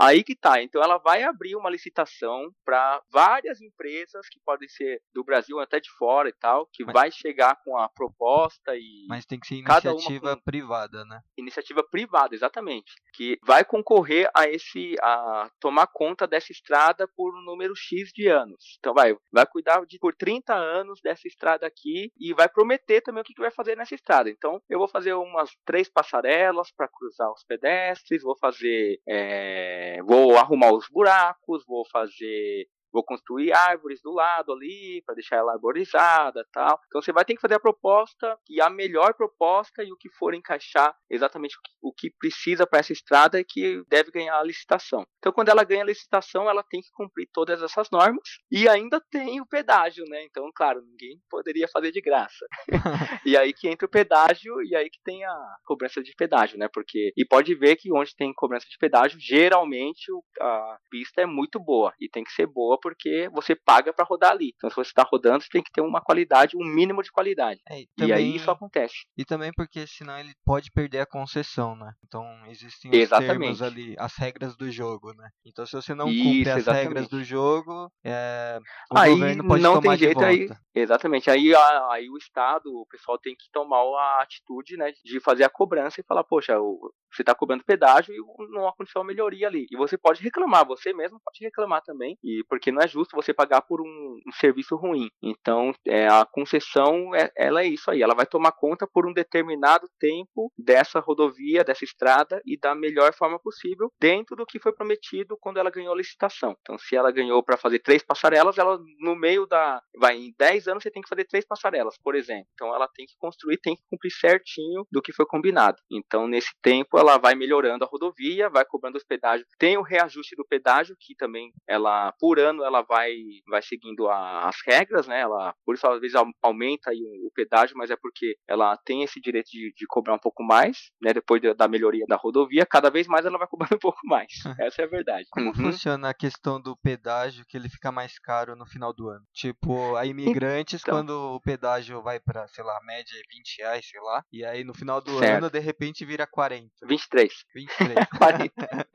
Aí 0.00 0.22
que 0.22 0.36
tá. 0.36 0.62
Então 0.62 0.80
ela 0.82 0.96
vai 0.98 1.24
abrir 1.24 1.56
uma 1.56 1.68
licitação 1.68 2.50
para 2.64 3.02
várias 3.10 3.60
empresas 3.60 4.28
que 4.30 4.38
podem 4.44 4.68
ser 4.68 5.00
do 5.12 5.24
Brasil 5.24 5.58
até 5.58 5.80
de 5.80 5.90
fora 5.98 6.28
e 6.28 6.32
tal, 6.32 6.68
que 6.72 6.84
Mas- 6.84 6.92
vai 6.94 7.10
chegar 7.10 7.56
com 7.64 7.76
a 7.76 7.88
proposta 7.88 8.76
e 8.76 9.06
Mas 9.08 9.26
tem 9.26 9.38
que 9.40 9.48
ser 9.48 9.56
iniciativa 9.56 10.36
com- 10.36 10.42
privada, 10.42 11.04
né? 11.04 11.20
iniciativa 11.36 11.82
privada, 11.82 11.97
exatamente, 12.34 12.92
que 13.14 13.38
vai 13.44 13.64
concorrer 13.64 14.30
a 14.34 14.48
esse 14.48 14.94
a 15.00 15.50
tomar 15.60 15.86
conta 15.88 16.26
dessa 16.26 16.52
estrada 16.52 17.08
por 17.16 17.36
um 17.36 17.42
número 17.42 17.74
X 17.74 18.10
de 18.14 18.28
anos. 18.28 18.76
Então 18.78 18.94
vai, 18.94 19.16
vai 19.32 19.46
cuidar 19.46 19.84
de 19.86 19.98
por 19.98 20.14
30 20.14 20.54
anos 20.54 21.00
dessa 21.02 21.26
estrada 21.26 21.66
aqui 21.66 22.12
e 22.18 22.32
vai 22.34 22.48
prometer 22.48 23.00
também 23.00 23.22
o 23.22 23.24
que, 23.24 23.34
que 23.34 23.40
vai 23.40 23.50
fazer 23.50 23.76
nessa 23.76 23.94
estrada. 23.94 24.30
Então 24.30 24.60
eu 24.68 24.78
vou 24.78 24.88
fazer 24.88 25.14
umas 25.14 25.50
três 25.64 25.88
passarelas 25.88 26.70
para 26.70 26.88
cruzar 26.88 27.30
os 27.32 27.44
pedestres, 27.44 28.22
vou 28.22 28.36
fazer, 28.38 29.00
é, 29.08 30.00
vou 30.02 30.36
arrumar 30.36 30.72
os 30.72 30.88
buracos, 30.88 31.64
vou 31.66 31.84
fazer 31.90 32.66
Vou 32.92 33.04
construir 33.04 33.52
árvores 33.52 34.00
do 34.02 34.12
lado 34.12 34.52
ali 34.52 35.02
para 35.04 35.14
deixar 35.14 35.36
ela 35.36 35.52
arborizada, 35.52 36.46
tal. 36.52 36.80
Então 36.86 37.02
você 37.02 37.12
vai 37.12 37.24
ter 37.24 37.34
que 37.34 37.40
fazer 37.40 37.54
a 37.54 37.60
proposta 37.60 38.38
e 38.48 38.60
a 38.60 38.70
melhor 38.70 39.14
proposta 39.14 39.82
e 39.82 39.92
o 39.92 39.96
que 39.96 40.08
for 40.10 40.34
encaixar 40.34 40.94
exatamente 41.10 41.56
o 41.82 41.92
que, 41.92 42.10
precisa 42.18 42.66
para 42.66 42.80
essa 42.80 42.92
estrada 42.92 43.38
é 43.38 43.44
que 43.44 43.82
deve 43.88 44.10
ganhar 44.10 44.38
a 44.38 44.42
licitação. 44.42 45.06
Então 45.18 45.32
quando 45.32 45.48
ela 45.48 45.64
ganha 45.64 45.82
a 45.82 45.86
licitação, 45.86 46.48
ela 46.48 46.62
tem 46.62 46.80
que 46.80 46.90
cumprir 46.92 47.28
todas 47.32 47.62
essas 47.62 47.88
normas 47.90 48.38
e 48.50 48.68
ainda 48.68 49.00
tem 49.10 49.40
o 49.40 49.46
pedágio, 49.46 50.04
né? 50.08 50.24
Então, 50.24 50.50
claro, 50.54 50.82
ninguém 50.82 51.20
poderia 51.30 51.68
fazer 51.68 51.92
de 51.92 52.00
graça. 52.00 52.46
e 53.24 53.36
aí 53.36 53.52
que 53.52 53.68
entra 53.68 53.86
o 53.86 53.90
pedágio 53.90 54.62
e 54.62 54.74
aí 54.74 54.88
que 54.90 55.00
tem 55.04 55.24
a 55.24 55.56
cobrança 55.64 56.02
de 56.02 56.14
pedágio, 56.16 56.58
né? 56.58 56.68
Porque 56.72 57.12
e 57.16 57.24
pode 57.24 57.54
ver 57.54 57.76
que 57.76 57.92
onde 57.92 58.14
tem 58.16 58.32
cobrança 58.34 58.66
de 58.68 58.78
pedágio, 58.78 59.18
geralmente 59.20 60.06
a 60.40 60.78
pista 60.90 61.22
é 61.22 61.26
muito 61.26 61.58
boa 61.60 61.92
e 62.00 62.08
tem 62.08 62.24
que 62.24 62.32
ser 62.32 62.46
boa 62.46 62.77
porque 62.80 63.28
você 63.32 63.54
paga 63.54 63.92
para 63.92 64.04
rodar 64.04 64.30
ali. 64.32 64.52
Então 64.56 64.70
se 64.70 64.76
você 64.76 64.90
está 64.90 65.02
rodando, 65.02 65.42
você 65.42 65.48
tem 65.50 65.62
que 65.62 65.70
ter 65.72 65.80
uma 65.80 66.00
qualidade, 66.00 66.56
um 66.56 66.64
mínimo 66.64 67.02
de 67.02 67.10
qualidade. 67.10 67.60
É, 67.68 67.80
e, 67.80 67.82
E 67.82 67.86
também, 67.96 68.14
aí 68.16 68.36
isso 68.36 68.50
acontece. 68.50 68.94
e 69.16 69.24
também 69.24 69.50
porque 69.54 69.86
senão 69.86 70.18
ele 70.18 70.32
pode 70.44 70.70
perder 70.72 71.00
a 71.00 71.06
concessão, 71.06 71.76
né? 71.76 71.92
Então 72.04 72.24
existem 72.46 72.90
os 72.90 72.96
Exatamente. 72.96 73.40
termos 73.40 73.62
ali, 73.62 73.94
as 73.98 74.14
regras 74.16 74.56
do 74.56 74.70
jogo, 74.70 75.12
né? 75.14 75.28
Então 75.46 75.64
se 75.66 75.72
você 75.72 75.94
não 75.94 76.08
Isso, 76.10 76.22
cumpre 76.24 76.50
as 76.50 76.58
exatamente. 76.58 76.84
regras 76.84 77.08
do 77.08 77.24
jogo, 77.24 77.90
é, 78.04 78.58
o 78.92 78.98
aí 78.98 79.10
governo 79.10 79.46
pode 79.46 79.62
não 79.62 79.74
tomar 79.74 79.88
tem 79.90 79.98
jeito 79.98 80.18
de 80.18 80.24
aí. 80.24 80.46
volta. 80.46 80.60
Exatamente. 80.74 81.30
Aí, 81.30 81.54
a- 81.54 81.88
aí 81.92 82.08
o 82.08 82.16
Estado, 82.16 82.66
o 82.72 82.86
pessoal 82.86 83.18
tem 83.18 83.34
que 83.34 83.50
tomar 83.52 83.78
a 83.78 84.22
atitude, 84.22 84.76
né, 84.76 84.92
de 85.04 85.20
fazer 85.20 85.44
a 85.44 85.50
cobrança 85.50 86.00
e 86.00 86.04
falar, 86.04 86.22
poxa, 86.24 86.58
o- 86.60 86.92
você 87.12 87.22
está 87.22 87.34
cobrando 87.34 87.64
pedágio 87.64 88.14
e 88.14 88.52
não 88.52 88.68
aconteceu 88.68 89.00
uma 89.00 89.06
melhoria 89.06 89.46
ali. 89.46 89.66
E 89.70 89.76
você 89.76 89.96
pode 89.96 90.22
reclamar, 90.22 90.66
você 90.66 90.92
mesmo 90.92 91.20
pode 91.24 91.38
reclamar 91.42 91.82
também, 91.82 92.16
e 92.22 92.42
porque 92.48 92.70
não 92.70 92.82
é 92.82 92.88
justo 92.88 93.16
você 93.16 93.32
pagar 93.32 93.62
por 93.62 93.80
um, 93.80 94.20
um 94.26 94.32
serviço 94.32 94.76
ruim. 94.76 95.08
Então, 95.22 95.72
é, 95.86 96.06
a 96.06 96.24
concessão, 96.24 97.14
é, 97.14 97.30
ela 97.36 97.62
é 97.62 97.66
isso 97.66 97.90
aí. 97.90 98.02
Ela 98.02 98.14
vai 98.14 98.26
tomar 98.26 98.52
conta 98.52 98.86
por 98.86 99.06
um 99.06 99.12
determinado 99.12 99.88
tempo 99.98 100.52
dessa 100.56 101.00
rodovia, 101.00 101.64
dessa 101.64 101.84
estrada 101.84 102.40
e 102.44 102.58
da 102.58 102.74
melhor 102.74 103.12
forma 103.14 103.38
possível, 103.38 103.90
dentro 104.00 104.36
do 104.36 104.46
que 104.46 104.58
foi 104.58 104.72
prometido 104.72 105.36
quando 105.40 105.58
ela 105.58 105.70
ganhou 105.70 105.92
a 105.92 105.96
licitação. 105.96 106.56
Então, 106.60 106.78
se 106.78 106.96
ela 106.96 107.10
ganhou 107.10 107.42
para 107.42 107.56
fazer 107.56 107.78
três 107.80 108.02
passarelas, 108.02 108.58
ela 108.58 108.78
no 109.00 109.16
meio 109.16 109.46
da. 109.46 109.80
Vai, 109.96 110.16
em 110.16 110.34
10 110.38 110.68
anos 110.68 110.82
você 110.82 110.90
tem 110.90 111.02
que 111.02 111.08
fazer 111.08 111.24
três 111.24 111.44
passarelas, 111.46 111.96
por 112.02 112.14
exemplo. 112.14 112.46
Então, 112.54 112.74
ela 112.74 112.88
tem 112.88 113.06
que 113.06 113.14
construir, 113.18 113.58
tem 113.58 113.76
que 113.76 113.82
cumprir 113.90 114.10
certinho 114.10 114.86
do 114.90 115.02
que 115.02 115.12
foi 115.12 115.26
combinado. 115.26 115.76
Então, 115.90 116.26
nesse 116.26 116.52
tempo, 116.62 116.97
ela 116.98 117.18
vai 117.18 117.34
melhorando 117.34 117.84
a 117.84 117.88
rodovia, 117.88 118.48
vai 118.48 118.64
cobrando 118.64 118.96
os 118.96 119.04
pedágios. 119.04 119.48
Tem 119.58 119.76
o 119.76 119.82
reajuste 119.82 120.34
do 120.36 120.44
pedágio, 120.46 120.96
que 120.98 121.14
também 121.14 121.52
ela, 121.66 122.12
por 122.18 122.38
ano, 122.38 122.64
ela 122.64 122.82
vai, 122.82 123.14
vai 123.48 123.62
seguindo 123.62 124.08
a- 124.08 124.48
as 124.48 124.56
regras, 124.66 125.06
né? 125.06 125.20
Ela, 125.20 125.54
por 125.64 125.74
isso, 125.74 125.86
às 125.86 126.00
vezes, 126.00 126.14
au- 126.14 126.26
aumenta 126.42 126.90
aí 126.90 127.00
o, 127.02 127.26
o 127.28 127.30
pedágio, 127.34 127.76
mas 127.76 127.90
é 127.90 127.96
porque 127.96 128.36
ela 128.48 128.76
tem 128.84 129.02
esse 129.02 129.20
direito 129.20 129.48
de, 129.50 129.72
de 129.76 129.86
cobrar 129.86 130.14
um 130.14 130.18
pouco 130.18 130.42
mais, 130.42 130.90
né? 131.00 131.12
Depois 131.12 131.40
da, 131.42 131.52
da 131.54 131.68
melhoria 131.68 132.04
da 132.08 132.16
rodovia, 132.16 132.66
cada 132.66 132.90
vez 132.90 133.06
mais 133.06 133.24
ela 133.26 133.38
vai 133.38 133.46
cobrando 133.48 133.74
um 133.76 133.78
pouco 133.78 134.00
mais. 134.04 134.28
Essa 134.60 134.82
é 134.82 134.84
a 134.84 134.88
verdade. 134.88 135.26
Como 135.30 135.48
Uhum. 135.48 135.54
funciona 135.54 136.10
a 136.10 136.14
questão 136.14 136.60
do 136.60 136.76
pedágio 136.76 137.44
que 137.48 137.56
ele 137.56 137.68
fica 137.68 137.90
mais 137.92 138.18
caro 138.18 138.54
no 138.56 138.66
final 138.66 138.92
do 138.92 139.08
ano? 139.08 139.24
Tipo, 139.32 139.94
a 139.96 140.04
imigrantes, 140.06 140.80
Então. 140.82 140.94
quando 140.94 141.10
o 141.34 141.40
pedágio 141.40 142.02
vai 142.02 142.20
pra, 142.20 142.46
sei 142.48 142.64
lá, 142.64 142.78
média 142.84 143.12
é 143.14 143.22
20 143.36 143.58
reais, 143.58 143.86
sei 143.88 144.00
lá, 144.00 144.22
e 144.32 144.44
aí 144.44 144.64
no 144.64 144.74
final 144.74 145.00
do 145.00 145.18
Certo. 145.18 145.36
ano, 145.44 145.50
de 145.50 145.58
repente, 145.58 146.04
vira 146.04 146.26
40, 146.26 146.68
23. 146.88 147.32
23. 147.54 147.94
40. 148.18 148.88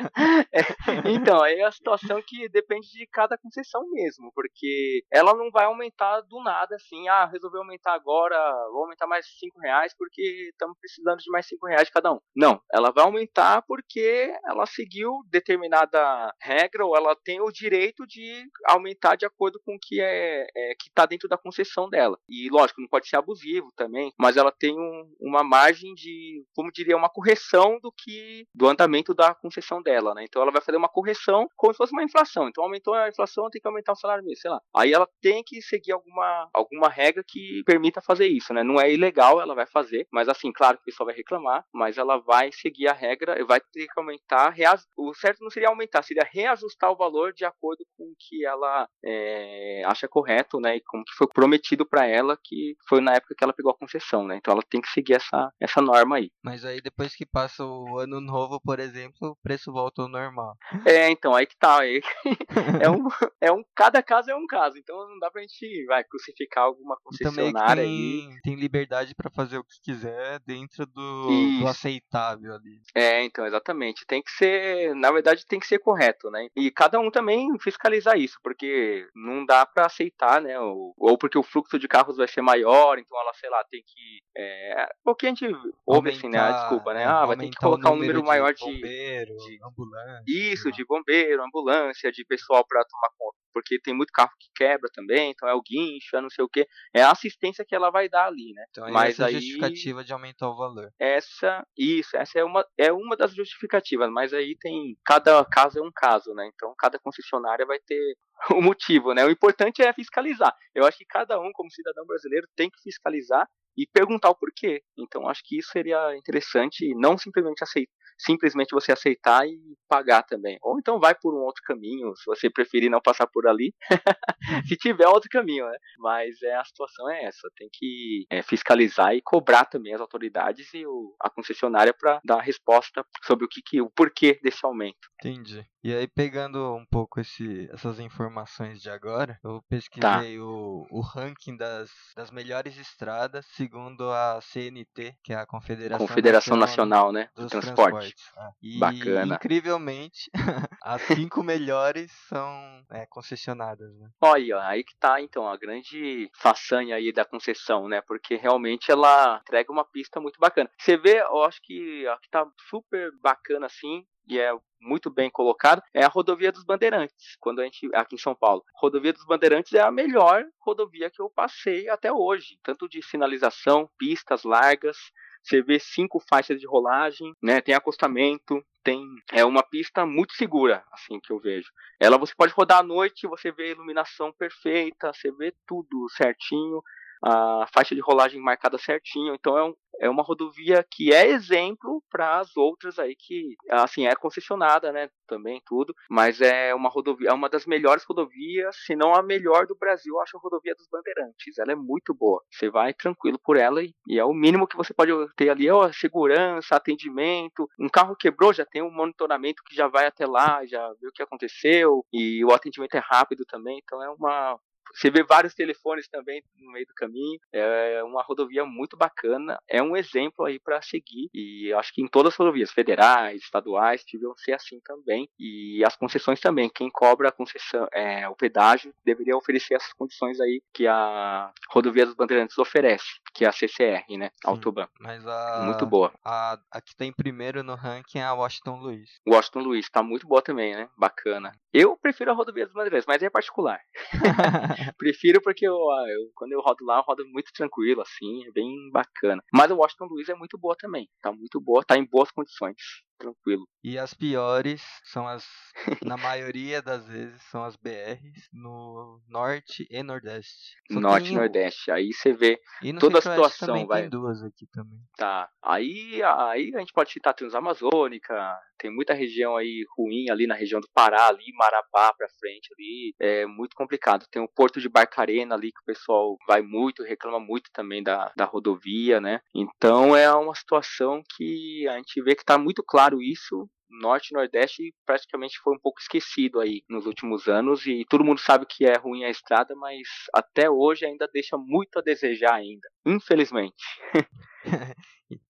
É, 0.52 1.10
então, 1.12 1.42
aí 1.42 1.60
é 1.60 1.66
a 1.66 1.72
situação 1.72 2.22
que 2.26 2.50
depende 2.50 2.88
de 2.90 3.08
cada 3.08 3.38
concessão 3.38 3.82
mesmo, 3.92 4.32
porque 4.34 5.04
ela 5.12 5.34
não 5.34 5.50
vai 5.52 5.66
aumentar 5.66 6.22
do 6.22 6.42
nada 6.44 6.76
assim, 6.76 7.08
ah, 7.08 7.26
resolveu 7.26 7.62
aumentar 7.62 7.94
agora, 7.94 8.36
vou 8.72 8.84
aumentar 8.84 9.08
mais 9.08 9.26
5 9.40 9.60
reais 9.60 9.94
porque 9.98 10.50
estamos 10.52 10.78
precisando 10.80 11.18
de 11.20 11.30
mais 11.32 11.48
5 11.48 11.66
reais 11.68 11.86
de 11.88 11.92
cada 11.94 12.12
um. 12.14 12.20
Não, 12.36 12.60
ela 12.72 12.92
vai 12.92 13.04
aumentar 13.04 13.62
porque 13.68 14.34
ela 14.46 14.66
seguiu 14.66 15.12
determinada 15.30 16.34
regra 16.42 16.86
ou 16.86 16.96
ela 16.96 17.16
tem 17.24 17.42
o 17.42 17.52
direito 17.52 18.06
de 18.08 18.44
aumentar 18.68 19.16
de 19.16 19.26
acordo 19.26 19.60
com 19.66 19.76
o 19.76 19.80
que 19.82 20.02
é, 20.02 20.44
é 20.56 20.76
que 20.80 20.90
está 20.90 21.06
dentro 21.06 21.28
da 21.30 21.38
concessão 21.38 21.90
dela. 21.90 22.18
E 22.28 22.50
lógico, 22.52 22.82
não 22.82 22.88
pode 22.88 23.08
ser 23.08 23.18
abusivo 23.18 23.72
também, 23.76 24.12
mas 24.18 24.38
ela 24.38 24.52
tem 24.52 24.74
um- 24.78 25.16
uma 25.20 25.44
margem 25.44 25.94
de, 25.94 26.44
como 26.56 26.72
diria, 26.72 26.98
uma 26.98 27.10
correção 27.10 27.78
do 27.84 27.92
que 27.92 28.48
do 28.56 28.68
andamento 28.68 29.14
da 29.14 29.36
concessão 29.36 29.82
dela, 29.82 30.14
né? 30.16 30.24
Então 30.24 30.42
ela 30.42 30.52
vai 30.52 30.62
fazer 30.62 30.78
uma 30.78 30.88
correção 30.90 31.48
como 31.56 31.74
se 31.74 31.78
fosse 31.78 31.92
uma 31.94 32.04
inflação. 32.04 32.48
Então 32.48 32.64
aumentou 32.64 32.94
a 32.94 33.10
inflação, 33.10 33.50
tem 33.50 33.62
que 33.62 33.68
aumentar 33.68 33.92
o 33.92 33.96
salário 33.96 34.24
mínimo, 34.24 34.40
sei 34.40 34.50
lá. 34.50 34.60
Aí 34.76 34.94
ela 34.94 35.08
tem 35.22 35.44
que 35.46 35.62
seguir 35.62 35.92
alguma, 35.92 36.50
alguma 36.54 36.88
regra 36.90 37.24
que 37.28 37.62
permita 37.66 38.02
fazer 38.02 38.28
isso, 38.28 38.54
né? 38.54 38.64
Não 38.64 38.80
é 38.80 38.92
ilegal, 38.92 39.42
ela 39.42 39.54
vai 39.54 39.66
fazer, 39.68 40.08
mas 40.12 40.30
assim, 40.30 40.52
claro 40.52 40.78
que 40.78 40.84
o 40.84 40.86
pessoal 40.86 41.08
vai 41.08 41.16
reclamar, 41.16 41.66
mas 41.74 41.98
ela 41.98 42.18
vai 42.18 42.52
seguir 42.54 42.88
a 42.88 42.94
regra 42.94 43.40
e 43.40 43.44
vai 43.44 43.60
ter 43.60 43.86
que 43.88 44.00
aumentar. 44.00 44.50
reaj- 44.52 44.86
O 44.98 45.14
certo 45.14 45.42
não 45.44 45.50
seria 45.50 45.68
aumentar, 45.70 46.02
seria 46.04 46.28
reajustar 46.32 46.90
o 46.92 46.96
valor 46.96 47.34
de 47.34 47.44
acordo 47.44 47.84
com 47.98 48.06
o 48.06 48.16
que 48.18 48.46
ela 48.46 48.88
é, 49.04 49.84
acha 49.86 50.08
correto, 50.08 50.60
né? 50.60 50.78
E 50.78 50.82
como 50.82 51.04
que 51.04 51.14
foi 51.18 51.28
prometido 51.28 51.86
para 51.86 52.06
ela, 52.06 52.38
que 52.42 52.76
foi 52.88 53.02
na 53.02 53.14
época 53.14 53.36
que 53.38 53.44
ela 53.44 53.54
pegou 53.54 53.72
a 53.72 53.78
concessão, 53.78 54.26
né? 54.26 54.38
Então 54.38 54.54
ela 54.54 54.64
tem 54.70 54.80
que 54.82 54.90
seguir 54.90 55.14
essa, 55.16 55.52
essa 55.60 55.82
norma 55.82 56.18
aí. 56.18 56.30
Mas 56.44 56.64
aí 56.64 56.80
depois 56.82 57.16
que 57.16 57.26
passa 57.26 57.66
o 57.66 57.73
ano 57.98 58.20
novo, 58.22 58.60
por 58.62 58.80
exemplo, 58.80 59.30
o 59.30 59.36
preço 59.36 59.72
volta 59.72 60.02
ao 60.02 60.08
normal. 60.08 60.56
É, 60.86 61.10
então, 61.10 61.34
aí 61.36 61.46
que 61.46 61.58
tá. 61.58 61.80
Aí, 61.82 62.02
é 62.82 62.90
um, 62.90 63.08
é 63.42 63.52
um, 63.52 63.64
cada 63.76 64.02
caso 64.02 64.30
é 64.32 64.36
um 64.36 64.46
caso, 64.48 64.78
então 64.78 64.96
não 65.10 65.20
dá 65.20 65.30
pra 65.32 65.42
gente, 65.42 65.86
vai, 65.86 66.04
crucificar 66.04 66.66
alguma 66.66 66.96
que 66.98 67.04
concessionária 67.04 67.84
aí. 67.84 67.90
tem, 67.90 68.40
tem 68.44 68.56
liberdade 68.56 69.14
pra 69.16 69.30
fazer 69.30 69.58
o 69.58 69.64
que 69.64 69.82
quiser 69.82 70.40
dentro 70.46 70.86
do, 70.86 71.60
do 71.60 71.68
aceitável 71.68 72.54
ali. 72.56 72.80
É, 72.96 73.24
então, 73.24 73.46
exatamente. 73.46 74.06
Tem 74.06 74.22
que 74.22 74.32
ser, 74.32 74.96
na 74.96 75.12
verdade, 75.12 75.46
tem 75.46 75.60
que 75.60 75.68
ser 75.68 75.80
correto, 75.80 76.30
né? 76.30 76.48
E 76.56 76.72
cada 76.72 77.00
um 77.00 77.10
também 77.12 77.48
fiscalizar 77.60 78.18
isso, 78.18 78.38
porque 78.44 79.08
não 79.16 79.46
dá 79.46 79.66
pra 79.66 79.86
aceitar, 79.86 80.42
né? 80.42 80.60
Ou, 80.60 80.94
ou 80.98 81.18
porque 81.18 81.38
o 81.38 81.44
fluxo 81.44 81.78
de 81.80 81.88
carros 81.88 82.18
vai 82.18 82.28
ser 82.28 82.42
maior, 82.42 82.98
então 83.00 83.20
ela, 83.20 83.34
sei 83.34 83.50
lá, 83.50 83.64
tem 83.70 83.82
que. 83.86 84.20
É, 84.36 84.88
o 85.06 85.16
que 85.16 85.26
a 85.26 85.30
gente 85.30 85.46
ouve 85.86 86.10
assim, 86.10 86.30
né? 86.30 86.40
Ah, 86.40 86.44
Aumentar, 86.44 86.62
Desculpa, 86.64 86.94
né? 86.94 87.02
é, 87.04 87.06
Ah, 87.06 87.26
vai 87.26 87.36
ter 87.38 87.50
que 87.50 87.63
aumentar 87.63 87.63
o 87.63 87.63
colocar 87.64 87.92
um 87.92 87.96
número 87.96 88.24
maior 88.24 88.54
de. 88.54 88.60
bombeiro, 88.64 89.36
de- 89.38 89.60
ambulância. 89.64 90.24
Isso, 90.28 90.72
de 90.72 90.86
bombeiro, 90.86 91.44
ambulância, 91.44 92.12
de 92.12 92.24
pessoal 92.26 92.66
para 92.68 92.84
tomar 92.86 93.10
conta, 93.18 93.38
porque 93.54 93.80
tem 93.80 93.94
muito 93.94 94.12
carro 94.12 94.32
que 94.40 94.48
quebra 94.56 94.90
também, 94.94 95.32
então 95.32 95.48
é 95.48 95.54
o 95.54 95.62
guincho, 95.62 96.16
é 96.16 96.22
não 96.22 96.30
sei 96.30 96.44
o 96.44 96.50
que, 96.50 96.68
é 96.94 97.02
a 97.02 97.12
assistência 97.12 97.66
que 97.68 97.74
ela 97.76 97.90
vai 97.90 98.08
dar 98.10 98.28
ali, 98.28 98.54
né? 98.54 98.66
Então 98.70 98.90
Mas 98.92 99.12
essa 99.16 99.26
aí- 99.28 99.34
justificativa 99.36 100.04
de 100.04 100.14
aumentar 100.14 100.50
o 100.50 100.56
valor. 100.58 100.90
Essa, 101.00 101.66
isso, 101.78 102.16
essa 102.18 102.40
é 102.40 102.44
uma, 102.44 102.66
é 102.78 102.92
uma 102.92 103.16
das 103.16 103.34
justificativas, 103.34 104.10
mas 104.12 104.34
aí 104.34 104.56
tem, 104.60 104.98
cada 105.06 105.44
caso 105.46 105.80
é 105.80 105.82
um 105.82 105.92
caso, 105.94 106.34
né? 106.34 106.50
Então 106.54 106.74
cada 106.78 107.00
concessionária 107.00 107.66
vai 107.66 107.80
ter 107.80 108.16
o 108.58 108.62
motivo, 108.62 109.14
né? 109.14 109.26
O 109.26 109.30
importante 109.30 109.82
é 109.82 109.94
fiscalizar. 109.94 110.54
Eu 110.76 110.86
acho 110.86 110.98
que 110.98 111.06
cada 111.06 111.40
um, 111.40 111.52
como 111.54 111.72
cidadão 111.72 112.06
brasileiro, 112.06 112.48
tem 112.56 112.70
que 112.70 112.82
fiscalizar 112.82 113.48
e 113.78 113.88
perguntar 113.88 114.30
o 114.30 114.36
porquê. 114.36 114.84
Então 114.98 115.28
acho 115.28 115.42
que 115.46 115.58
isso 115.60 115.70
seria 115.72 116.16
interessante 116.16 116.94
não 116.96 117.18
simplesmente 117.18 117.64
aceitar 117.64 117.92
simplesmente 118.18 118.72
você 118.72 118.92
aceitar 118.92 119.48
e 119.48 119.60
pagar 119.88 120.24
também. 120.24 120.58
Ou 120.62 120.80
então 120.80 121.00
vai 121.00 121.16
por 121.16 121.34
um 121.34 121.44
outro 121.44 121.62
caminho, 121.64 122.16
se 122.16 122.26
você 122.26 122.50
preferir 122.50 122.90
não 122.90 123.02
passar 123.02 123.28
por 123.28 123.48
ali, 123.48 123.74
se 124.68 124.76
tiver 124.76 125.08
outro 125.08 125.30
caminho, 125.30 125.66
né? 125.66 125.78
Mas 126.00 126.42
é, 126.42 126.56
a 126.56 126.64
situação 126.64 127.10
é 127.10 127.26
essa, 127.26 127.50
tem 127.56 127.70
que 127.72 128.26
é, 128.30 128.42
fiscalizar 128.42 129.14
e 129.16 129.22
cobrar 129.22 129.66
também 129.66 129.94
as 129.94 130.02
autoridades 130.02 130.74
e 130.74 130.86
o, 130.86 131.16
a 131.22 131.30
concessionária 131.30 131.94
para 131.94 132.20
dar 132.24 132.40
a 132.40 132.42
resposta 132.42 133.06
sobre 133.24 133.46
o 133.46 133.48
que, 133.48 133.62
que 133.62 133.82
o 133.82 133.90
porquê 133.90 134.40
desse 134.44 134.66
aumento. 134.66 135.10
Entendi. 135.20 135.66
E 135.84 135.94
aí, 135.94 136.08
pegando 136.08 136.74
um 136.76 136.86
pouco 136.86 137.20
esse, 137.20 137.70
essas 137.72 138.00
informações 138.00 138.82
de 138.82 138.90
agora, 138.90 139.38
eu 139.44 139.62
pesquisei 139.68 140.38
tá. 140.38 140.44
o, 140.44 140.88
o 140.90 141.02
ranking 141.02 141.58
das, 141.58 141.90
das 142.16 142.32
melhores 142.32 142.78
estradas 142.78 143.46
segundo 143.48 144.10
a 144.10 144.40
CNT, 144.42 145.16
que 145.22 145.34
é 145.34 145.36
a 145.36 145.46
Confederação, 145.46 146.08
Confederação 146.08 146.56
Nacional, 146.56 147.12
Nacional 147.12 147.12
né, 147.12 147.30
do 147.36 147.50
Transporte. 147.50 148.03
Ah, 148.38 148.52
e, 148.62 148.80
Bacana. 148.80 149.36
Incrivelmente, 149.36 150.30
as 150.84 151.02
cinco 151.04 151.44
melhores 151.44 152.12
são 152.28 152.84
é, 152.92 153.06
concessionadas, 153.06 153.94
né? 153.98 154.10
Olha, 154.22 154.60
aí 154.68 154.84
que 154.84 154.96
tá, 154.98 155.22
então, 155.22 155.48
a 155.48 155.58
grande 155.58 156.30
façanha 156.36 156.96
aí 156.96 157.12
da 157.12 157.26
concessão, 157.26 157.88
né? 157.88 158.02
Porque 158.02 158.36
realmente 158.36 158.92
ela 158.92 159.40
entrega 159.42 159.72
uma 159.72 159.86
pista 159.86 160.20
muito 160.20 160.40
bacana. 160.40 160.70
Você 160.78 160.98
vê, 160.98 161.22
eu 161.22 161.44
acho 161.44 161.62
que 161.62 162.08
a 162.08 162.18
que 162.18 162.30
tá 162.30 162.46
super 162.70 163.12
bacana 163.22 163.66
assim, 163.66 164.06
e 164.28 164.40
é 164.40 164.52
muito 164.80 165.10
bem 165.10 165.30
colocado, 165.30 165.82
é 165.94 166.04
a 166.04 166.10
rodovia 166.10 166.52
dos 166.52 166.64
Bandeirantes, 166.64 167.36
quando 167.40 167.60
a 167.60 167.64
gente 167.64 167.90
aqui 167.94 168.16
em 168.16 168.20
São 168.20 168.36
Paulo. 168.36 168.64
Rodovia 168.76 169.14
dos 169.14 169.26
Bandeirantes 169.26 169.74
é 169.74 169.82
a 169.82 169.92
melhor 169.92 170.44
rodovia 170.60 171.10
que 171.10 171.22
eu 171.22 171.30
passei 171.30 171.90
até 171.90 172.12
hoje, 172.12 172.58
tanto 172.64 172.88
de 172.88 173.02
sinalização, 173.02 173.90
pistas 173.98 174.44
largas, 174.44 174.98
você 175.44 175.62
vê 175.62 175.80
cinco 175.80 176.20
faixas 176.30 176.60
de 176.60 176.66
rolagem, 176.66 177.34
né? 177.42 177.60
Tem 177.62 177.76
acostamento, 177.76 178.64
tem 178.84 179.04
é 179.32 179.44
uma 179.44 179.62
pista 179.62 180.06
muito 180.06 180.34
segura, 180.34 180.84
assim 180.92 181.20
que 181.20 181.32
eu 181.32 181.40
vejo. 181.40 181.70
Ela 182.00 182.18
você 182.18 182.34
pode 182.36 182.54
rodar 182.54 182.80
à 182.80 182.84
noite, 182.84 183.28
você 183.28 183.52
vê 183.52 183.64
a 183.64 183.72
iluminação 183.72 184.32
perfeita, 184.32 185.12
você 185.14 185.32
vê 185.32 185.54
tudo 185.68 186.08
certinho 186.16 186.82
a 187.24 187.66
faixa 187.74 187.96
de 187.96 188.02
rolagem 188.02 188.42
marcada 188.42 188.78
certinho. 188.78 189.34
Então 189.34 189.58
é, 189.58 189.64
um, 189.64 189.74
é 190.04 190.10
uma 190.10 190.22
rodovia 190.22 190.86
que 190.90 191.14
é 191.14 191.30
exemplo 191.30 192.04
para 192.12 192.40
as 192.40 192.58
outras 192.58 193.00
aí 193.00 193.16
que, 193.18 193.56
assim, 193.70 194.06
é 194.06 194.14
concessionada, 194.16 194.92
né? 194.92 195.10
Também 195.26 195.62
tudo, 195.66 195.96
mas 196.10 196.42
é 196.42 196.76
uma 196.76 196.90
rodovia, 196.90 197.30
é 197.30 197.34
uma 197.34 197.50
das 197.50 197.66
melhores 197.66 198.04
rodovias, 198.04 198.76
se 198.86 198.96
não 198.96 199.16
a 199.16 199.24
melhor 199.24 199.66
do 199.66 199.78
Brasil, 199.78 200.16
eu 200.16 200.22
acho 200.22 200.38
a 200.38 200.40
rodovia 200.42 200.76
dos 200.76 200.88
Bandeirantes. 200.92 201.58
Ela 201.58 201.72
é 201.72 201.76
muito 201.76 202.14
boa. 202.14 202.42
Você 202.52 202.70
vai 202.70 202.94
tranquilo 202.94 203.40
por 203.42 203.56
ela 203.56 203.82
e, 203.82 203.94
e 204.08 204.20
é 204.20 204.26
o 204.26 204.34
mínimo 204.34 204.68
que 204.68 204.76
você 204.76 204.94
pode 204.94 205.12
ter 205.38 205.50
ali, 205.50 205.70
ó, 205.70 205.90
segurança, 205.94 206.76
atendimento. 206.76 207.70
Um 207.80 207.88
carro 207.88 208.16
quebrou, 208.16 208.54
já 208.54 208.66
tem 208.66 208.82
um 208.82 208.92
monitoramento 208.92 209.64
que 209.66 209.74
já 209.74 209.88
vai 209.88 210.06
até 210.06 210.26
lá, 210.26 210.66
já 210.66 210.86
vê 211.00 211.08
o 211.08 211.14
que 211.14 211.24
aconteceu 211.24 212.06
e 212.12 212.44
o 212.44 212.54
atendimento 212.54 212.96
é 212.96 213.02
rápido 213.02 213.46
também. 213.46 213.80
Então 213.82 214.04
é 214.04 214.10
uma 214.10 214.60
você 214.94 215.10
vê 215.10 215.24
vários 215.24 215.54
telefones 215.54 216.08
também 216.08 216.44
no 216.58 216.72
meio 216.72 216.86
do 216.86 216.94
caminho. 216.94 217.40
É 217.52 218.04
uma 218.04 218.22
rodovia 218.22 218.64
muito 218.66 218.96
bacana. 218.96 219.60
É 219.68 219.82
um 219.82 219.98
exemplo 219.98 220.46
aí 220.46 220.60
para 220.60 220.82
seguir. 220.82 221.30
E 221.34 221.74
acho 221.74 221.94
que 221.94 222.02
em 222.02 222.08
todas 222.08 222.34
as 222.34 222.38
rodovias, 222.38 222.72
federais, 222.72 223.42
estaduais, 223.42 224.04
deviam 224.12 224.36
ser 224.38 224.54
assim 224.54 224.80
também. 224.84 225.28
E 225.40 225.84
as 225.84 225.96
concessões 225.96 226.40
também. 226.40 226.70
Quem 226.70 226.90
cobra 226.90 227.30
a 227.30 227.32
concessão, 227.32 227.88
é, 227.92 228.28
o 228.30 228.36
pedágio, 228.36 228.94
deveria 229.04 229.36
oferecer 229.36 229.76
essas 229.76 229.94
condições 229.94 230.40
aí 230.40 230.62
que 230.74 230.86
a 230.88 231.52
rodovia 231.70 232.06
dos 232.06 232.16
Bandeirantes 232.16 232.58
oferece, 232.58 233.20
que 233.34 233.46
é 233.46 233.48
a 233.48 233.52
CCR, 233.52 234.06
né? 234.18 234.30
Sim, 234.30 234.32
Autobahn. 234.46 234.88
Mas 235.00 235.26
a, 235.26 235.64
muito 235.66 235.86
boa. 235.86 236.14
A, 236.24 236.58
a 236.72 236.82
que 236.82 236.96
tem 236.96 237.12
primeiro 237.12 237.64
no 237.64 237.76
ranking 237.76 238.20
é 238.20 238.24
a 238.24 238.34
Washington 238.34 238.76
Luiz. 238.76 239.10
Washington 239.28 239.60
Luiz, 239.60 239.90
tá 239.90 240.04
muito 240.04 240.28
boa 240.28 240.42
também, 240.42 240.76
né? 240.76 240.90
Bacana. 240.98 241.52
Eu 241.74 241.98
prefiro 241.98 242.32
a 242.32 242.34
rodovia 242.34 242.66
dos 242.66 242.74
Bandeirantes, 242.74 243.08
mas 243.08 243.24
é 243.24 243.30
particular. 243.30 243.80
Prefiro 244.98 245.42
porque 245.42 245.68
eu, 245.68 245.76
ah, 245.92 246.06
eu, 246.10 246.32
quando 246.36 246.54
eu 246.54 246.62
rodo 246.62 246.86
lá, 246.86 246.98
eu 246.98 247.04
rodo 247.04 247.26
muito 247.28 247.52
tranquilo, 247.54 248.02
assim, 248.02 248.46
é 248.48 248.52
bem 248.52 248.90
bacana. 248.92 249.42
Mas 249.54 249.72
o 249.72 249.78
Washington 249.78 250.06
Luiz 250.06 250.30
é 250.30 250.36
muito 250.36 250.58
boa 250.58 250.76
também. 250.78 251.10
Tá 251.22 251.32
muito 251.32 251.60
boa, 251.62 251.84
tá 251.84 251.98
em 251.98 252.06
boas 252.06 252.32
condições 252.32 252.76
tranquilo. 253.24 253.68
E 253.84 253.98
as 253.98 254.14
piores 254.14 254.82
são 255.04 255.28
as, 255.28 255.46
na 256.04 256.18
maioria 256.18 256.82
das 256.82 257.08
vezes, 257.08 257.42
são 257.50 257.64
as 257.64 257.76
BRs 257.76 258.50
no 258.52 259.22
norte 259.28 259.88
e 259.90 260.04
nordeste. 260.04 260.78
Só 260.92 261.00
norte 261.00 261.32
e 261.32 261.36
nordeste. 261.36 261.92
Aí 261.92 262.12
você 262.14 262.34
vê 262.34 262.60
toda 263.00 263.20
a 263.20 263.22
situação, 263.22 263.68
também 263.68 263.88
vai. 263.88 264.02
Tem 264.02 264.10
duas 264.10 264.42
aqui 264.44 264.68
também. 264.72 265.00
Tá. 265.18 265.50
Aí, 265.62 266.22
aí 266.24 266.72
a 266.76 266.80
gente 266.80 266.94
pode 266.94 267.12
citar 267.12 267.34
Transamazônica, 267.34 268.34
tem 268.78 268.94
muita 268.94 269.14
região 269.14 269.56
aí 269.56 269.86
ruim 269.98 270.30
ali 270.30 270.46
na 270.46 270.56
região 270.56 270.80
do 270.80 270.90
Pará, 270.94 271.28
ali, 271.28 271.46
Marabá 271.54 272.14
pra 272.14 272.28
frente 272.40 272.70
ali. 272.74 273.16
É 273.20 273.46
muito 273.46 273.76
complicado. 273.76 274.26
Tem 274.30 274.42
o 274.42 274.48
Porto 274.48 274.80
de 274.80 274.90
Barcarena 274.90 275.56
ali 275.56 275.72
que 275.72 275.82
o 275.82 275.86
pessoal 275.86 276.38
vai 276.48 276.62
muito, 276.62 277.04
reclama 277.04 277.40
muito 277.40 277.70
também 277.72 278.04
da, 278.04 278.32
da 278.36 278.46
rodovia, 278.46 279.20
né? 279.20 279.40
Então 279.54 280.16
é 280.16 280.34
uma 280.34 280.56
situação 280.56 281.22
que 281.36 281.88
a 281.88 281.98
gente 281.98 282.22
vê 282.22 282.36
que 282.36 282.46
tá 282.46 282.58
muito 282.58 282.84
claro 282.84 283.13
claro 283.14 283.22
isso, 283.22 283.70
Norte 283.90 284.32
e 284.32 284.34
Nordeste 284.34 284.94
praticamente 285.06 285.60
foi 285.60 285.76
um 285.76 285.80
pouco 285.80 286.00
esquecido 286.02 286.60
aí 286.60 286.84
nos 286.90 287.06
últimos 287.06 287.48
anos 287.48 287.86
e 287.86 288.06
todo 288.10 288.24
mundo 288.24 288.40
sabe 288.40 288.66
que 288.66 288.86
é 288.86 288.98
ruim 288.98 289.24
a 289.24 289.30
estrada, 289.30 289.76
mas 289.76 290.08
até 290.34 290.70
hoje 290.70 291.06
ainda 291.06 291.30
deixa 291.32 291.58
muito 291.58 292.00
a 292.00 292.02
desejar 292.02 292.56
ainda, 292.56 292.90
infelizmente. 293.06 293.76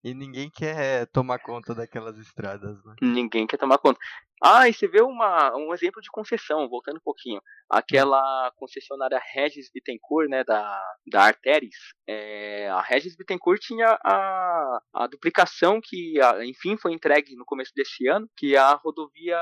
e 0.04 0.14
ninguém 0.14 0.50
quer 0.50 1.08
tomar 1.08 1.40
conta 1.40 1.74
daquelas 1.74 2.18
estradas, 2.18 2.84
né? 2.84 2.96
Ninguém 3.02 3.48
quer 3.48 3.58
tomar 3.58 3.78
conta. 3.78 4.00
Ah, 4.44 4.68
e 4.68 4.74
você 4.74 4.88
vê 4.90 5.02
uma, 5.02 5.56
um 5.56 5.74
exemplo 5.74 6.02
de 6.02 6.10
concessão, 6.12 6.68
voltando 6.68 6.98
um 6.98 7.04
pouquinho. 7.04 7.42
Aquela 7.70 8.52
concessionária 8.58 9.22
Regis 9.34 9.70
Bittencourt, 9.74 10.30
né, 10.30 10.44
da, 10.44 10.84
da 11.08 11.24
Arteris. 11.24 11.78
É, 12.06 12.68
a 12.70 12.82
Regis 12.82 13.16
Bittencourt 13.16 13.62
tinha 13.62 13.98
a, 14.04 14.80
a 14.94 15.08
duplicação 15.08 15.80
que, 15.82 16.20
a, 16.22 16.46
enfim, 16.46 16.76
foi 16.76 16.92
entregue 16.92 17.36
no 17.38 17.46
começo 17.46 17.72
desse 17.74 18.06
ano, 18.10 18.28
que 18.36 18.54
é 18.54 18.60
a 18.60 18.74
rodovia 18.74 19.40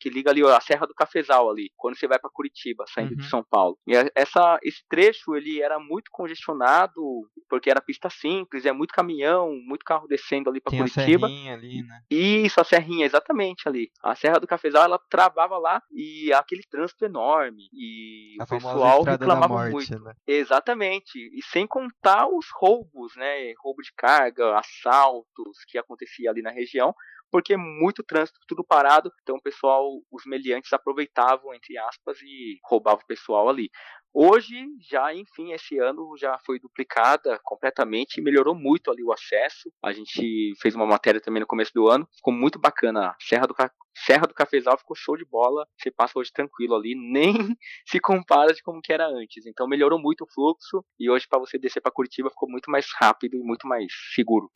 que 0.00 0.10
liga 0.10 0.30
ali 0.30 0.42
a 0.42 0.60
Serra 0.60 0.86
do 0.86 0.94
Cafezal 0.94 1.48
ali, 1.48 1.70
quando 1.76 1.96
você 1.96 2.08
vai 2.08 2.18
para 2.18 2.30
Curitiba, 2.30 2.84
saindo 2.88 3.12
uhum. 3.12 3.18
de 3.18 3.28
São 3.28 3.44
Paulo. 3.48 3.78
E 3.86 3.92
essa, 4.16 4.58
esse 4.64 4.82
trecho, 4.88 5.36
ele 5.36 5.62
era 5.62 5.78
muito 5.78 6.10
congestionado, 6.10 7.00
porque 7.48 7.70
era 7.70 7.80
pista 7.80 8.10
simples, 8.10 8.66
é 8.66 8.72
muito 8.72 8.92
caminhão, 8.92 9.52
muito 9.64 9.84
carro 9.84 10.08
descendo 10.08 10.50
ali 10.50 10.60
para 10.60 10.76
Curitiba. 10.76 11.26
A 11.26 11.30
serrinha 11.30 11.54
ali, 11.54 11.82
né? 11.82 12.00
Isso, 12.10 12.60
a 12.60 12.64
serrinha, 12.64 13.06
exatamente 13.06 13.68
ali. 13.68 13.90
A 14.02 14.14
Serra 14.24 14.40
do 14.40 14.46
Cafezal, 14.46 14.84
ela 14.84 14.98
travava 15.10 15.58
lá 15.58 15.82
e 15.92 16.32
aquele 16.32 16.62
trânsito 16.62 17.04
enorme. 17.04 17.68
E 17.74 18.36
a 18.40 18.44
o 18.44 18.46
pessoal 18.46 19.02
reclamava 19.02 19.48
morte, 19.48 19.72
muito. 19.72 20.02
Né? 20.02 20.14
Exatamente. 20.26 21.18
E 21.18 21.42
sem 21.42 21.66
contar 21.66 22.26
os 22.26 22.46
roubos, 22.54 23.14
né? 23.16 23.52
Roubo 23.58 23.82
de 23.82 23.92
carga, 23.94 24.58
assaltos 24.58 25.62
que 25.68 25.76
acontecia 25.76 26.30
ali 26.30 26.40
na 26.40 26.50
região 26.50 26.94
porque 27.34 27.56
muito 27.56 28.04
trânsito, 28.04 28.38
tudo 28.46 28.62
parado, 28.62 29.10
então 29.20 29.34
o 29.34 29.42
pessoal, 29.42 29.90
os 30.08 30.24
meliantes 30.24 30.72
aproveitavam, 30.72 31.52
entre 31.52 31.76
aspas, 31.76 32.22
e 32.22 32.60
roubavam 32.64 33.00
o 33.02 33.06
pessoal 33.08 33.48
ali. 33.48 33.68
Hoje, 34.14 34.54
já, 34.88 35.12
enfim, 35.12 35.50
esse 35.52 35.76
ano 35.80 36.16
já 36.16 36.38
foi 36.46 36.60
duplicada 36.60 37.40
completamente 37.42 38.22
melhorou 38.22 38.54
muito 38.54 38.88
ali 38.88 39.02
o 39.02 39.12
acesso. 39.12 39.68
A 39.84 39.92
gente 39.92 40.52
fez 40.62 40.76
uma 40.76 40.86
matéria 40.86 41.20
também 41.20 41.40
no 41.40 41.46
começo 41.48 41.72
do 41.74 41.88
ano, 41.88 42.06
ficou 42.14 42.32
muito 42.32 42.56
bacana. 42.56 43.16
Serra 43.20 43.48
do, 43.48 43.54
Serra 43.92 44.28
do 44.28 44.34
Cafezal 44.34 44.78
ficou 44.78 44.94
show 44.94 45.16
de 45.16 45.24
bola, 45.24 45.66
você 45.76 45.90
passa 45.90 46.16
hoje 46.16 46.30
tranquilo 46.32 46.76
ali, 46.76 46.94
nem 47.10 47.56
se 47.84 47.98
compara 47.98 48.54
de 48.54 48.62
como 48.62 48.80
que 48.80 48.92
era 48.92 49.08
antes. 49.08 49.44
Então 49.44 49.66
melhorou 49.66 49.98
muito 49.98 50.22
o 50.22 50.32
fluxo 50.32 50.84
e 51.00 51.10
hoje 51.10 51.26
para 51.28 51.40
você 51.40 51.58
descer 51.58 51.80
para 51.80 51.90
Curitiba 51.90 52.30
ficou 52.30 52.48
muito 52.48 52.70
mais 52.70 52.86
rápido 52.96 53.36
e 53.36 53.42
muito 53.42 53.66
mais 53.66 53.92
seguro. 54.14 54.52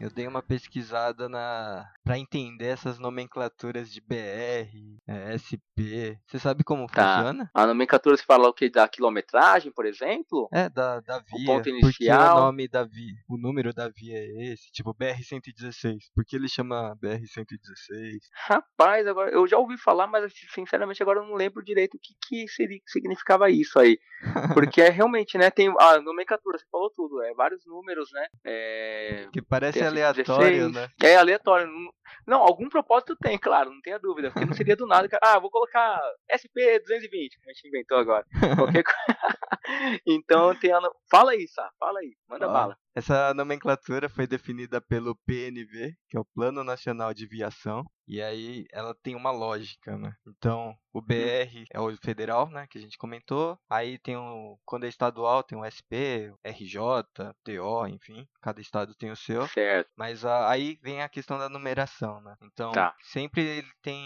Eu 0.00 0.10
dei 0.10 0.26
uma 0.26 0.42
pesquisada 0.42 1.28
na 1.28 1.86
para 2.04 2.18
entender 2.18 2.66
essas 2.66 2.98
nomenclaturas 2.98 3.92
de 3.92 4.00
BR, 4.00 4.98
é, 5.06 5.38
SP. 5.38 6.18
Você 6.26 6.38
sabe 6.38 6.64
como 6.64 6.86
tá. 6.86 7.18
funciona? 7.18 7.50
A 7.54 7.66
nomenclatura 7.66 8.16
se 8.16 8.24
fala 8.24 8.48
o 8.48 8.52
que 8.52 8.68
da 8.68 8.88
quilometragem, 8.88 9.70
por 9.70 9.86
exemplo? 9.86 10.48
É, 10.52 10.68
da, 10.68 11.00
da 11.00 11.18
via. 11.20 11.42
O 11.42 11.46
ponto 11.46 11.68
inicial. 11.68 12.36
o 12.36 12.40
nome 12.40 12.68
da 12.68 12.84
via, 12.84 13.14
o 13.28 13.36
número 13.36 13.72
da 13.72 13.88
via 13.88 14.18
é 14.18 14.52
esse, 14.52 14.70
tipo 14.72 14.92
BR 14.92 15.22
116. 15.22 16.10
Por 16.14 16.24
que 16.24 16.36
ele 16.36 16.48
chama 16.48 16.96
BR 17.00 17.24
116? 17.24 18.18
Rapaz, 18.48 19.06
agora 19.06 19.30
eu 19.30 19.46
já 19.46 19.58
ouvi 19.58 19.76
falar, 19.78 20.06
mas 20.06 20.32
sinceramente 20.52 21.02
agora 21.02 21.20
eu 21.20 21.26
não 21.26 21.34
lembro 21.34 21.64
direito 21.64 21.94
o 21.94 22.00
que 22.00 22.14
que 22.26 22.48
seria, 22.48 22.78
significava 22.86 23.50
isso 23.50 23.78
aí. 23.78 23.98
Porque 24.54 24.82
é 24.82 24.90
realmente, 24.90 25.38
né, 25.38 25.50
tem 25.50 25.72
a 25.78 26.00
nomenclatura, 26.00 26.58
você 26.58 26.66
falou 26.70 26.90
tudo, 26.90 27.22
é 27.22 27.32
vários 27.34 27.64
números, 27.66 28.10
né? 28.12 28.26
É, 28.44 29.28
que 29.32 29.40
parece 29.40 29.69
aleatório, 29.78 30.70
16, 30.70 30.72
né? 30.72 30.88
É 31.02 31.16
aleatório. 31.16 31.68
Não, 32.26 32.40
algum 32.40 32.68
propósito 32.68 33.16
tem, 33.16 33.38
claro, 33.38 33.70
não 33.70 33.80
tenha 33.80 33.98
dúvida. 33.98 34.30
Porque 34.30 34.46
não 34.46 34.54
seria 34.54 34.76
do 34.76 34.86
nada. 34.86 35.08
Ah, 35.22 35.38
vou 35.38 35.50
colocar 35.50 36.00
SP220, 36.32 37.36
como 37.38 37.50
a 37.50 37.52
gente 37.52 37.68
inventou 37.68 37.98
agora. 37.98 38.24
Qualquer 38.56 38.84
coisa. 38.84 39.20
então 40.06 40.54
tem 40.54 40.72
a... 40.72 40.80
Fala 41.10 41.32
aí, 41.32 41.46
Sá, 41.48 41.70
fala 41.78 42.00
aí, 42.00 42.14
manda 42.28 42.48
bala. 42.48 42.76
Essa 42.94 43.32
nomenclatura 43.34 44.08
foi 44.08 44.26
definida 44.26 44.80
pelo 44.80 45.16
PNV, 45.26 45.94
que 46.08 46.16
é 46.16 46.20
o 46.20 46.24
Plano 46.24 46.64
Nacional 46.64 47.14
de 47.14 47.26
Viação, 47.26 47.84
e 48.10 48.20
aí 48.22 48.66
ela 48.72 48.94
tem 48.94 49.14
uma 49.14 49.30
lógica, 49.30 49.96
né? 49.96 50.14
Então, 50.26 50.74
o 50.92 50.98
Hum. 50.98 51.02
BR 51.02 51.64
é 51.72 51.80
o 51.80 51.96
federal, 51.96 52.48
né, 52.50 52.66
que 52.68 52.76
a 52.76 52.80
gente 52.80 52.98
comentou. 52.98 53.56
Aí 53.70 53.98
tem 53.98 54.16
o 54.16 54.58
quando 54.64 54.84
é 54.84 54.88
estadual 54.88 55.42
tem 55.42 55.56
o 55.56 55.64
SP, 55.64 56.32
RJ, 56.44 56.80
TO, 57.44 57.86
enfim, 57.86 58.26
cada 58.42 58.60
estado 58.60 58.94
tem 58.94 59.10
o 59.10 59.16
seu. 59.16 59.46
Certo. 59.48 59.88
Mas 59.96 60.24
a- 60.24 60.50
aí 60.50 60.78
vem 60.82 61.02
a 61.02 61.08
questão 61.08 61.38
da 61.38 61.48
numeração, 61.48 62.20
né? 62.20 62.34
Então, 62.42 62.72
Tá. 62.72 62.94
sempre 63.02 63.42
ele 63.42 63.68
tem 63.82 64.00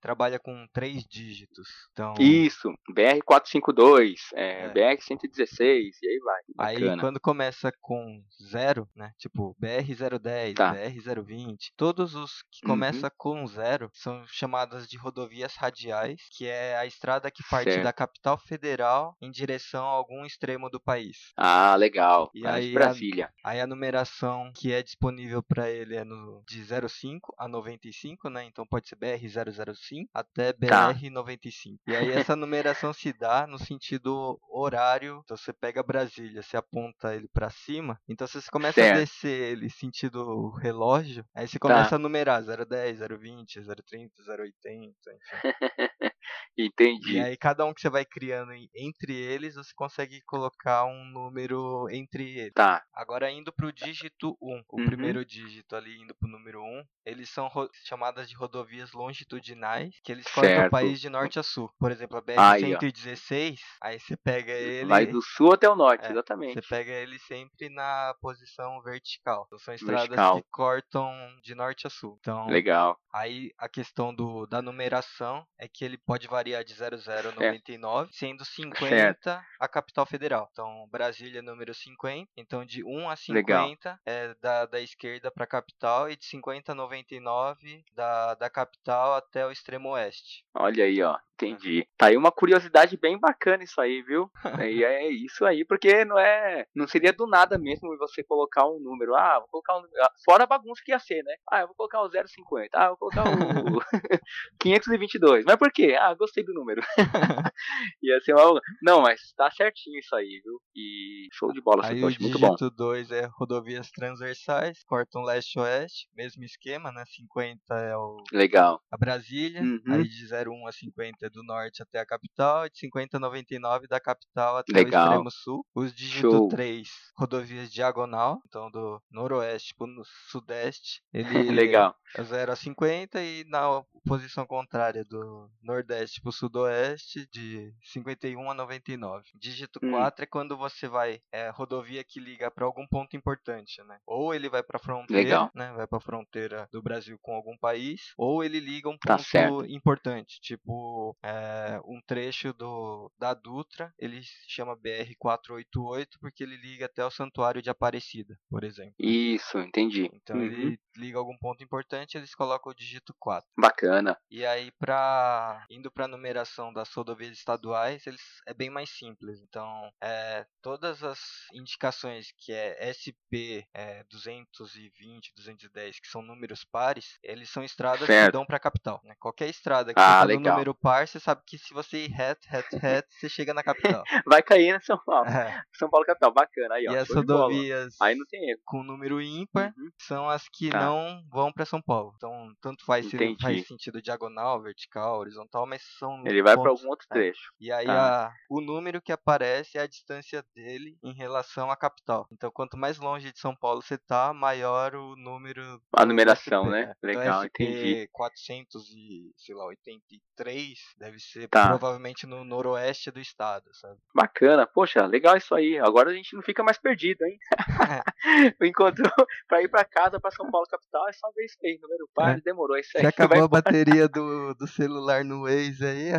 trabalha 0.00 0.38
com 0.38 0.66
três 0.72 1.04
dígitos. 1.04 1.68
Então, 1.92 2.14
Isso, 2.20 2.72
BR-452, 2.94 4.14
é, 4.34 4.66
É. 4.66 4.68
BR-116, 4.72 5.96
e 6.02 6.08
aí 6.08 6.18
vai. 6.20 6.40
Aí 6.58 6.80
Bacana. 6.80 7.00
quando 7.02 7.20
começa 7.20 7.72
com 7.80 8.22
zero, 8.42 8.88
né? 8.94 9.12
Tipo 9.18 9.56
BR-010, 9.58 10.54
Tá. 10.54 10.72
BR-020, 10.72 11.72
todos 11.76 12.14
os 12.14 12.42
que 12.50 12.64
Uhum. 12.66 12.72
começam 12.72 13.10
com 13.16 13.45
zero 13.46 13.90
são 13.92 14.24
chamadas 14.26 14.86
de 14.88 14.96
rodovias 14.96 15.54
radiais, 15.56 16.20
que 16.30 16.46
é 16.46 16.76
a 16.76 16.86
estrada 16.86 17.30
que 17.30 17.42
parte 17.50 17.70
Certo. 17.70 17.84
da 17.84 17.92
capital 17.92 18.38
federal 18.38 19.16
em 19.20 19.30
direção 19.30 19.84
a 19.84 19.90
algum 19.90 20.24
extremo 20.24 20.68
do 20.70 20.80
país. 20.80 21.16
Ah, 21.36 21.74
legal. 21.76 22.30
E 22.34 22.42
Parece 22.42 22.66
aí, 22.66 22.72
Brasília. 22.74 23.30
Aí 23.44 23.60
a 23.60 23.66
numeração 23.66 24.50
que 24.54 24.72
é 24.72 24.82
disponível 24.82 25.42
para 25.42 25.70
ele 25.70 25.96
é 25.96 26.04
no, 26.04 26.42
de 26.48 26.62
05 26.88 27.34
a 27.38 27.48
95, 27.48 28.28
né? 28.30 28.44
Então 28.44 28.66
pode 28.66 28.88
ser 28.88 28.96
BR-005 28.96 30.06
até 30.14 30.52
Tá. 30.52 30.92
BR-95. 30.92 31.78
E 31.86 31.94
aí 31.96 32.10
essa 32.12 32.34
numeração 32.36 32.92
se 32.92 33.12
dá 33.12 33.46
no 33.46 33.58
sentido 33.58 34.38
horário. 34.50 35.20
Então 35.24 35.36
você 35.36 35.52
pega 35.52 35.82
Brasília, 35.82 36.42
você 36.42 36.56
aponta 36.56 37.14
ele 37.14 37.28
para 37.32 37.50
cima. 37.50 37.98
Então 38.08 38.26
se 38.26 38.40
você 38.40 38.50
começa 38.50 38.74
Certo. 38.80 38.96
a 38.96 39.00
descer 39.00 39.52
ele 39.52 39.70
sentido 39.70 40.50
relógio, 40.50 41.24
aí 41.34 41.46
você 41.46 41.58
Tá. 41.58 41.68
começa 41.68 41.96
a 41.96 41.98
numerar 41.98 42.42
010, 42.42 43.00
020, 43.00 43.35
030, 43.44 44.10
080, 44.16 44.94
enfim. 45.04 45.18
Entendi. 46.56 47.14
E 47.14 47.20
aí 47.20 47.36
cada 47.36 47.64
um 47.64 47.74
que 47.74 47.80
você 47.80 47.90
vai 47.90 48.04
criando 48.04 48.52
entre 48.74 49.14
eles, 49.14 49.54
você 49.54 49.72
consegue 49.74 50.20
colocar 50.26 50.84
um 50.86 51.04
número 51.04 51.88
entre 51.90 52.38
eles. 52.38 52.52
Tá. 52.54 52.82
Agora 52.94 53.30
indo 53.30 53.52
pro 53.52 53.72
dígito 53.72 54.36
1, 54.40 54.62
o 54.70 54.80
Uhum. 54.80 54.84
primeiro 54.86 55.24
dígito 55.24 55.76
ali 55.76 55.96
indo 56.00 56.14
pro 56.14 56.28
número 56.28 56.62
1, 56.62 56.82
eles 57.04 57.28
são 57.28 57.50
chamadas 57.84 58.28
de 58.28 58.34
rodovias 58.34 58.92
longitudinais, 58.92 59.90
que 60.02 60.10
eles 60.12 60.24
cortam 60.26 60.42
Certo. 60.42 60.68
o 60.68 60.70
país 60.70 61.00
de 61.00 61.08
norte 61.10 61.38
a 61.38 61.42
sul. 61.42 61.70
Por 61.78 61.90
exemplo, 61.92 62.16
a 62.18 62.20
Aí, 62.52 62.74
ó. 62.74 62.78
BR-116, 62.78 63.58
aí 63.82 64.00
você 64.00 64.16
pega 64.16 64.52
ele, 64.52 64.86
Vai 64.88 65.06
do 65.06 65.20
sul 65.22 65.52
até 65.52 65.68
o 65.68 65.76
norte, 65.76 66.06
É, 66.06 66.10
exatamente. 66.10 66.54
você 66.54 66.62
pega 66.62 66.90
ele 66.92 67.18
sempre 67.18 67.68
na 67.68 68.14
posição 68.20 68.80
vertical. 68.82 69.44
Então 69.46 69.58
são 69.58 69.74
estradas 69.74 70.08
Vertical. 70.08 70.36
que 70.42 70.48
cortam 70.50 71.12
de 71.42 71.54
norte 71.54 71.86
a 71.86 71.90
sul. 71.90 72.16
Então, 72.20 72.46
Legal. 72.46 72.96
Aí 73.14 73.50
a 73.58 73.68
questão 73.68 74.14
do, 74.14 74.46
da 74.46 74.60
numeração 74.62 75.44
é 75.58 75.66
que 75.68 75.84
ele 75.84 75.96
pode 75.98 76.15
variar 76.26 76.64
de 76.64 76.72
00 76.74 77.28
a 77.28 77.32
99, 77.32 78.12
sendo 78.12 78.44
50 78.44 79.44
a 79.60 79.68
capital 79.68 80.06
federal. 80.06 80.48
Então 80.52 80.88
Brasília 80.90 81.40
é 81.40 81.42
número 81.42 81.74
50, 81.74 82.30
então 82.36 82.64
de 82.64 82.84
1 82.84 83.10
a 83.10 83.16
50 83.16 84.00
é 84.06 84.34
da, 84.40 84.66
da 84.66 84.80
esquerda 84.80 85.30
para 85.30 85.44
a 85.44 85.48
capital 85.48 86.10
e 86.10 86.16
de 86.16 86.24
50 86.24 86.72
a 86.72 86.74
99 86.74 87.84
da, 87.94 88.34
da 88.34 88.48
capital 88.48 89.14
até 89.14 89.46
o 89.46 89.50
extremo 89.50 89.90
oeste. 89.90 90.44
Olha 90.54 90.84
aí, 90.84 91.02
ó. 91.02 91.18
Entendi. 91.34 91.86
Tá 91.98 92.06
aí 92.06 92.16
uma 92.16 92.32
curiosidade 92.32 92.96
bem 92.96 93.18
bacana 93.18 93.62
isso 93.62 93.78
aí, 93.78 94.00
viu? 94.02 94.30
E 94.72 94.82
é 94.82 95.08
isso 95.08 95.44
aí, 95.44 95.64
porque 95.66 96.04
não 96.04 96.18
é. 96.18 96.66
Não 96.74 96.88
seria 96.88 97.12
do 97.12 97.26
nada 97.26 97.58
mesmo 97.58 97.96
você 97.98 98.22
colocar 98.24 98.66
um 98.66 98.80
número. 98.80 99.14
Ah, 99.14 99.38
vou 99.40 99.48
colocar 99.48 99.76
um. 99.76 99.82
ah, 100.00 100.10
Fora 100.24 100.44
a 100.44 100.46
bagunça 100.46 100.80
que 100.84 100.92
ia 100.92 100.98
ser, 100.98 101.22
né? 101.22 101.34
Ah, 101.50 101.60
eu 101.60 101.66
vou 101.66 101.76
colocar 101.76 102.00
o 102.00 102.08
050. 102.10 102.70
Ah, 102.72 102.86
eu 102.86 102.96
vou 102.96 103.10
colocar 103.10 103.24
o 103.24 103.26
522. 104.58 105.44
Mas 105.44 105.56
por 105.56 105.70
quê? 105.70 105.94
Ah, 105.98 106.05
gostei 106.14 106.44
do 106.44 106.52
número. 106.54 106.80
ser 108.24 108.34
uma. 108.34 108.60
Não, 108.82 109.00
mas 109.02 109.32
tá 109.36 109.50
certinho 109.50 109.98
isso 109.98 110.14
aí, 110.14 110.40
viu? 110.44 110.60
E 110.74 111.28
show 111.32 111.52
de 111.52 111.60
bola, 111.60 111.86
Aí 111.86 111.96
o 111.96 112.00
Satoshi. 112.00 112.20
Muito 112.22 112.38
bom. 112.38 112.46
dígito 112.54 112.70
2 112.70 113.10
é 113.10 113.28
rodovias 113.38 113.90
transversais, 113.90 114.82
cortam 114.84 115.22
leste-oeste, 115.22 116.08
mesmo 116.14 116.44
esquema, 116.44 116.90
né? 116.92 117.04
50 117.06 117.74
é 117.74 117.96
o 117.96 118.16
Legal. 118.32 118.80
a 118.90 118.96
Brasília, 118.96 119.62
Uhum. 119.62 119.80
aí 119.94 120.04
de 120.04 120.26
01 120.26 120.66
a 120.66 120.72
50 120.72 121.26
é 121.26 121.30
do 121.30 121.42
norte 121.42 121.82
até 121.82 121.98
a 122.00 122.06
capital, 122.06 122.66
e 122.66 122.70
de 122.70 122.78
50 122.78 123.16
a 123.16 123.20
99 123.20 123.86
da 123.88 124.00
capital 124.00 124.56
até 124.58 124.72
Legal. 124.72 125.02
o 125.02 125.06
extremo 125.08 125.30
sul. 125.30 125.66
Os 125.74 125.94
dígitos 125.94 126.30
Show. 126.32 126.48
3, 126.48 126.88
rodovias 127.18 127.70
diagonal, 127.72 128.38
então 128.48 128.70
do 128.70 129.00
noroeste 129.10 129.74
para 129.76 129.86
o 129.86 130.04
sudeste, 130.30 131.02
ele 131.12 131.50
Legal. 131.52 131.94
é 132.16 132.22
0 132.22 132.52
a 132.52 132.56
50 132.56 133.20
e 133.22 133.44
na 133.48 133.82
posição 134.06 134.46
contrária 134.46 135.04
do 135.04 135.48
nordeste 135.62 135.95
para 136.20 136.28
o 136.30 136.32
sudoeste, 136.32 137.26
de 137.32 137.72
51 137.82 138.50
a 138.50 138.54
99. 138.54 139.24
Dígito 139.34 139.78
Hum. 139.82 139.90
4 139.90 140.24
é 140.24 140.26
quando 140.26 140.56
você 140.56 140.88
vai, 140.88 141.20
é 141.32 141.48
rodovia 141.50 142.02
que 142.04 142.18
liga 142.20 142.50
para 142.50 142.64
algum 142.64 142.86
ponto 142.86 143.16
importante, 143.16 143.82
né? 143.84 143.98
Ou 144.06 144.34
ele 144.34 144.48
vai 144.48 144.62
para 144.62 144.78
fronteira, 144.78 145.22
Legal. 145.22 145.50
né? 145.54 145.72
Vai 145.76 145.86
para 145.86 146.00
fronteira 146.00 146.68
do 146.72 146.82
Brasil 146.82 147.18
com 147.20 147.34
algum 147.34 147.56
país, 147.58 148.12
ou 148.16 148.42
ele 148.44 148.60
liga 148.60 148.88
um 148.88 148.96
Tá 148.98 149.16
ponto 149.16 149.28
certo. 149.28 149.66
importante, 149.66 150.40
tipo 150.40 151.16
é, 151.22 151.80
um 151.84 152.00
trecho 152.06 152.52
do 152.52 153.10
da 153.18 153.34
Dutra, 153.34 153.92
ele 153.98 154.20
chama 154.48 154.74
BR 154.76 155.14
488 155.18 156.18
porque 156.20 156.42
ele 156.42 156.56
liga 156.56 156.86
até 156.86 157.04
o 157.04 157.10
Santuário 157.10 157.62
de 157.62 157.70
Aparecida, 157.70 158.38
por 158.50 158.64
exemplo. 158.64 158.94
Isso, 158.98 159.58
entendi. 159.58 160.10
Então 160.12 160.36
Uhum. 160.36 160.42
ele 160.42 160.78
liga 160.96 161.18
algum 161.18 161.36
ponto 161.38 161.62
importante, 161.62 162.16
eles 162.16 162.34
colocam 162.34 162.72
o 162.72 162.74
dígito 162.74 163.14
4. 163.18 163.48
Bacana. 163.58 164.16
E 164.30 164.44
aí, 164.44 164.70
pra, 164.78 165.64
indo 165.70 165.85
para 165.90 166.04
a 166.04 166.08
numeração 166.08 166.72
das 166.72 166.92
rodovias 166.92 167.32
estaduais, 167.36 168.06
eles, 168.06 168.22
é 168.46 168.54
bem 168.54 168.70
mais 168.70 168.90
simples. 168.90 169.40
Então, 169.42 169.90
é, 170.02 170.46
todas 170.62 171.02
as 171.02 171.18
indicações 171.52 172.32
que 172.38 172.52
é 172.52 172.76
SP 172.92 173.66
é, 173.74 174.04
220, 174.10 175.32
210, 175.36 176.00
que 176.00 176.08
são 176.08 176.22
números 176.22 176.64
pares, 176.64 177.18
eles 177.22 177.50
são 177.50 177.62
estradas 177.64 178.06
Certo. 178.06 178.26
que 178.26 178.32
dão 178.32 178.46
para 178.46 178.56
a 178.56 178.60
capital. 178.60 179.00
Né? 179.04 179.14
Qualquer 179.18 179.48
estrada 179.48 179.92
que 179.94 180.00
Ah, 180.00 180.20
no 180.22 180.26
legal. 180.28 180.54
número 180.54 180.74
par, 180.74 181.06
você 181.06 181.18
sabe 181.20 181.42
que 181.46 181.58
se 181.58 181.72
você 181.74 182.04
ir 182.04 182.10
reto, 182.10 182.46
reto, 182.48 182.76
reto, 182.78 183.08
você 183.12 183.28
chega 183.28 183.52
na 183.54 183.62
capital. 183.62 184.02
Vai 184.26 184.42
cair 184.42 184.72
na 184.72 184.80
São 184.80 184.98
Paulo. 185.04 185.28
É. 185.28 185.62
São 185.74 185.88
Paulo 185.88 186.04
capital. 186.06 186.32
Bacana. 186.32 186.74
Aí, 186.74 186.86
ó. 186.88 186.92
E 186.92 186.96
as 186.96 187.08
rodovias 187.08 187.94
Aí 188.00 188.14
não 188.14 188.26
tem 188.26 188.50
erro. 188.50 188.60
com 188.64 188.82
número 188.82 189.20
ímpar 189.20 189.72
Uhum. 189.76 189.90
são 190.00 190.28
as 190.28 190.48
que 190.48 190.70
Tá. 190.70 190.80
não 190.80 191.22
vão 191.30 191.52
para 191.52 191.64
São 191.64 191.80
Paulo. 191.80 192.12
Então, 192.16 192.52
tanto 192.60 192.84
faz 192.84 193.08
se 193.08 193.16
faz 193.40 193.66
sentido 193.66 194.02
diagonal, 194.02 194.60
vertical, 194.62 195.18
horizontal, 195.18 195.66
mas 195.66 195.75
são 195.78 196.22
Ele 196.26 196.42
vai 196.42 196.54
pra 196.54 196.64
pontos- 196.64 196.80
algum 196.80 196.90
outro 196.90 197.06
é. 197.10 197.14
trecho. 197.14 197.52
E 197.60 197.70
aí 197.72 197.86
Tá. 197.86 198.26
a- 198.28 198.32
o 198.50 198.60
número 198.60 199.00
que 199.00 199.12
aparece 199.12 199.78
é 199.78 199.82
a 199.82 199.86
distância 199.86 200.44
dele 200.54 200.96
em 201.02 201.12
relação 201.14 201.70
à 201.70 201.76
capital. 201.76 202.26
Então, 202.32 202.50
quanto 202.50 202.76
mais 202.76 202.98
longe 202.98 203.32
de 203.32 203.38
São 203.38 203.54
Paulo 203.54 203.82
você 203.82 203.96
tá, 203.98 204.32
maior 204.34 204.94
o 204.94 205.16
número 205.16 205.80
A 205.96 206.04
numeração, 206.06 206.64
SP, 206.64 206.70
né? 206.70 206.82
Então, 206.98 207.10
Legal, 207.10 207.42
SP 207.44 207.64
entendi. 207.64 208.08
400 208.12 208.90
e, 208.90 209.32
sei 209.36 209.54
lá, 209.54 209.64
83 209.66 210.78
deve 210.98 211.18
ser 211.18 211.48
Tá. 211.48 211.68
provavelmente 211.68 212.26
no 212.26 212.44
noroeste 212.44 213.10
do 213.10 213.20
estado, 213.20 213.64
sabe? 213.74 213.98
Bacana. 214.14 214.66
Poxa, 214.66 215.06
legal 215.06 215.36
isso 215.36 215.54
aí. 215.54 215.78
Agora 215.78 216.10
a 216.10 216.14
gente 216.14 216.34
não 216.34 216.42
fica 216.42 216.62
mais 216.62 216.78
perdido, 216.78 217.22
hein? 217.24 217.38
Encontrou 218.60 219.12
pra 219.48 219.62
ir 219.62 219.68
pra 219.68 219.84
casa, 219.84 220.20
pra 220.20 220.30
São 220.30 220.50
Paulo 220.50 220.66
capital, 220.68 221.08
é 221.08 221.12
só 221.12 221.30
ver 221.34 221.44
isso 221.44 221.56
aí. 221.64 221.78
Número 221.80 222.08
par, 222.14 222.36
É. 222.36 222.40
demorou. 222.40 222.76
Isso 222.76 222.90
aí. 222.96 223.02
Se 223.02 223.06
acabou 223.06 223.42
a 223.44 223.48
bateria 223.48 224.08
do, 224.08 224.54
do 224.54 224.66
celular 224.66 225.24
no 225.24 225.42
Waze 225.42 225.65
aí, 225.82 226.10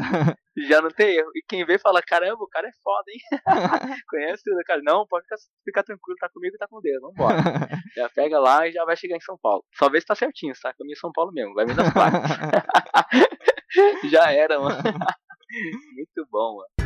Já 0.70 0.82
não 0.82 0.90
tem 0.90 1.16
erro. 1.16 1.30
E 1.36 1.42
quem 1.48 1.66
vê 1.66 1.78
fala, 1.78 2.02
caramba, 2.02 2.44
o 2.44 2.48
cara 2.48 2.68
é 2.68 2.72
foda, 2.84 3.12
hein? 3.12 3.20
Conhece 4.10 4.44
tudo, 4.44 4.64
cara. 4.66 4.82
Não, 4.84 5.06
pode 5.08 5.24
ficar, 5.24 5.38
ficar 5.64 5.84
tranquilo, 5.84 6.18
tá 6.20 6.30
comigo 6.30 6.56
e 6.56 6.58
tá 6.58 6.68
com 6.68 6.82
Deus. 6.82 7.02
Vambora. 7.02 7.38
já 7.96 8.10
pega 8.10 8.40
lá 8.40 8.68
e 8.68 8.72
já 8.72 8.84
vai 8.86 8.98
chegar 8.98 9.16
em 9.16 9.22
São 9.22 9.38
Paulo. 9.42 9.64
Só 9.76 9.90
vê 9.90 10.00
se 10.02 10.08
tá 10.08 10.16
certinho, 10.16 10.54
tá? 10.62 10.74
Caminho 10.74 10.98
São 10.98 11.12
Paulo 11.12 11.32
mesmo. 11.32 11.54
Vai 11.54 11.66
vir 11.66 11.76
das 11.76 11.94
placas. 11.94 12.22
já 14.10 14.32
era, 14.32 14.60
mano. 14.60 14.82
Muito 15.96 16.28
bom, 16.32 16.58
mano. 16.58 16.78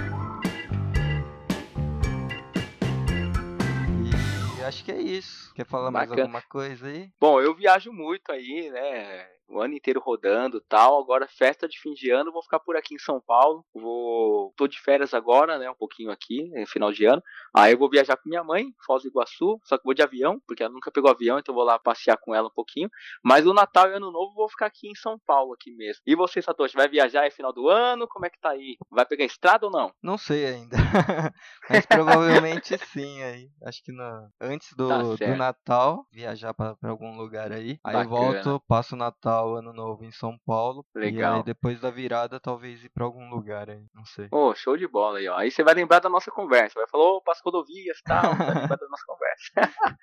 E 4.59 4.63
acho 4.63 4.85
que 4.85 4.91
é 4.91 5.01
isso. 5.01 5.51
Quer 5.55 5.65
falar 5.65 5.89
mais 5.89 6.07
Bacana. 6.07 6.27
alguma 6.27 6.41
coisa 6.43 6.87
aí? 6.87 7.09
Bom, 7.19 7.41
eu 7.41 7.55
viajo 7.55 7.91
muito 7.91 8.31
aí, 8.31 8.69
né? 8.69 9.27
O 9.51 9.61
ano 9.61 9.75
inteiro 9.75 9.99
rodando 9.99 10.61
tal. 10.61 11.01
Agora, 11.01 11.27
festa 11.27 11.67
de 11.67 11.79
fim 11.79 11.93
de 11.93 12.09
ano, 12.09 12.31
vou 12.31 12.43
ficar 12.43 12.59
por 12.59 12.75
aqui 12.75 12.95
em 12.95 12.99
São 12.99 13.19
Paulo. 13.19 13.65
Vou. 13.73 14.53
tô 14.55 14.67
de 14.67 14.79
férias 14.79 15.13
agora, 15.13 15.57
né? 15.57 15.69
Um 15.69 15.75
pouquinho 15.75 16.11
aqui, 16.11 16.51
final 16.67 16.91
de 16.91 17.05
ano. 17.05 17.21
Aí 17.53 17.73
eu 17.73 17.77
vou 17.77 17.89
viajar 17.89 18.17
com 18.17 18.29
minha 18.29 18.43
mãe, 18.43 18.73
Foz 18.85 19.03
do 19.03 19.09
Iguaçu, 19.09 19.59
só 19.63 19.77
que 19.77 19.83
vou 19.83 19.93
de 19.93 20.01
avião, 20.01 20.41
porque 20.47 20.63
ela 20.63 20.73
nunca 20.73 20.91
pegou 20.91 21.11
avião, 21.11 21.39
então 21.39 21.53
vou 21.53 21.63
lá 21.63 21.77
passear 21.77 22.17
com 22.17 22.33
ela 22.33 22.47
um 22.47 22.53
pouquinho. 22.53 22.89
Mas 23.23 23.45
o 23.45 23.53
Natal 23.53 23.89
e 23.89 23.93
Ano 23.93 24.11
Novo 24.11 24.33
vou 24.33 24.49
ficar 24.49 24.67
aqui 24.67 24.87
em 24.87 24.95
São 24.95 25.19
Paulo, 25.25 25.53
aqui 25.53 25.71
mesmo. 25.71 26.01
E 26.05 26.15
você, 26.15 26.41
Satoshi, 26.41 26.75
vai 26.75 26.87
viajar 26.87 27.21
aí 27.21 27.31
final 27.31 27.53
do 27.53 27.67
ano? 27.67 28.07
Como 28.07 28.25
é 28.25 28.29
que 28.29 28.39
tá 28.39 28.51
aí? 28.51 28.77
Vai 28.89 29.05
pegar 29.05 29.25
estrada 29.25 29.65
ou 29.65 29.71
não? 29.71 29.91
Não 30.01 30.17
sei 30.17 30.45
ainda. 30.45 30.77
Mas 31.69 31.85
provavelmente 31.85 32.77
sim 32.93 33.21
aí. 33.23 33.49
Acho 33.65 33.83
que 33.83 33.91
no... 33.91 34.29
antes 34.39 34.73
do, 34.75 34.87
tá 34.87 35.01
do 35.01 35.35
Natal, 35.35 36.05
viajar 36.11 36.53
para 36.53 36.75
algum 36.83 37.17
lugar 37.17 37.51
aí. 37.51 37.79
Aí 37.83 37.93
Bacana. 37.93 38.09
volto, 38.09 38.63
passo 38.67 38.95
o 38.95 38.97
Natal, 38.97 39.40
Ano 39.49 39.73
Novo 39.73 40.03
em 40.03 40.11
São 40.11 40.37
Paulo. 40.45 40.85
Legal. 40.95 41.35
E 41.35 41.37
aí 41.37 41.43
depois 41.43 41.79
da 41.79 41.89
virada, 41.89 42.39
talvez 42.39 42.83
ir 42.83 42.89
para 42.89 43.05
algum 43.05 43.29
lugar 43.29 43.69
aí. 43.69 43.83
Não 43.93 44.05
sei. 44.05 44.27
Ô, 44.31 44.49
oh, 44.49 44.55
show 44.55 44.77
de 44.77 44.87
bola 44.87 45.19
aí, 45.19 45.27
ó. 45.27 45.37
Aí 45.37 45.51
você 45.51 45.63
vai 45.63 45.73
lembrar 45.73 45.99
da 45.99 46.09
nossa 46.09 46.31
conversa. 46.31 46.79
Vai 46.79 46.87
falar, 46.87 47.03
ô, 47.03 47.17
oh, 47.17 47.21
passo 47.21 47.41
rodovias 47.43 47.97
e 47.97 48.03
tal. 48.03 48.21
vai 48.35 48.61
lembrar 48.61 48.77
da 48.77 48.87
nossa 48.87 49.03
conversa. 49.05 49.51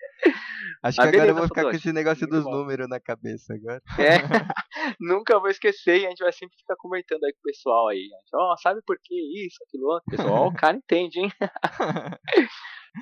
Acho 0.82 1.01
que 1.01 1.09
agora 1.09 1.28
eu 1.28 1.34
vou 1.34 1.47
ficar 1.49 1.62
com 1.62 1.70
esse 1.70 1.93
negócio 1.93 2.26
Muito 2.28 2.34
dos 2.34 2.45
bom. 2.45 2.51
números 2.51 2.89
na 2.89 3.01
cabeça 3.01 3.55
agora. 3.55 3.82
É. 3.99 4.18
Nunca 5.01 5.39
vou 5.39 5.51
esquecer 5.51 6.01
e 6.01 6.07
a 6.07 6.09
gente 6.11 6.22
vai 6.22 6.32
sempre 6.32 6.57
ficar 6.57 6.76
comentando 6.76 7.24
aí 7.24 7.32
com 7.32 7.41
o 7.41 7.43
pessoal 7.43 7.89
aí. 7.89 8.09
Ó, 8.34 8.53
oh, 8.53 8.57
sabe 8.57 8.80
por 8.86 8.97
que 9.03 9.14
isso, 9.45 9.57
aquilo 9.66 9.86
outro? 9.86 10.05
Pessoal, 10.11 10.47
o 10.49 10.55
cara 10.55 10.76
entende, 10.76 11.20
hein? 11.20 11.32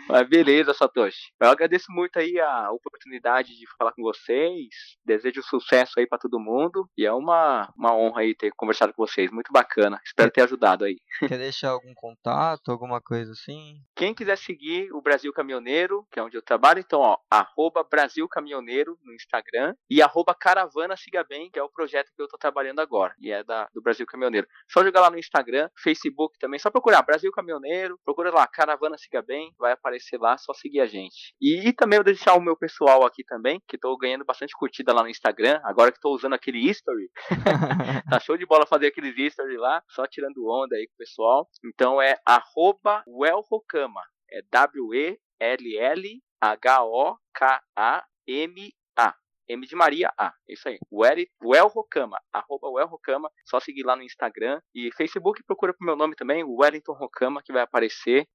Mas 0.09 0.29
beleza, 0.29 0.73
Satoshi. 0.73 1.33
Eu 1.41 1.49
agradeço 1.49 1.91
muito 1.91 2.19
aí 2.19 2.39
a 2.39 2.71
oportunidade 2.71 3.57
de 3.57 3.67
falar 3.79 3.93
com 3.93 4.03
vocês. 4.03 4.69
Desejo 5.05 5.43
sucesso 5.43 5.99
aí 5.99 6.07
para 6.07 6.19
todo 6.19 6.41
mundo. 6.41 6.89
E 6.97 7.05
é 7.05 7.13
uma, 7.13 7.73
uma 7.77 7.95
honra 7.95 8.23
aí 8.23 8.35
ter 8.35 8.53
conversado 8.57 8.93
com 8.93 9.07
vocês. 9.07 9.31
Muito 9.31 9.53
bacana. 9.53 10.01
Espero 10.05 10.31
ter 10.31 10.43
ajudado 10.43 10.85
aí. 10.85 10.97
Quer 11.29 11.39
deixar 11.39 11.71
algum 11.71 11.93
contato, 11.95 12.71
alguma 12.71 13.01
coisa 13.01 13.33
assim? 13.33 13.81
Quem 13.95 14.15
quiser 14.15 14.39
seguir 14.39 14.93
o 14.93 15.01
Brasil 15.01 15.33
Caminhoneiro, 15.33 16.07
que 16.11 16.21
é 16.21 16.23
onde 16.23 16.37
eu 16.37 16.43
trabalho, 16.43 16.81
então, 16.81 17.01
ó, 17.01 17.19
arroba 17.31 17.83
Brasil 17.83 18.29
Caminhoneiro 18.29 18.99
no 19.03 19.13
Instagram 19.15 19.75
e 19.91 20.03
arroba 20.03 20.35
Caravana 20.35 20.97
Siga 20.97 21.25
Bem, 21.25 21.51
que 21.51 21.59
é 21.59 21.63
o 21.63 21.71
projeto 21.71 22.13
que 22.15 22.23
eu 22.23 22.29
tô 22.29 22.39
trabalhando 22.39 22.81
agora. 22.81 23.15
E 23.21 23.33
é 23.33 23.43
da, 23.43 23.69
do 23.75 23.83
Brasil 23.83 24.07
Caminhoneiro. 24.07 24.47
Só 24.71 24.85
jogar 24.85 25.01
lá 25.01 25.11
no 25.11 25.19
Instagram, 25.19 25.69
Facebook 25.83 26.39
também. 26.39 26.59
Só 26.59 26.71
procurar 26.71 27.03
Brasil 27.03 27.33
Caminhoneiro. 27.33 27.99
Procura 28.05 28.31
lá, 28.31 28.47
Caravana 28.47 28.99
Siga 28.99 29.23
Bem. 29.23 29.53
Vai 29.59 29.73
aparecer 29.73 29.86
lá, 30.19 30.37
só 30.39 30.53
seguir 30.53 30.81
a 30.81 30.87
gente. 30.87 31.35
E, 31.41 31.69
e 31.69 31.73
também 31.73 31.99
vou 31.99 32.05
deixar 32.05 32.35
o 32.35 32.41
meu 32.41 32.57
pessoal 32.57 33.05
aqui 33.05 33.25
também, 33.25 33.61
que 33.69 33.77
estou 33.77 33.97
ganhando 33.97 34.25
bastante 34.25 34.55
curtida 34.57 34.93
lá 34.93 35.03
no 35.03 35.09
Instagram, 35.09 35.61
agora 35.65 35.91
que 35.91 35.99
estou 35.99 36.15
usando 36.15 36.35
aquele 36.35 36.59
history. 36.59 37.11
tá 38.11 38.21
show 38.21 38.37
de 38.37 38.47
bola 38.47 38.67
fazer 38.67 38.89
aqueles 38.89 39.17
history 39.17 39.57
lá, 39.57 39.83
só 39.89 40.07
tirando 40.07 40.47
onda 40.47 40.77
aí 40.77 40.87
com 40.87 40.95
o 40.95 40.99
pessoal. 40.99 41.49
Então 41.65 42.01
é 42.01 42.19
arroba 42.27 43.03
Wellhokama. 43.07 44.03
É 44.31 44.43
W-E-L-L-H-O-K-A-M-A. 44.51 45.17
M 49.49 49.65
de 49.65 49.77
Maria 49.77 50.13
A. 50.19 50.33
Isso 50.49 50.69
aí. 50.69 50.79
Wellhokama. 50.91 52.19
Arroba 52.33 52.69
Wellhokama. 52.69 53.31
Só 53.45 53.61
seguir 53.61 53.85
lá 53.85 53.95
no 53.95 54.03
Instagram. 54.03 54.61
E 54.75 54.91
Facebook 54.97 55.43
procura 55.45 55.73
pro 55.73 55.87
meu 55.87 55.97
nome 55.97 56.17
também, 56.17 56.45
Wellington 56.45 56.93
Rokama, 56.93 57.41
que 57.45 57.53
vai 57.53 57.63
aparecer. 57.63 58.27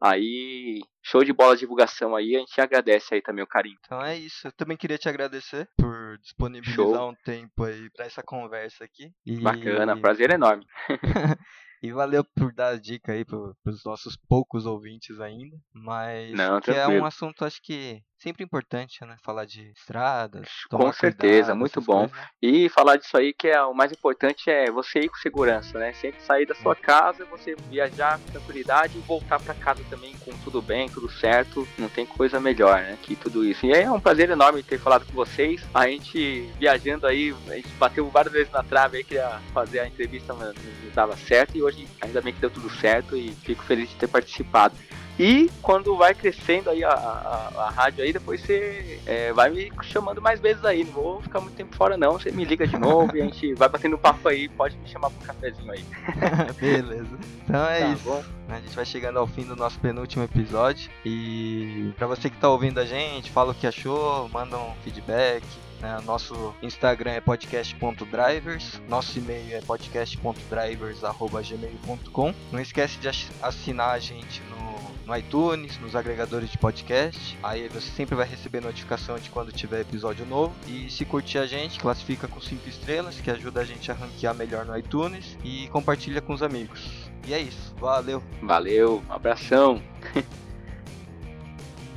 Aí, 0.00 0.80
show 1.06 1.22
de 1.22 1.32
bola 1.32 1.54
de 1.54 1.60
divulgação 1.60 2.16
aí, 2.16 2.34
a 2.34 2.40
gente 2.40 2.60
agradece 2.60 3.14
aí 3.14 3.22
também 3.22 3.44
o 3.44 3.46
carinho. 3.46 3.76
Então 3.84 4.02
é 4.02 4.16
isso, 4.16 4.48
eu 4.48 4.52
também 4.52 4.76
queria 4.76 4.98
te 4.98 5.08
agradecer 5.08 5.68
por 5.78 6.18
disponibilizar 6.18 6.76
show. 6.76 7.10
um 7.10 7.14
tempo 7.24 7.64
aí 7.64 7.88
para 7.90 8.06
essa 8.06 8.22
conversa 8.22 8.84
aqui. 8.84 9.12
E... 9.24 9.40
Bacana, 9.40 9.96
prazer 10.00 10.30
enorme. 10.30 10.66
E 11.82 11.92
valeu 11.92 12.24
por 12.24 12.52
dar 12.52 12.68
a 12.68 12.76
dica 12.76 13.12
aí 13.12 13.24
para 13.24 13.38
os 13.66 13.84
nossos 13.84 14.16
poucos 14.28 14.66
ouvintes 14.66 15.20
ainda. 15.20 15.56
Mas 15.72 16.32
Não, 16.32 16.60
que 16.60 16.70
é 16.70 16.86
um 16.88 17.04
assunto, 17.04 17.44
acho 17.44 17.60
que 17.62 18.02
sempre 18.18 18.42
importante, 18.42 19.04
né? 19.04 19.16
Falar 19.22 19.44
de 19.44 19.70
estradas. 19.70 20.48
Com 20.70 20.92
certeza, 20.92 21.52
cuidado, 21.52 21.58
muito 21.58 21.80
bom. 21.80 22.08
Coisas, 22.08 22.16
né? 22.16 22.28
E 22.42 22.68
falar 22.68 22.96
disso 22.96 23.16
aí 23.16 23.32
que 23.32 23.48
é 23.48 23.62
o 23.62 23.74
mais 23.74 23.92
importante 23.92 24.50
é 24.50 24.70
você 24.70 25.00
ir 25.00 25.08
com 25.08 25.16
segurança, 25.16 25.78
né? 25.78 25.92
Sempre 25.92 26.20
sair 26.22 26.46
da 26.46 26.54
sua 26.54 26.74
casa, 26.74 27.24
você 27.26 27.54
viajar 27.68 28.18
com 28.18 28.32
tranquilidade 28.32 28.96
e 28.96 29.00
voltar 29.02 29.40
para 29.40 29.54
casa 29.54 29.84
também 29.90 30.16
com 30.18 30.32
tudo 30.38 30.62
bem, 30.62 30.88
tudo 30.96 31.10
certo. 31.12 31.68
Não 31.76 31.90
tem 31.90 32.06
coisa 32.06 32.40
melhor, 32.40 32.80
né? 32.80 32.96
Que 33.02 33.14
tudo 33.14 33.44
isso. 33.44 33.66
E 33.66 33.72
é 33.72 33.90
um 33.90 34.00
prazer 34.00 34.30
enorme 34.30 34.62
ter 34.62 34.78
falado 34.78 35.04
com 35.04 35.12
vocês. 35.12 35.62
A 35.74 35.86
gente 35.86 36.48
viajando 36.58 37.06
aí, 37.06 37.34
a 37.48 37.54
gente 37.54 37.68
bateu 37.78 38.08
várias 38.08 38.32
vezes 38.32 38.50
na 38.50 38.62
trave 38.62 38.96
aí, 38.96 39.04
queria 39.04 39.38
fazer 39.52 39.80
a 39.80 39.86
entrevista, 39.86 40.32
mas 40.32 40.54
não 40.54 40.90
dava 40.94 41.14
certo. 41.16 41.56
E 41.56 41.62
hoje 41.62 41.86
ainda 42.00 42.22
bem 42.22 42.32
que 42.32 42.40
deu 42.40 42.50
tudo 42.50 42.70
certo 42.70 43.14
e 43.14 43.30
fico 43.42 43.62
feliz 43.62 43.90
de 43.90 43.96
ter 43.96 44.08
participado. 44.08 44.74
E 45.18 45.50
quando 45.62 45.96
vai 45.96 46.14
crescendo 46.14 46.68
aí 46.68 46.84
a, 46.84 46.90
a, 46.90 47.52
a 47.64 47.70
rádio 47.70 48.04
aí, 48.04 48.12
depois 48.12 48.40
você 48.40 49.00
é, 49.06 49.32
vai 49.32 49.48
me 49.48 49.72
chamando 49.82 50.20
mais 50.20 50.40
vezes 50.40 50.64
aí. 50.64 50.84
Não 50.84 50.92
vou 50.92 51.22
ficar 51.22 51.40
muito 51.40 51.54
tempo 51.54 51.74
fora 51.74 51.96
não. 51.96 52.12
Você 52.12 52.30
me 52.30 52.44
liga 52.44 52.66
de 52.66 52.78
novo 52.78 53.16
e 53.16 53.22
a 53.22 53.24
gente 53.24 53.54
vai 53.54 53.68
batendo 53.68 53.96
papo 53.96 54.28
aí. 54.28 54.48
Pode 54.48 54.76
me 54.76 54.88
chamar 54.88 55.10
para 55.10 55.22
um 55.22 55.26
cafezinho 55.26 55.72
aí. 55.72 55.84
Beleza. 56.60 57.18
Então 57.44 57.66
é 57.66 57.80
tá 57.80 57.88
isso. 57.88 58.04
Bom. 58.04 58.22
A 58.48 58.60
gente 58.60 58.76
vai 58.76 58.84
chegando 58.84 59.18
ao 59.18 59.26
fim 59.26 59.44
do 59.44 59.56
nosso 59.56 59.78
penúltimo 59.80 60.22
episódio. 60.24 60.90
E 61.04 61.92
para 61.96 62.06
você 62.06 62.28
que 62.28 62.36
tá 62.36 62.48
ouvindo 62.48 62.78
a 62.78 62.84
gente, 62.84 63.30
fala 63.30 63.52
o 63.52 63.54
que 63.54 63.66
achou, 63.66 64.28
manda 64.28 64.56
um 64.56 64.74
feedback, 64.84 65.42
né? 65.80 66.00
Nosso 66.04 66.54
Instagram 66.62 67.12
é 67.12 67.20
podcast.drivers, 67.20 68.80
nosso 68.88 69.18
e-mail 69.18 69.56
é 69.56 69.60
podcast.drivers.gmail.com. 69.60 72.34
Não 72.52 72.60
esquece 72.60 72.98
de 72.98 73.08
assinar 73.42 73.90
a 73.90 73.98
gente 73.98 74.40
no, 74.42 74.76
no 75.06 75.16
iTunes, 75.16 75.78
nos 75.78 75.94
agregadores 75.94 76.50
de 76.50 76.58
podcast. 76.58 77.38
Aí 77.42 77.68
você 77.68 77.90
sempre 77.90 78.14
vai 78.14 78.26
receber 78.26 78.60
notificação 78.60 79.18
de 79.18 79.30
quando 79.30 79.52
tiver 79.52 79.80
episódio 79.80 80.26
novo. 80.26 80.54
E 80.66 80.90
se 80.90 81.04
curtir 81.04 81.38
a 81.38 81.46
gente, 81.46 81.78
classifica 81.78 82.26
com 82.26 82.40
5 82.40 82.68
estrelas, 82.68 83.20
que 83.20 83.30
ajuda 83.30 83.60
a 83.60 83.64
gente 83.64 83.90
a 83.90 83.94
ranquear 83.94 84.34
melhor 84.34 84.66
no 84.66 84.76
iTunes. 84.76 85.38
E 85.44 85.68
compartilha 85.68 86.20
com 86.20 86.32
os 86.32 86.42
amigos. 86.42 87.08
E 87.26 87.34
é 87.34 87.40
isso. 87.40 87.74
Valeu. 87.78 88.22
Valeu. 88.42 89.02
Um 89.08 89.12
abração. 89.12 89.82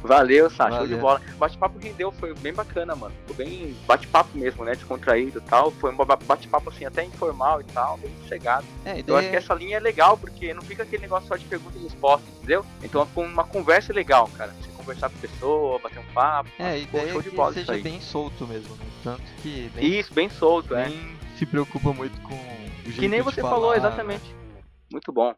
Valeu, 0.04 0.50
Sá, 0.50 0.72
show 0.72 0.88
de 0.88 0.96
bola. 0.96 1.22
Bate-papo 1.38 1.80
rendeu, 1.80 2.12
foi 2.12 2.34
bem 2.36 2.54
bacana, 2.54 2.96
mano. 2.96 3.14
Foi 3.28 3.36
bem 3.36 3.76
bate-papo 3.86 4.38
mesmo, 4.38 4.64
né? 4.64 4.74
Descontraído 4.74 5.40
e 5.40 5.42
tal. 5.42 5.72
Foi 5.72 5.92
um 5.92 5.98
bate-papo 5.98 6.70
assim, 6.70 6.86
até 6.86 7.04
informal 7.04 7.62
e 7.62 7.66
tal, 7.66 7.98
bem 7.98 8.12
sossegado. 8.22 8.66
É, 8.86 9.04
Eu 9.06 9.18
acho 9.18 9.30
que 9.30 9.36
essa 9.36 9.54
linha 9.54 9.78
é 9.78 9.80
legal, 9.80 10.18
porque 10.18 10.54
não 10.54 10.62
fica 10.62 10.84
aquele 10.84 11.02
negócio 11.04 11.28
só 11.28 11.36
de 11.36 11.46
pergunta 11.46 11.78
e 11.78 11.84
resposta, 11.84 12.26
entendeu? 12.38 12.66
Então 12.84 13.02
é 13.02 13.20
uma 13.20 13.44
conversa 13.44 13.94
legal, 13.94 14.30
cara. 14.38 14.54
Você 14.62 14.70
conversar 14.90 15.10
com 15.10 15.18
a 15.18 15.22
pessoa, 15.22 15.80
bater 15.80 16.00
um 16.00 16.14
papo. 16.14 16.50
É, 16.58 16.80
e 16.80 16.86
daí 16.86 17.12
show 17.12 17.22
de 17.22 17.32
bola 17.32 17.54
seja 17.54 17.78
bem 17.78 18.02
solto 18.02 18.48
mesmo, 18.48 18.76
né? 18.76 18.86
Tanto 19.04 19.24
que. 19.42 19.70
Bem, 19.76 20.00
isso, 20.00 20.14
bem 20.14 20.30
solto, 20.30 20.76
nem 20.76 20.94
é. 20.94 21.38
se 21.38 21.46
preocupa 21.46 21.94
muito 21.94 22.20
com 22.22 22.34
o 22.34 22.86
jeito 22.86 23.00
Que 23.00 23.08
nem 23.08 23.22
você 23.22 23.42
falar, 23.42 23.54
falou, 23.54 23.76
exatamente. 23.76 24.28
Né? 24.30 24.62
Muito 24.92 25.12
bom. 25.12 25.36